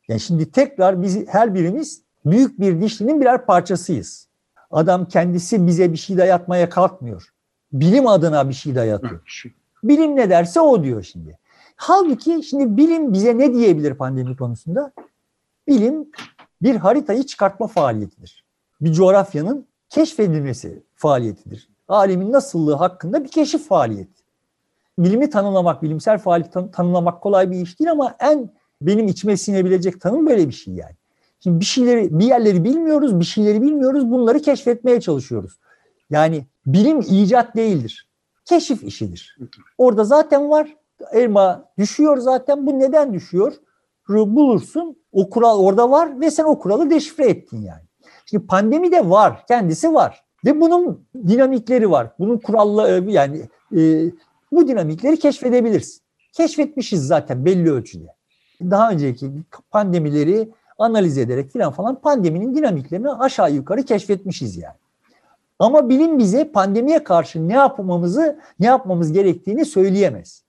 Yani 0.09 0.20
şimdi 0.20 0.51
tekrar 0.51 1.03
biz 1.03 1.28
her 1.28 1.55
birimiz 1.55 2.03
büyük 2.24 2.61
bir 2.61 2.80
dişlinin 2.80 3.20
birer 3.20 3.47
parçasıyız. 3.47 4.30
Adam 4.71 5.09
kendisi 5.09 5.66
bize 5.66 5.93
bir 5.93 5.97
şey 5.97 6.16
dayatmaya 6.18 6.68
kalkmıyor. 6.68 7.29
Bilim 7.73 8.07
adına 8.07 8.49
bir 8.49 8.55
şey 8.55 8.75
dayatıyor. 8.75 9.21
Bilim 9.85 10.16
ne 10.16 10.31
derse 10.31 10.61
o 10.61 10.85
diyor 10.85 11.03
şimdi. 11.03 11.39
Halbuki 11.77 12.43
şimdi 12.43 12.77
bilim 12.77 13.12
bize 13.12 13.39
ne 13.39 13.55
diyebilir 13.55 13.95
pandemi 13.95 14.37
konusunda? 14.37 14.93
Bilim 15.68 16.09
bir 16.62 16.77
haritayı 16.77 17.23
çıkartma 17.23 17.66
faaliyetidir. 17.66 18.45
Bir 18.81 18.93
coğrafyanın 18.93 19.66
keşfedilmesi 19.89 20.83
faaliyetidir. 20.95 21.71
Alemin 21.89 22.33
nasıllığı 22.33 22.75
hakkında 22.75 23.25
bir 23.25 23.29
keşif 23.29 23.68
faaliyeti. 23.68 24.21
Bilimi 24.99 25.31
tanımlamak, 25.31 25.83
bilimsel 25.83 26.18
faaliyet 26.18 26.53
tanımlamak 26.73 27.23
kolay 27.23 27.51
bir 27.51 27.61
iş 27.61 27.81
değil 27.81 27.91
ama 27.91 28.16
en 28.21 28.51
benim 28.83 29.09
içime 29.09 29.37
sinebilecek 29.37 30.01
tanım 30.01 30.27
böyle 30.27 30.49
bir 30.49 30.53
şey 30.53 30.75
yani. 30.75 30.95
Şimdi 31.43 31.61
bir 31.61 31.64
şeyleri, 31.64 32.18
bir 32.18 32.24
yerleri 32.24 32.64
bilmiyoruz, 32.64 33.20
bir 33.20 33.24
şeyleri 33.24 33.62
bilmiyoruz. 33.62 34.11
Bunları 34.11 34.41
keşfetmeye 34.41 35.01
çalışıyoruz. 35.01 35.61
Yani 36.11 36.47
bilim 36.66 37.01
icat 37.01 37.57
değildir. 37.57 38.11
Keşif 38.45 38.84
işidir. 38.84 39.38
Orada 39.78 40.05
zaten 40.05 40.51
var. 40.51 40.76
Elma 41.12 41.72
düşüyor 41.78 42.18
zaten. 42.18 42.66
Bu 42.66 42.78
neden 42.78 43.14
düşüyor? 43.14 43.53
Bulursun. 44.09 44.97
O 45.12 45.30
kural 45.30 45.59
orada 45.59 45.91
var 45.91 46.20
ve 46.20 46.30
sen 46.30 46.45
o 46.45 46.59
kuralı 46.59 46.91
deşifre 46.91 47.24
ettin 47.24 47.62
yani. 47.62 47.82
Şimdi 48.26 48.47
pandemi 48.47 48.93
de 48.93 49.11
var. 49.11 49.45
Kendisi 49.49 49.95
var. 49.95 50.24
Ve 50.45 50.61
bunun 50.61 51.07
dinamikleri 51.26 51.91
var. 51.91 52.12
Bunun 52.18 52.38
kuralları 52.38 53.11
yani 53.11 53.43
e, 53.76 54.11
bu 54.53 54.68
dinamikleri 54.68 55.18
keşfedebilirsin. 55.18 56.03
Keşfetmişiz 56.32 57.07
zaten 57.07 57.45
belli 57.45 57.72
ölçüde. 57.72 58.07
Daha 58.61 58.91
önceki 58.91 59.30
pandemileri 59.70 60.49
analiz 60.81 61.18
ederek 61.18 61.53
filan 61.53 61.72
falan 61.72 62.01
pandeminin 62.01 62.55
dinamiklerini 62.55 63.11
aşağı 63.11 63.53
yukarı 63.53 63.83
keşfetmişiz 63.83 64.57
yani. 64.57 64.76
Ama 65.59 65.89
bilim 65.89 66.18
bize 66.18 66.53
pandemiye 66.53 67.05
karşı 67.05 67.49
ne 67.49 67.53
yapmamızı, 67.53 68.39
ne 68.61 68.66
yapmamız 68.66 69.12
gerektiğini 69.12 69.64
söyleyemez. 69.64 70.45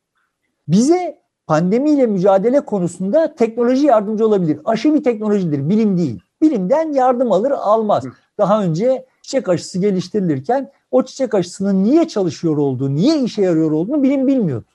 Bize 0.68 1.22
pandemiyle 1.48 2.06
mücadele 2.06 2.60
konusunda 2.60 3.36
teknoloji 3.36 3.86
yardımcı 3.86 4.28
olabilir. 4.28 4.60
Aşı 4.66 4.94
bir 4.94 5.04
teknolojidir, 5.04 5.70
bilim 5.70 5.98
değil. 5.98 6.22
Bilimden 6.42 6.92
yardım 6.92 7.32
alır, 7.32 7.52
almaz. 7.52 8.06
Daha 8.38 8.64
önce 8.64 9.06
çiçek 9.22 9.50
aşısı 9.50 9.80
geliştirilirken 9.80 10.72
o 10.92 11.04
çiçek 11.04 11.34
aşısının 11.34 11.84
niye 11.84 12.08
çalışıyor 12.08 12.58
olduğu, 12.58 12.96
niye 12.96 13.22
işe 13.22 13.42
yarıyor 13.42 13.72
olduğunu 13.72 14.04
bilim 14.04 14.28
bilmiyordu. 14.28 14.66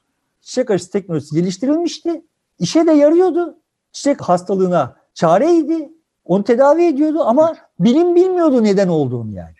Çiçek 0.40 0.70
aşısı 0.70 0.90
teknolojisi 0.90 1.34
geliştirilmişti. 1.34 2.22
İşe 2.59 2.86
de 2.86 2.92
yarıyordu. 2.92 3.59
Çiçek 3.92 4.20
hastalığına 4.20 4.96
çareydi. 5.16 5.92
Onu 6.24 6.44
tedavi 6.44 6.84
ediyordu 6.84 7.22
ama 7.24 7.56
bilim 7.80 8.14
bilmiyordu 8.14 8.64
neden 8.64 8.88
olduğunu 8.88 9.32
yani. 9.32 9.54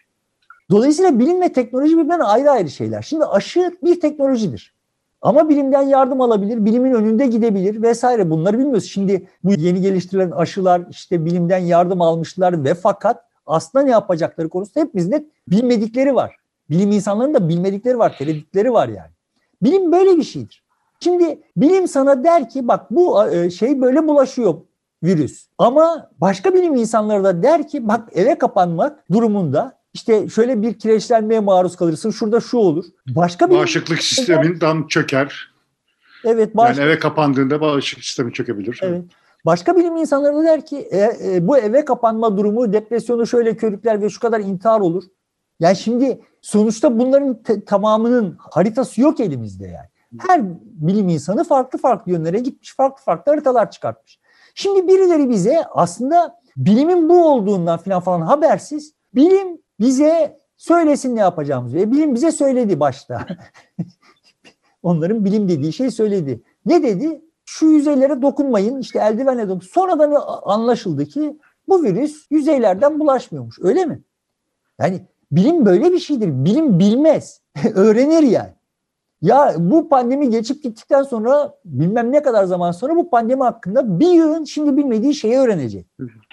Dolayısıyla 0.71 1.19
bilim 1.19 1.41
ve 1.41 1.53
teknoloji 1.53 1.93
birbirinden 1.93 2.21
ayrı 2.21 2.51
ayrı 2.51 2.71
şeyler. 2.71 3.03
Şimdi 3.03 3.25
aşı 3.25 3.79
bir 3.85 4.01
teknolojidir. 4.01 4.75
Ama 5.23 5.49
bilimden 5.49 5.83
yardım 5.83 6.21
alabilir, 6.21 6.65
bilimin 6.65 6.93
önünde 6.93 7.27
gidebilir 7.27 7.83
vesaire 7.83 8.31
bunları 8.31 8.59
bilmiyoruz. 8.59 8.85
Şimdi 8.85 9.29
bu 9.45 9.53
yeni 9.53 9.81
geliştirilen 9.81 10.31
aşılar 10.31 10.83
işte 10.91 11.25
bilimden 11.25 11.59
yardım 11.59 12.03
almışlar 12.03 12.65
ve 12.65 12.75
fakat 12.75 13.25
aslında 13.47 13.85
ne 13.85 13.91
yapacakları 13.91 14.49
konusunda 14.49 14.81
hepimizin 14.81 15.33
bilmedikleri 15.49 16.15
var. 16.15 16.37
Bilim 16.71 16.93
insanlarının 16.93 17.35
da 17.35 17.49
bilmedikleri 17.49 17.99
var, 17.99 18.15
tereddütleri 18.19 18.73
var 18.73 18.89
yani. 18.89 19.11
Bilim 19.63 19.93
böyle 19.93 20.17
bir 20.17 20.23
şeydir. 20.23 20.65
Şimdi 21.01 21.41
bilim 21.57 21.89
sana 21.89 22.25
der 22.25 22.49
ki 22.49 22.69
bak 22.69 22.91
bu 22.91 23.29
e, 23.31 23.51
şey 23.51 23.81
böyle 23.81 24.09
bulaşıyor 24.09 24.55
virüs. 25.03 25.47
Ama 25.59 26.11
başka 26.21 26.55
bilim 26.55 26.75
insanları 26.75 27.25
da 27.25 27.43
der 27.43 27.69
ki 27.69 27.89
bak 27.89 28.09
eve 28.13 28.39
kapanmak 28.39 29.13
durumunda 29.13 29.79
işte 29.95 30.29
şöyle 30.29 30.63
bir 30.63 30.79
kireçlenmeye 30.79 31.41
maruz 31.41 31.77
kalırsın. 31.77 32.11
Şurada 32.11 32.41
şu 32.41 32.59
olur. 32.59 32.85
Başka 33.09 33.51
bir 33.51 33.55
bağışıklık 33.55 34.03
sisteminden 34.03 34.87
çöker. 34.87 35.53
Evet, 36.25 36.57
bağış... 36.57 36.79
yani 36.79 36.87
eve 36.87 36.99
kapandığında 36.99 37.61
bağışıklık 37.61 38.05
sistemi 38.05 38.33
çökebilir. 38.33 38.81
Evet. 38.83 39.05
Başka 39.47 39.77
bilim 39.77 39.97
insanları 39.97 40.37
da 40.37 40.45
der 40.45 40.67
ki 40.67 40.77
e, 40.77 40.99
e, 41.25 41.47
bu 41.47 41.59
eve 41.59 41.85
kapanma 41.85 42.37
durumu 42.37 42.73
depresyonu 42.73 43.27
şöyle 43.27 43.57
körükler 43.57 44.03
ve 44.03 44.11
şu 44.11 44.21
kadar 44.21 44.41
intihar 44.41 44.81
olur. 44.81 45.05
Yani 45.61 45.77
şimdi 45.77 46.21
sonuçta 46.43 46.99
bunların 46.99 47.43
tamamının 47.67 48.37
haritası 48.39 49.01
yok 49.01 49.21
elimizde 49.21 49.67
yani. 49.67 49.89
Her 50.19 50.41
bilim 50.63 51.09
insanı 51.09 51.45
farklı 51.45 51.79
farklı 51.79 52.13
yönlere 52.13 52.39
gitmiş, 52.39 52.77
farklı 52.77 53.05
farklı 53.05 53.33
haritalar 53.33 53.71
çıkartmış. 53.71 54.19
Şimdi 54.59 54.89
birileri 54.89 55.31
bize 55.31 55.65
aslında 55.71 56.41
bilimin 56.57 57.09
bu 57.09 57.29
olduğundan 57.29 57.79
falan 57.79 58.01
falan 58.01 58.21
habersiz 58.21 58.95
bilim 59.15 59.59
bize 59.81 60.39
söylesin 60.57 61.17
ne 61.17 61.21
yapacağımızı. 61.21 61.77
Ve 61.77 61.93
bilim 61.93 62.15
bize 62.15 62.33
söyledi 62.33 62.81
başta. 62.81 63.27
Onların 64.83 65.25
bilim 65.25 65.49
dediği 65.49 65.73
şey 65.73 65.91
söyledi. 65.91 66.43
Ne 66.67 66.83
dedi? 66.83 67.23
Şu 67.45 67.67
yüzeylere 67.67 68.23
dokunmayın, 68.23 68.81
işte 68.81 68.99
eldivenle 68.99 69.49
dokun. 69.49 69.67
Sonradan 69.67 70.23
anlaşıldı 70.43 71.05
ki 71.05 71.39
bu 71.69 71.83
virüs 71.83 72.27
yüzeylerden 72.31 73.01
bulaşmıyormuş. 73.01 73.59
Öyle 73.61 73.85
mi? 73.85 74.03
Yani 74.81 75.01
bilim 75.33 75.67
böyle 75.67 75.93
bir 75.93 75.99
şeydir. 75.99 76.29
Bilim 76.45 76.79
bilmez. 76.79 77.41
Öğrenir 77.75 78.23
yani. 78.23 78.56
Ya 79.27 79.55
bu 79.59 79.89
pandemi 79.89 80.31
geçip 80.31 80.63
gittikten 80.63 81.03
sonra 81.03 81.55
bilmem 81.65 82.13
ne 82.13 82.23
kadar 82.23 82.45
zaman 82.45 82.73
sonra 82.73 82.97
bu 82.97 83.11
pandemi 83.11 83.43
hakkında 83.43 84.01
bir 84.01 84.11
yığın 84.11 84.45
şimdi 84.45 84.77
bilmediği 84.77 85.15
şeyi 85.15 85.37
öğrenecek. 85.37 85.87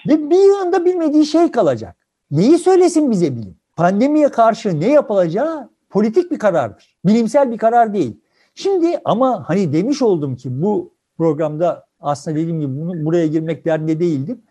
Ve 0.08 0.30
bir 0.30 0.38
yığın 0.38 0.72
da 0.72 0.84
bilmediği 0.84 1.26
şey 1.26 1.50
kalacak. 1.50 1.96
Neyi 2.30 2.58
söylesin 2.58 3.10
bize 3.10 3.36
bilim? 3.36 3.56
Pandemiye 3.76 4.28
karşı 4.28 4.80
ne 4.80 4.88
yapılacağı 4.88 5.70
politik 5.90 6.30
bir 6.30 6.38
karardır. 6.38 6.96
Bilimsel 7.06 7.50
bir 7.50 7.58
karar 7.58 7.94
değil. 7.94 8.20
Şimdi 8.54 9.00
ama 9.04 9.48
hani 9.48 9.72
demiş 9.72 10.02
oldum 10.02 10.36
ki 10.36 10.62
bu 10.62 10.92
programda 11.18 11.86
aslında 12.00 12.36
dediğim 12.36 12.60
gibi 12.60 12.80
bunu, 12.80 13.04
buraya 13.04 13.26
girmek 13.26 13.64
derdinde 13.64 14.00
değildim. 14.00 14.42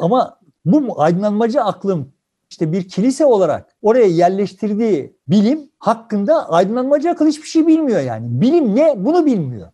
Ama 0.00 0.38
bu 0.64 1.02
aydınlanmacı 1.02 1.62
aklım 1.62 2.12
işte 2.54 2.72
bir 2.72 2.88
kilise 2.88 3.24
olarak 3.24 3.76
oraya 3.82 4.06
yerleştirdiği 4.06 5.16
bilim 5.28 5.70
hakkında 5.78 6.48
aydınlanmacı 6.50 7.10
akıl 7.10 7.26
hiçbir 7.26 7.48
şey 7.48 7.66
bilmiyor 7.66 8.00
yani. 8.00 8.40
Bilim 8.40 8.76
ne? 8.76 8.94
Bunu 8.96 9.26
bilmiyor. 9.26 9.68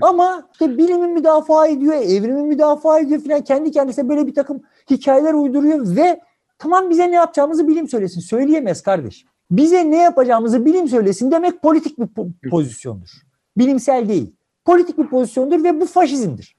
Ama 0.00 0.48
işte 0.52 0.78
bilimi 0.78 1.06
müdafaa 1.06 1.66
ediyor, 1.66 1.94
evrimi 1.94 2.42
müdafaa 2.42 2.98
ediyor 2.98 3.20
falan 3.20 3.40
kendi 3.40 3.70
kendisine 3.70 4.08
böyle 4.08 4.26
bir 4.26 4.34
takım 4.34 4.62
hikayeler 4.90 5.34
uyduruyor 5.34 5.96
ve 5.96 6.20
tamam 6.58 6.90
bize 6.90 7.10
ne 7.10 7.14
yapacağımızı 7.14 7.68
bilim 7.68 7.88
söylesin. 7.88 8.20
Söyleyemez 8.20 8.82
kardeşim. 8.82 9.28
Bize 9.50 9.90
ne 9.90 9.96
yapacağımızı 9.96 10.64
bilim 10.64 10.88
söylesin 10.88 11.30
demek 11.30 11.62
politik 11.62 11.98
bir 11.98 12.50
pozisyondur. 12.50 13.10
Bilimsel 13.58 14.08
değil. 14.08 14.34
Politik 14.64 14.98
bir 14.98 15.06
pozisyondur 15.06 15.64
ve 15.64 15.80
bu 15.80 15.86
faşizmdir. 15.86 16.56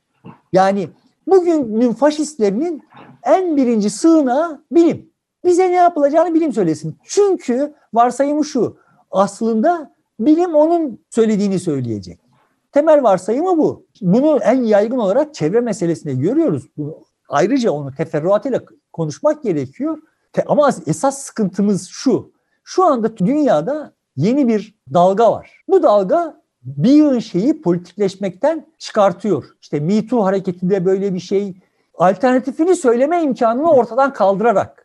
Yani 0.53 0.89
bugünün 1.27 1.93
faşistlerinin 1.93 2.83
en 3.23 3.57
birinci 3.57 3.89
sığınağı 3.89 4.63
bilim. 4.71 5.12
Bize 5.45 5.71
ne 5.71 5.75
yapılacağını 5.75 6.33
bilim 6.33 6.53
söylesin. 6.53 6.97
Çünkü 7.03 7.73
varsayımı 7.93 8.45
şu. 8.45 8.77
Aslında 9.11 9.93
bilim 10.19 10.55
onun 10.55 10.99
söylediğini 11.09 11.59
söyleyecek. 11.59 12.19
Temel 12.71 13.03
varsayımı 13.03 13.57
bu. 13.57 13.85
Bunu 14.01 14.39
en 14.43 14.63
yaygın 14.63 14.97
olarak 14.97 15.33
çevre 15.33 15.61
meselesinde 15.61 16.13
görüyoruz. 16.13 16.63
Bunu, 16.77 16.97
ayrıca 17.29 17.71
onu 17.71 17.95
teferruatıyla 17.95 18.61
konuşmak 18.93 19.43
gerekiyor. 19.43 19.97
Ama 20.45 20.69
esas 20.87 21.17
sıkıntımız 21.17 21.87
şu. 21.87 22.31
Şu 22.63 22.83
anda 22.83 23.17
dünyada 23.17 23.93
yeni 24.15 24.47
bir 24.47 24.75
dalga 24.93 25.31
var. 25.31 25.63
Bu 25.67 25.83
dalga 25.83 26.41
bir 26.63 26.91
yığın 26.91 27.19
şeyi 27.19 27.61
politikleşmekten 27.61 28.67
çıkartıyor. 28.77 29.45
İşte 29.61 29.79
Me 29.79 30.07
Too 30.07 30.23
hareketinde 30.23 30.85
böyle 30.85 31.13
bir 31.13 31.19
şey 31.19 31.57
alternatifini 31.93 32.75
söyleme 32.75 33.23
imkanını 33.23 33.71
ortadan 33.71 34.13
kaldırarak 34.13 34.82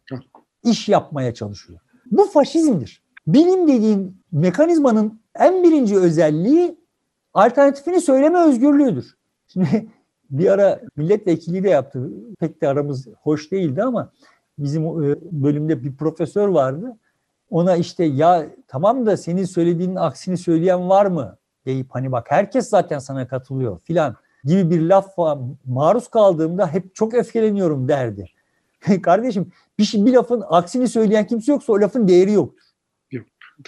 iş 0.64 0.88
yapmaya 0.88 1.34
çalışıyor. 1.34 1.80
Bu 2.10 2.24
faşizmdir. 2.24 3.02
Bilim 3.26 3.68
dediğin 3.68 4.22
mekanizmanın 4.32 5.20
en 5.34 5.62
birinci 5.62 5.98
özelliği 5.98 6.78
alternatifini 7.34 8.00
söyleme 8.00 8.38
özgürlüğüdür. 8.38 9.16
Şimdi 9.48 9.86
bir 10.30 10.50
ara 10.50 10.80
milletvekili 10.96 11.64
de 11.64 11.68
yaptı. 11.68 12.10
Pek 12.40 12.62
de 12.62 12.68
aramız 12.68 13.06
hoş 13.22 13.52
değildi 13.52 13.82
ama 13.82 14.12
bizim 14.58 14.82
e, 14.84 15.16
bölümde 15.22 15.84
bir 15.84 15.96
profesör 15.96 16.48
vardı. 16.48 16.96
Ona 17.50 17.76
işte 17.76 18.04
ya 18.04 18.46
tamam 18.68 19.06
da 19.06 19.16
senin 19.16 19.44
söylediğinin 19.44 19.96
aksini 19.96 20.38
söyleyen 20.38 20.88
var 20.88 21.06
mı? 21.06 21.38
deyip 21.68 21.86
hani 21.90 22.12
bak 22.12 22.26
herkes 22.30 22.68
zaten 22.68 22.98
sana 22.98 23.28
katılıyor 23.28 23.80
filan 23.80 24.16
gibi 24.44 24.70
bir 24.70 24.80
lafa 24.80 25.38
maruz 25.64 26.08
kaldığımda 26.08 26.66
hep 26.72 26.94
çok 26.94 27.14
öfkeleniyorum 27.14 27.88
derdi. 27.88 28.26
Kardeşim 29.02 29.52
bir, 29.78 29.84
şey, 29.84 30.06
bir 30.06 30.12
lafın 30.12 30.44
aksini 30.48 30.88
söyleyen 30.88 31.26
kimse 31.26 31.52
yoksa 31.52 31.72
o 31.72 31.80
lafın 31.80 32.08
değeri 32.08 32.32
yoktur. 32.32 32.68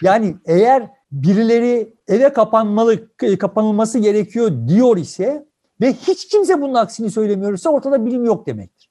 Yani 0.03 0.37
eğer 0.47 0.91
birileri 1.13 1.95
eve 2.09 2.33
kapanmalı 2.33 3.17
kapanılması 3.39 3.99
gerekiyor 3.99 4.69
diyor 4.69 4.97
ise 4.97 5.47
ve 5.81 5.93
hiç 5.93 6.29
kimse 6.29 6.61
bunun 6.61 6.75
aksini 6.75 7.11
söylemiyorsa 7.11 7.71
ortada 7.71 8.07
bilim 8.07 8.25
yok 8.25 8.47
demektir. 8.47 8.91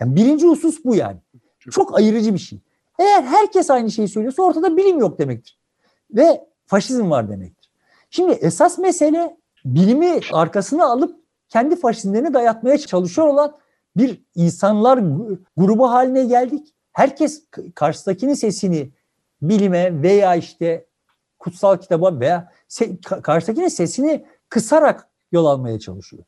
Yani 0.00 0.16
birinci 0.16 0.46
husus 0.46 0.84
bu 0.84 0.94
yani. 0.94 1.18
Çok 1.70 1.98
ayırıcı 1.98 2.34
bir 2.34 2.38
şey. 2.38 2.60
Eğer 2.98 3.22
herkes 3.22 3.70
aynı 3.70 3.90
şeyi 3.90 4.08
söylüyorsa 4.08 4.42
ortada 4.42 4.76
bilim 4.76 4.98
yok 4.98 5.18
demektir. 5.18 5.58
Ve 6.10 6.44
faşizm 6.66 7.10
var 7.10 7.30
demektir. 7.30 7.72
Şimdi 8.10 8.32
esas 8.32 8.78
mesele 8.78 9.36
bilimi 9.64 10.20
arkasına 10.32 10.84
alıp 10.84 11.16
kendi 11.48 11.76
faşizmlerini 11.76 12.34
dayatmaya 12.34 12.78
çalışıyor 12.78 13.26
olan 13.28 13.56
bir 13.96 14.22
insanlar 14.34 14.98
grubu 15.56 15.90
haline 15.90 16.24
geldik. 16.24 16.74
Herkes 16.92 17.44
karşıdakinin 17.74 18.34
sesini 18.34 18.90
bilime 19.42 20.02
veya 20.02 20.34
işte 20.34 20.86
kutsal 21.38 21.76
kitaba 21.76 22.20
veya 22.20 22.52
se- 22.68 23.22
karşıdakinin 23.22 23.68
sesini 23.68 24.26
kısarak 24.48 25.08
yol 25.32 25.46
almaya 25.46 25.78
çalışıyor. 25.78 26.24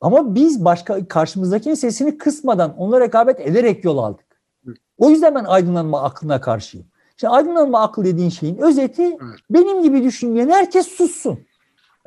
Ama 0.00 0.34
biz 0.34 0.64
başka 0.64 1.08
karşımızdakinin 1.08 1.74
sesini 1.74 2.18
kısmadan 2.18 2.76
onlara 2.76 3.04
rekabet 3.04 3.40
ederek 3.40 3.84
yol 3.84 3.98
aldık. 3.98 4.40
O 4.98 5.10
yüzden 5.10 5.34
ben 5.34 5.44
aydınlanma 5.44 6.02
aklına 6.02 6.40
karşıyım. 6.40 6.86
Şimdi 7.16 7.34
aydınlanma 7.34 7.82
akıl 7.82 8.04
dediğin 8.04 8.30
şeyin 8.30 8.58
özeti 8.58 9.02
evet. 9.02 9.38
benim 9.50 9.82
gibi 9.82 10.04
düşünmeyen 10.04 10.48
herkes 10.48 10.86
sussun. 10.86 11.38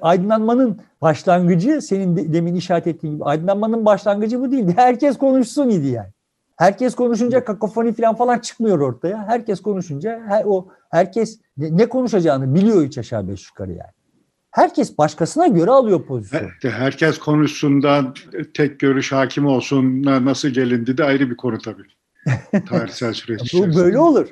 Aydınlanmanın 0.03 0.81
başlangıcı 1.01 1.81
senin 1.81 2.17
de, 2.17 2.33
demin 2.33 2.55
işaret 2.55 2.87
ettiğin 2.87 3.13
gibi 3.13 3.23
aydınlanmanın 3.23 3.85
başlangıcı 3.85 4.41
bu 4.41 4.51
değildi. 4.51 4.73
Herkes 4.75 5.17
konuşsun 5.17 5.69
idi 5.69 5.87
yani. 5.87 6.09
Herkes 6.57 6.95
konuşunca 6.95 7.45
kakofoni 7.45 7.93
falan 7.93 8.15
falan 8.15 8.39
çıkmıyor 8.39 8.79
ortaya. 8.79 9.27
Herkes 9.27 9.61
konuşunca 9.61 10.21
her, 10.27 10.43
o 10.45 10.67
herkes 10.91 11.39
ne, 11.57 11.77
ne 11.77 11.89
konuşacağını 11.89 12.55
biliyor 12.55 12.81
üç 12.81 12.97
aşağı 12.97 13.27
beş 13.27 13.49
yukarı 13.49 13.71
yani. 13.71 13.91
Herkes 14.51 14.97
başkasına 14.97 15.47
göre 15.47 15.71
alıyor 15.71 16.05
pozisyon. 16.05 16.49
Herkes 16.61 17.17
konuşsundan 17.17 18.13
tek 18.53 18.79
görüş 18.79 19.11
hakim 19.11 19.45
olsun 19.45 20.03
nasıl 20.03 20.49
gelindi 20.49 20.97
de 20.97 21.03
ayrı 21.03 21.29
bir 21.29 21.37
konu 21.37 21.57
tabii. 21.57 21.83
Tarihsel 22.69 23.13
süreç 23.13 23.53
Bu 23.53 23.75
böyle 23.75 23.99
olur. 23.99 24.27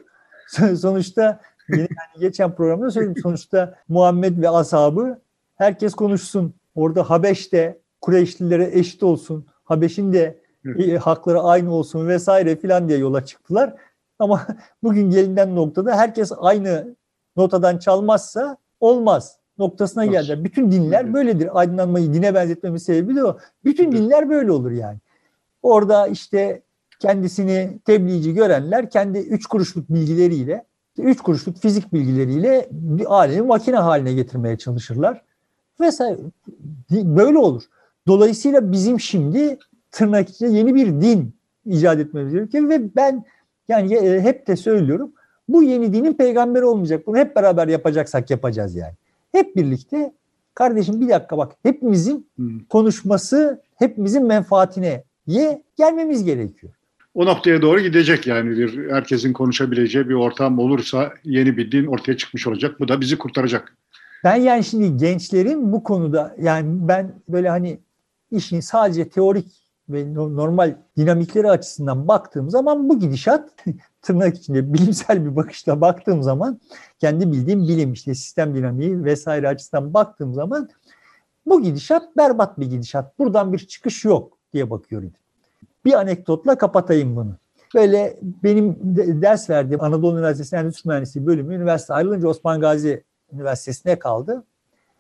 Sonuçta 0.78 1.42
yine 1.70 1.80
yani 1.82 2.20
geçen 2.20 2.56
programda 2.56 2.92
söyledim. 2.92 3.22
Sonuçta 3.24 3.76
Muhammed 3.88 4.42
ve 4.42 4.50
ashabı 4.50 5.22
herkes 5.62 5.94
konuşsun. 5.94 6.54
Orada 6.76 7.10
Habeş 7.10 7.54
de 7.54 7.82
Kureyşlilere 8.02 8.70
eşit 8.74 9.04
olsun. 9.04 9.46
Habeş'in 9.64 10.14
de 10.14 10.42
e, 10.78 10.98
hakları 10.98 11.40
aynı 11.42 11.74
olsun 11.74 12.08
vesaire 12.08 12.56
filan 12.56 12.90
diye 12.90 12.98
yola 12.98 13.26
çıktılar. 13.26 13.76
Ama 14.20 14.48
bugün 14.84 15.10
gelinen 15.10 15.56
noktada 15.56 15.96
herkes 15.96 16.32
aynı 16.38 16.96
notadan 17.36 17.78
çalmazsa 17.78 18.58
olmaz 18.80 19.38
noktasına 19.58 20.06
geldiler. 20.06 20.44
Bütün 20.44 20.72
dinler 20.72 21.14
böyledir. 21.14 21.60
Aydınlanmayı 21.60 22.14
dine 22.14 22.36
benzetmemin 22.36 22.78
sebebi 22.78 23.16
de 23.16 23.26
o. 23.26 23.38
Bütün 23.64 23.92
dinler 23.92 24.30
böyle 24.30 24.52
olur 24.52 24.72
yani. 24.72 24.98
Orada 25.62 26.08
işte 26.08 26.62
kendisini 27.00 27.80
tebliğci 27.86 28.34
görenler 28.34 28.90
kendi 28.90 29.18
üç 29.18 29.46
kuruşluk 29.46 29.90
bilgileriyle, 29.90 30.66
üç 30.98 31.22
kuruşluk 31.22 31.58
fizik 31.58 31.94
bilgileriyle 31.94 32.68
bir 32.72 33.14
alemi 33.16 33.48
makine 33.48 33.78
haline 33.78 34.14
getirmeye 34.14 34.58
çalışırlar. 34.58 35.31
Vesaire. 35.82 36.18
Böyle 36.92 37.38
olur. 37.38 37.64
Dolayısıyla 38.08 38.72
bizim 38.72 39.00
şimdi 39.00 39.58
tırnak 39.92 40.30
içinde 40.30 40.58
yeni 40.58 40.76
bir 40.76 40.88
din 40.88 41.34
icat 41.66 42.00
etmemiz 42.00 42.34
gerekiyor 42.34 42.70
ve 42.70 42.96
ben 42.96 43.26
yani 43.68 43.94
e, 43.94 44.22
hep 44.22 44.48
de 44.48 44.56
söylüyorum 44.56 45.12
bu 45.50 45.64
yeni 45.64 45.94
dinin 45.94 46.14
peygamberi 46.14 46.66
olmayacak. 46.66 47.08
Bunu 47.08 47.18
hep 47.18 47.36
beraber 47.36 47.68
yapacaksak 47.68 48.30
yapacağız 48.30 48.76
yani. 48.76 48.94
Hep 49.32 49.56
birlikte 49.56 50.14
kardeşim 50.54 51.02
bir 51.02 51.10
dakika 51.10 51.38
bak 51.38 51.52
hepimizin 51.64 52.28
konuşması 52.70 53.62
hepimizin 53.76 54.26
menfaatine 54.26 55.04
ye 55.28 55.64
gelmemiz 55.78 56.24
gerekiyor. 56.24 56.74
O 57.14 57.26
noktaya 57.26 57.62
doğru 57.62 57.80
gidecek 57.80 58.28
yani 58.28 58.58
bir 58.58 58.92
herkesin 58.92 59.34
konuşabileceği 59.34 60.10
bir 60.10 60.14
ortam 60.14 60.60
olursa 60.60 61.14
yeni 61.24 61.58
bir 61.58 61.72
din 61.72 61.86
ortaya 61.86 62.18
çıkmış 62.18 62.48
olacak. 62.48 62.80
Bu 62.80 62.88
da 62.88 63.02
bizi 63.02 63.18
kurtaracak. 63.18 63.76
Ben 64.24 64.36
yani 64.36 64.64
şimdi 64.64 64.98
gençlerin 64.98 65.72
bu 65.72 65.84
konuda 65.84 66.36
yani 66.42 66.88
ben 66.88 67.22
böyle 67.30 67.50
hani 67.50 67.80
işin 68.32 68.60
sadece 68.60 69.10
teorik 69.10 69.62
ve 69.90 70.14
normal 70.14 70.76
dinamikleri 70.98 71.50
açısından 71.50 72.08
baktığım 72.08 72.50
zaman 72.50 72.90
bu 72.90 73.00
gidişat 73.00 73.50
tırnak 74.02 74.38
içinde 74.38 74.74
bilimsel 74.74 75.26
bir 75.26 75.36
bakışla 75.36 75.82
baktığım 75.82 76.24
zaman 76.24 76.60
kendi 77.00 77.32
bildiğim 77.32 77.68
bilim 77.68 77.94
işte 77.94 78.16
sistem 78.16 78.56
dinamiği 78.56 79.04
vesaire 79.04 79.48
açısından 79.48 79.94
baktığım 79.94 80.34
zaman 80.34 80.70
bu 81.46 81.62
gidişat 81.62 82.18
berbat 82.18 82.60
bir 82.60 82.66
gidişat. 82.66 83.20
Buradan 83.20 83.54
bir 83.54 83.60
çıkış 83.60 84.06
yok 84.06 84.38
diye 84.54 84.70
bakıyorum. 84.70 85.12
Bir 85.86 85.94
anekdotla 85.94 86.58
kapatayım 86.58 87.16
bunu. 87.16 87.36
Böyle 87.76 88.20
benim 88.22 88.78
ders 89.22 89.50
verdiğim 89.50 89.82
Anadolu 89.82 90.18
Üniversitesi 90.18 90.56
Endüstri 90.56 90.90
Mühendisliği 90.90 91.26
bölümü 91.26 91.56
üniversite 91.56 91.94
ayrılınca 91.94 92.28
Osman 92.28 92.62
Gazi 92.62 93.04
Üniversitesi'ne 93.34 94.00
kaldı. 94.00 94.44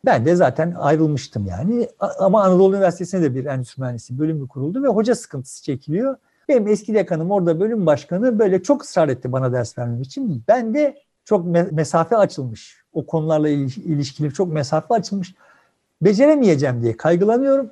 Ben 0.06 0.26
de 0.26 0.36
zaten 0.36 0.74
ayrılmıştım 0.78 1.46
yani. 1.46 1.90
Ama 2.00 2.44
Anadolu 2.44 2.76
Üniversitesi'ne 2.76 3.22
de 3.22 3.36
bir 3.36 3.46
endüstri 3.46 3.82
mühendisliği 3.82 4.20
bölümü 4.20 4.48
kuruldu 4.48 4.84
ve 4.84 4.88
hoca 4.88 5.16
sıkıntısı 5.16 5.64
çekiliyor. 5.64 6.16
Benim 6.48 6.68
eski 6.68 6.94
dekanım 6.94 7.32
orada 7.32 7.60
bölüm 7.60 7.86
başkanı 7.86 8.40
böyle 8.40 8.64
çok 8.64 8.84
ısrar 8.84 9.10
etti 9.10 9.32
bana 9.32 9.54
ders 9.54 9.78
vermem 9.78 10.02
için. 10.02 10.44
Ben 10.48 10.74
de 10.74 10.98
çok 11.26 11.46
mesafe 11.72 12.18
açılmış. 12.18 12.84
O 12.94 13.06
konularla 13.06 13.50
ilişkili 13.50 14.34
çok 14.34 14.54
mesafe 14.54 14.94
açılmış. 14.94 15.36
Beceremeyeceğim 16.02 16.82
diye 16.82 16.98
kaygılanıyorum. 16.98 17.72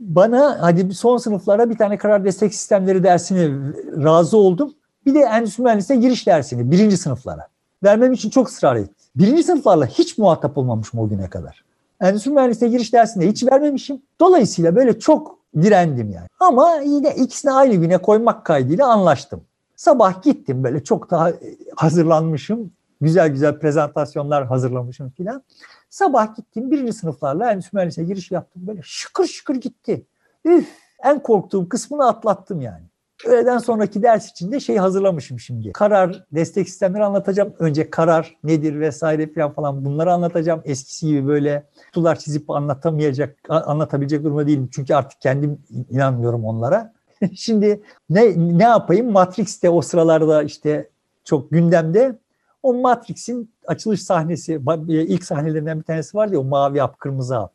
Bana 0.00 0.58
hadi 0.60 0.94
son 0.94 1.16
sınıflara 1.16 1.70
bir 1.70 1.78
tane 1.78 1.98
karar 1.98 2.24
destek 2.24 2.54
sistemleri 2.54 3.02
dersini 3.02 3.72
razı 4.04 4.36
oldum. 4.36 4.74
Bir 5.06 5.14
de 5.14 5.20
endüstri 5.20 5.62
mühendisliğine 5.62 6.06
giriş 6.06 6.26
dersini 6.26 6.70
birinci 6.70 6.96
sınıflara. 6.96 7.48
Vermem 7.82 8.12
için 8.12 8.30
çok 8.30 8.48
ısrar 8.48 8.76
etti. 8.76 8.97
Birinci 9.18 9.42
sınıflarla 9.42 9.86
hiç 9.86 10.18
muhatap 10.18 10.58
olmamışım 10.58 11.00
o 11.00 11.08
güne 11.08 11.30
kadar. 11.30 11.64
Endüstri 12.00 12.30
mühendisliğine 12.30 12.76
giriş 12.76 12.92
dersinde 12.92 13.28
hiç 13.28 13.44
vermemişim. 13.44 14.02
Dolayısıyla 14.20 14.76
böyle 14.76 14.98
çok 14.98 15.38
direndim 15.62 16.10
yani. 16.10 16.26
Ama 16.40 16.76
yine 16.76 17.14
ikisini 17.14 17.52
aynı 17.52 17.74
güne 17.74 17.98
koymak 17.98 18.46
kaydıyla 18.46 18.86
anlaştım. 18.86 19.40
Sabah 19.76 20.22
gittim 20.22 20.64
böyle 20.64 20.84
çok 20.84 21.10
daha 21.10 21.32
hazırlanmışım. 21.76 22.70
Güzel 23.00 23.28
güzel 23.28 23.58
prezentasyonlar 23.58 24.46
hazırlamışım 24.46 25.10
filan. 25.10 25.42
Sabah 25.90 26.36
gittim 26.36 26.70
birinci 26.70 26.92
sınıflarla 26.92 27.52
endüstri 27.52 27.76
mühendisliğine 27.76 28.12
giriş 28.12 28.30
yaptım. 28.30 28.66
Böyle 28.66 28.80
şıkır 28.84 29.26
şıkır 29.26 29.54
gitti. 29.54 30.06
Üf, 30.44 30.68
en 31.04 31.22
korktuğum 31.22 31.68
kısmını 31.68 32.06
atlattım 32.06 32.60
yani. 32.60 32.84
Öğleden 33.26 33.58
sonraki 33.58 34.02
ders 34.02 34.30
için 34.30 34.52
de 34.52 34.60
şey 34.60 34.76
hazırlamışım 34.76 35.40
şimdi. 35.40 35.72
Karar, 35.72 36.24
destek 36.32 36.68
sistemleri 36.68 37.04
anlatacağım. 37.04 37.54
Önce 37.58 37.90
karar 37.90 38.36
nedir 38.44 38.80
vesaire 38.80 39.32
falan 39.32 39.52
falan 39.52 39.84
bunları 39.84 40.12
anlatacağım. 40.12 40.62
Eskisi 40.64 41.06
gibi 41.06 41.26
böyle 41.26 41.66
kutular 41.86 42.18
çizip 42.18 42.50
anlatamayacak, 42.50 43.36
anlatabilecek 43.48 44.24
durumda 44.24 44.46
değilim. 44.46 44.68
Çünkü 44.72 44.94
artık 44.94 45.20
kendim 45.20 45.58
inanmıyorum 45.90 46.44
onlara. 46.44 46.92
şimdi 47.34 47.82
ne 48.10 48.58
ne 48.58 48.62
yapayım? 48.62 49.12
Matrix'te 49.12 49.70
o 49.70 49.82
sıralarda 49.82 50.42
işte 50.42 50.90
çok 51.24 51.50
gündemde. 51.50 52.18
O 52.62 52.74
Matrix'in 52.74 53.52
açılış 53.66 54.02
sahnesi, 54.02 54.60
ilk 54.88 55.24
sahnelerinden 55.24 55.78
bir 55.78 55.84
tanesi 55.84 56.16
var 56.16 56.28
ya 56.28 56.40
o 56.40 56.44
mavi 56.44 56.78
hap, 56.78 57.00
kırmızı 57.00 57.34
hap. 57.34 57.52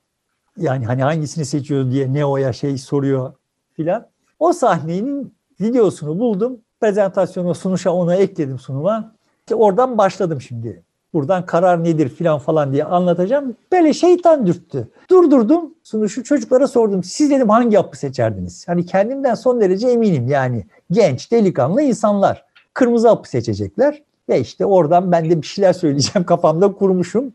Yani 0.57 0.85
hani 0.85 1.03
hangisini 1.03 1.45
seçiyor 1.45 1.91
diye 1.91 2.13
Neo'ya 2.13 2.53
şey 2.53 2.77
soruyor 2.77 3.33
filan. 3.73 4.07
O 4.39 4.53
sahnenin 4.53 5.33
videosunu 5.63 6.19
buldum. 6.19 6.57
Prezentasyonu 6.81 7.55
sunuşa 7.55 7.91
onu 7.91 8.13
ekledim 8.13 8.59
sunuma. 8.59 9.15
İşte 9.39 9.55
oradan 9.55 9.97
başladım 9.97 10.41
şimdi. 10.41 10.83
Buradan 11.13 11.45
karar 11.45 11.83
nedir 11.83 12.09
filan 12.09 12.39
falan 12.39 12.73
diye 12.73 12.83
anlatacağım. 12.83 13.55
Böyle 13.71 13.93
şeytan 13.93 14.47
dürttü. 14.47 14.87
Durdurdum 15.09 15.73
sunuşu 15.83 16.23
çocuklara 16.23 16.67
sordum. 16.67 17.03
Siz 17.03 17.29
dedim 17.29 17.49
hangi 17.49 17.75
yapı 17.75 17.97
seçerdiniz? 17.97 18.67
Hani 18.67 18.85
kendimden 18.85 19.35
son 19.35 19.61
derece 19.61 19.87
eminim 19.87 20.27
yani. 20.27 20.65
Genç, 20.91 21.31
delikanlı 21.31 21.81
insanlar. 21.81 22.45
Kırmızı 22.73 23.07
hapı 23.07 23.29
seçecekler. 23.29 24.03
Ve 24.29 24.39
işte 24.39 24.65
oradan 24.65 25.11
ben 25.11 25.29
de 25.29 25.41
bir 25.41 25.47
şeyler 25.47 25.73
söyleyeceğim 25.73 26.25
kafamda 26.25 26.71
kurmuşum. 26.73 27.33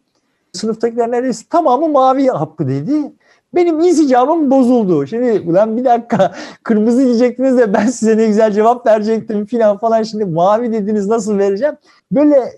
Sınıftakiler 0.53 1.11
neredeyse 1.11 1.45
tamamı 1.51 1.89
mavi 1.89 2.27
hapı 2.27 2.69
dedi. 2.69 3.13
Benim 3.55 3.81
insicamım 3.81 4.51
bozuldu. 4.51 5.07
Şimdi 5.07 5.51
ulan 5.51 5.77
bir 5.77 5.85
dakika 5.85 6.35
kırmızı 6.63 7.05
diyecektiniz 7.05 7.59
de 7.59 7.75
ben 7.75 7.87
size 7.87 8.17
ne 8.17 8.27
güzel 8.27 8.53
cevap 8.53 8.87
verecektim 8.87 9.47
filan 9.47 9.79
falan. 9.79 10.03
Şimdi 10.03 10.25
mavi 10.25 10.73
dediniz 10.73 11.07
nasıl 11.07 11.39
vereceğim? 11.39 11.75
Böyle 12.13 12.53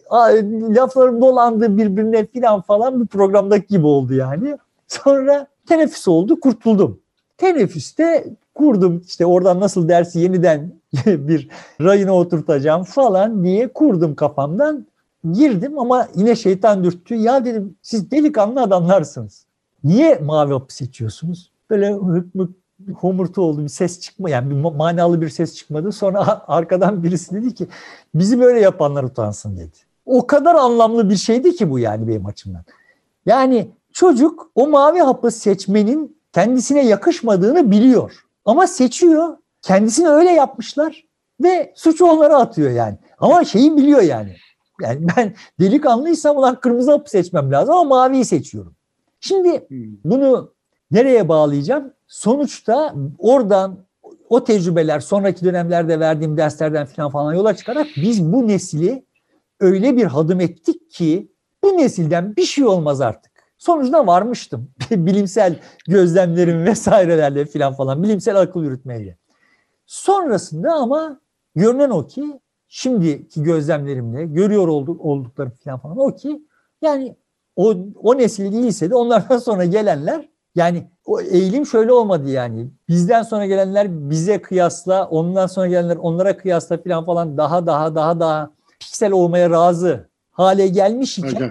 laflarım 0.76 1.20
dolandı 1.20 1.78
birbirine 1.78 2.26
filan 2.26 2.60
falan 2.60 3.00
bir 3.00 3.06
programdaki 3.06 3.66
gibi 3.66 3.86
oldu 3.86 4.14
yani. 4.14 4.56
Sonra 4.88 5.46
teneffüs 5.68 6.08
oldu 6.08 6.40
kurtuldum. 6.40 7.00
Teneffüste 7.38 8.24
kurdum 8.54 9.02
işte 9.06 9.26
oradan 9.26 9.60
nasıl 9.60 9.88
dersi 9.88 10.20
yeniden 10.20 10.72
bir 11.06 11.48
rayına 11.80 12.14
oturtacağım 12.14 12.84
falan 12.84 13.44
diye 13.44 13.68
kurdum 13.68 14.14
kafamdan. 14.14 14.86
girdim 15.32 15.78
ama 15.78 16.08
yine 16.14 16.36
şeytan 16.36 16.84
dürttü. 16.84 17.14
Ya 17.14 17.44
dedim 17.44 17.76
siz 17.82 18.10
delikanlı 18.10 18.62
adamlarsınız. 18.62 19.49
Niye 19.84 20.18
mavi 20.18 20.52
hapı 20.52 20.74
seçiyorsunuz? 20.74 21.50
Böyle 21.70 21.92
hık 21.92 22.34
mık 22.34 22.50
homurtu 22.94 23.42
oldu 23.42 23.62
bir 23.62 23.68
ses 23.68 24.00
çıkma 24.00 24.30
yani 24.30 24.50
bir 24.50 24.54
manalı 24.54 25.20
bir 25.20 25.28
ses 25.28 25.54
çıkmadı. 25.54 25.92
Sonra 25.92 26.44
arkadan 26.48 27.02
birisi 27.02 27.34
dedi 27.34 27.54
ki 27.54 27.68
bizi 28.14 28.40
böyle 28.40 28.60
yapanlar 28.60 29.04
utansın 29.04 29.56
dedi. 29.56 29.76
O 30.06 30.26
kadar 30.26 30.54
anlamlı 30.54 31.10
bir 31.10 31.16
şeydi 31.16 31.56
ki 31.56 31.70
bu 31.70 31.78
yani 31.78 32.08
benim 32.08 32.26
açımdan. 32.26 32.64
Yani 33.26 33.70
çocuk 33.92 34.50
o 34.54 34.68
mavi 34.68 34.98
hapı 34.98 35.30
seçmenin 35.30 36.16
kendisine 36.32 36.86
yakışmadığını 36.86 37.70
biliyor. 37.70 38.24
Ama 38.44 38.66
seçiyor. 38.66 39.36
Kendisini 39.62 40.08
öyle 40.08 40.30
yapmışlar 40.30 41.04
ve 41.42 41.72
suçu 41.76 42.06
onlara 42.06 42.36
atıyor 42.36 42.70
yani. 42.70 42.98
Ama 43.18 43.44
şeyi 43.44 43.76
biliyor 43.76 44.00
yani. 44.02 44.36
Yani 44.80 45.06
ben 45.16 45.34
delikanlıysam 45.60 46.36
ulan 46.36 46.60
kırmızı 46.60 46.90
hapı 46.90 47.10
seçmem 47.10 47.52
lazım 47.52 47.74
ama 47.74 47.88
maviyi 47.88 48.24
seçiyorum. 48.24 48.74
Şimdi 49.20 49.68
hmm. 49.68 49.96
bunu 50.04 50.54
nereye 50.90 51.28
bağlayacağım? 51.28 51.92
Sonuçta 52.06 52.94
oradan 53.18 53.78
o 54.28 54.44
tecrübeler 54.44 55.00
sonraki 55.00 55.44
dönemlerde 55.44 56.00
verdiğim 56.00 56.36
derslerden 56.36 56.86
falan 56.86 57.10
falan 57.10 57.34
yola 57.34 57.56
çıkarak 57.56 57.86
biz 57.96 58.32
bu 58.32 58.48
nesili 58.48 59.04
öyle 59.60 59.96
bir 59.96 60.04
hadım 60.04 60.40
ettik 60.40 60.90
ki 60.90 61.32
bu 61.64 61.68
nesilden 61.68 62.36
bir 62.36 62.44
şey 62.44 62.64
olmaz 62.64 63.00
artık. 63.00 63.32
Sonucuna 63.58 64.06
varmıştım. 64.06 64.70
bilimsel 64.90 65.60
gözlemlerim 65.88 66.64
vesairelerle 66.64 67.44
falan 67.44 67.74
falan 67.74 68.02
bilimsel 68.02 68.40
akıl 68.40 68.62
yürütmeyle. 68.62 69.18
Sonrasında 69.86 70.72
ama 70.72 71.20
görünen 71.54 71.90
o 71.90 72.06
ki 72.06 72.40
şimdiki 72.68 73.42
gözlemlerimle 73.42 74.24
görüyor 74.24 74.68
olduk, 74.68 75.00
olduklarım 75.00 75.52
falan 75.64 75.78
falan 75.78 75.98
o 75.98 76.14
ki 76.14 76.42
yani 76.82 77.16
o, 77.60 77.74
o 78.02 78.18
nesil 78.18 78.52
değilse 78.52 78.90
de 78.90 78.94
onlardan 78.94 79.38
sonra 79.48 79.64
gelenler 79.64 80.28
yani 80.54 80.90
o 81.04 81.20
eğilim 81.20 81.66
şöyle 81.66 81.92
olmadı 81.92 82.30
yani. 82.30 82.70
Bizden 82.88 83.22
sonra 83.22 83.46
gelenler 83.46 84.10
bize 84.10 84.42
kıyasla, 84.42 85.08
ondan 85.08 85.46
sonra 85.46 85.66
gelenler 85.66 85.96
onlara 85.96 86.36
kıyasla 86.36 86.82
falan 86.82 87.04
falan 87.06 87.36
daha 87.36 87.66
daha 87.66 87.94
daha 87.94 88.20
daha 88.20 88.50
piksel 88.80 89.12
olmaya 89.12 89.50
razı 89.50 90.08
hale 90.30 90.68
gelmiş 90.68 91.18
iken 91.18 91.34
Hocam. 91.34 91.50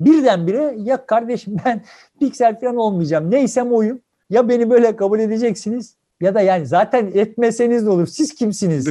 birdenbire 0.00 0.74
ya 0.78 1.06
kardeşim 1.06 1.56
ben 1.64 1.82
piksel 2.20 2.60
falan 2.60 2.76
olmayacağım. 2.76 3.30
Neysem 3.30 3.72
oyum. 3.72 4.00
Ya 4.30 4.48
beni 4.48 4.70
böyle 4.70 4.96
kabul 4.96 5.20
edeceksiniz 5.20 5.96
ya 6.20 6.34
da 6.34 6.40
yani 6.40 6.66
zaten 6.66 7.10
etmeseniz 7.14 7.82
ne 7.82 7.90
olur 7.90 8.06
siz 8.06 8.34
kimsiniz 8.34 8.88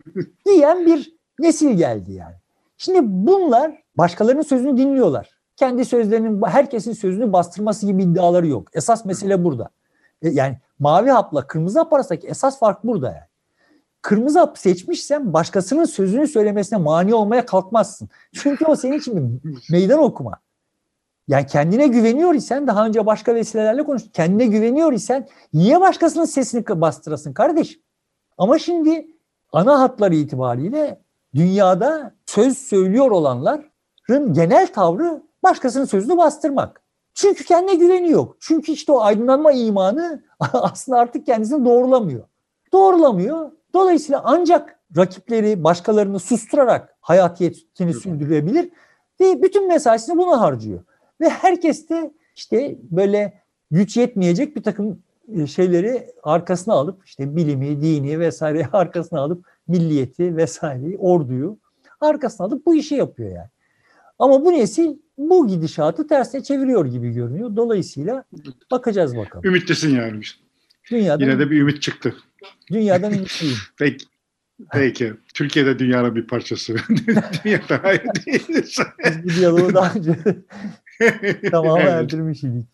diyen 0.46 0.86
bir 0.86 1.14
nesil 1.38 1.70
geldi 1.70 2.12
yani. 2.12 2.34
Şimdi 2.76 2.98
bunlar 3.02 3.82
başkalarının 3.96 4.42
sözünü 4.42 4.76
dinliyorlar. 4.76 5.37
Kendi 5.58 5.84
sözlerinin 5.84 6.42
herkesin 6.42 6.92
sözünü 6.92 7.32
bastırması 7.32 7.86
gibi 7.86 8.02
iddiaları 8.02 8.46
yok. 8.46 8.68
Esas 8.72 9.04
mesele 9.04 9.44
burada. 9.44 9.70
E, 10.22 10.28
yani 10.28 10.58
mavi 10.78 11.10
hapla 11.10 11.46
kırmızı 11.46 11.78
hap 11.78 11.92
arasındaki 11.92 12.26
esas 12.26 12.58
fark 12.58 12.84
burada 12.84 13.06
yani. 13.06 13.28
Kırmızı 14.02 14.38
hap 14.38 14.58
seçmişsen 14.58 15.32
başkasının 15.32 15.84
sözünü 15.84 16.26
söylemesine 16.28 16.78
mani 16.78 17.14
olmaya 17.14 17.46
kalkmazsın. 17.46 18.08
Çünkü 18.34 18.64
o 18.64 18.76
senin 18.76 18.98
için 18.98 19.40
bir 19.44 19.72
meydan 19.72 19.98
okuma. 19.98 20.40
Yani 21.28 21.46
kendine 21.46 21.86
güveniyor 21.86 22.34
isen 22.34 22.66
daha 22.66 22.86
önce 22.86 23.06
başka 23.06 23.34
vesilelerle 23.34 23.84
konuştuk. 23.84 24.14
Kendine 24.14 24.46
güveniyor 24.46 24.92
isen 24.92 25.28
niye 25.52 25.80
başkasının 25.80 26.24
sesini 26.24 26.66
bastırasın 26.68 27.32
kardeşim? 27.32 27.80
Ama 28.38 28.58
şimdi 28.58 29.06
ana 29.52 29.80
hatları 29.80 30.14
itibariyle 30.14 31.00
dünyada 31.34 32.14
söz 32.26 32.58
söylüyor 32.58 33.10
olanların 33.10 34.32
genel 34.32 34.72
tavrı 34.72 35.27
başkasının 35.42 35.84
sözünü 35.84 36.16
bastırmak. 36.16 36.82
Çünkü 37.14 37.44
kendine 37.44 37.74
güveni 37.74 38.10
yok. 38.10 38.36
Çünkü 38.40 38.72
işte 38.72 38.92
o 38.92 39.00
aydınlanma 39.00 39.52
imanı 39.52 40.22
aslında 40.52 40.98
artık 40.98 41.26
kendisini 41.26 41.64
doğrulamıyor. 41.64 42.24
Doğrulamıyor. 42.72 43.50
Dolayısıyla 43.74 44.22
ancak 44.24 44.78
rakipleri, 44.96 45.64
başkalarını 45.64 46.18
susturarak 46.18 46.96
hayatiyetini 47.00 47.94
sürdürebilir 47.94 48.70
ve 49.20 49.42
bütün 49.42 49.68
mesaisini 49.68 50.18
buna 50.18 50.40
harcıyor. 50.40 50.80
Ve 51.20 51.28
herkes 51.28 51.88
de 51.88 52.10
işte 52.36 52.78
böyle 52.90 53.42
güç 53.70 53.96
yetmeyecek 53.96 54.56
bir 54.56 54.62
takım 54.62 55.02
e, 55.34 55.46
şeyleri 55.46 56.14
arkasına 56.22 56.74
alıp 56.74 57.06
işte 57.06 57.36
bilimi, 57.36 57.82
dini 57.82 58.20
vesaire 58.20 58.68
arkasına 58.72 59.20
alıp 59.20 59.46
milliyeti 59.68 60.36
vesaireyi, 60.36 60.98
orduyu 60.98 61.58
arkasına 62.00 62.46
alıp 62.46 62.66
bu 62.66 62.74
işi 62.74 62.94
yapıyor 62.94 63.30
yani. 63.30 63.48
Ama 64.18 64.44
bu 64.44 64.52
nesil 64.52 64.96
bu 65.18 65.48
gidişatı 65.48 66.06
tersine 66.06 66.42
çeviriyor 66.42 66.86
gibi 66.86 67.10
görünüyor. 67.10 67.56
Dolayısıyla 67.56 68.24
bakacağız 68.70 69.16
bakalım. 69.16 69.44
Ümitlisin 69.44 69.96
yani. 69.96 70.20
Dünyadan, 70.90 71.24
Yine 71.24 71.38
de 71.38 71.50
bir 71.50 71.60
ümit 71.60 71.82
çıktı. 71.82 72.14
Dünyadan 72.72 73.12
ümitliyim. 73.14 73.56
Peki. 73.78 74.06
Peki. 74.72 75.14
Türkiye'de 75.34 75.78
dünyanın 75.78 76.14
bir 76.16 76.26
parçası. 76.26 76.76
Dünyada 77.44 77.80
hayır 77.82 78.02
değiliz. 78.26 78.78
Biz 79.04 79.24
bu 79.24 79.28
diyaloğu 79.28 79.74
daha 79.74 79.94
önce 79.94 80.18
tamamı 81.50 81.80
evet. 81.80 81.90
erdirmiş 81.90 82.44
idik. 82.44 82.66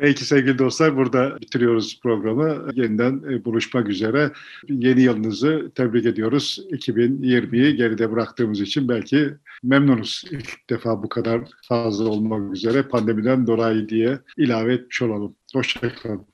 Peki 0.00 0.24
sevgili 0.24 0.58
dostlar 0.58 0.96
burada 0.96 1.40
bitiriyoruz 1.40 2.00
programı. 2.02 2.68
Yeniden 2.74 3.22
e, 3.30 3.44
buluşmak 3.44 3.88
üzere. 3.88 4.32
Yeni 4.68 5.02
yılınızı 5.02 5.70
tebrik 5.74 6.06
ediyoruz. 6.06 6.58
2020'yi 6.70 7.76
geride 7.76 8.12
bıraktığımız 8.12 8.60
için 8.60 8.88
belki 8.88 9.34
memnunuz. 9.62 10.24
İlk 10.30 10.70
defa 10.70 11.02
bu 11.02 11.08
kadar 11.08 11.40
fazla 11.68 12.04
olmak 12.04 12.56
üzere 12.56 12.82
pandemiden 12.82 13.46
dolayı 13.46 13.88
diye 13.88 14.18
ilave 14.36 14.74
etmiş 14.74 15.02
olalım. 15.02 15.36
Hoşçakalın. 15.54 16.29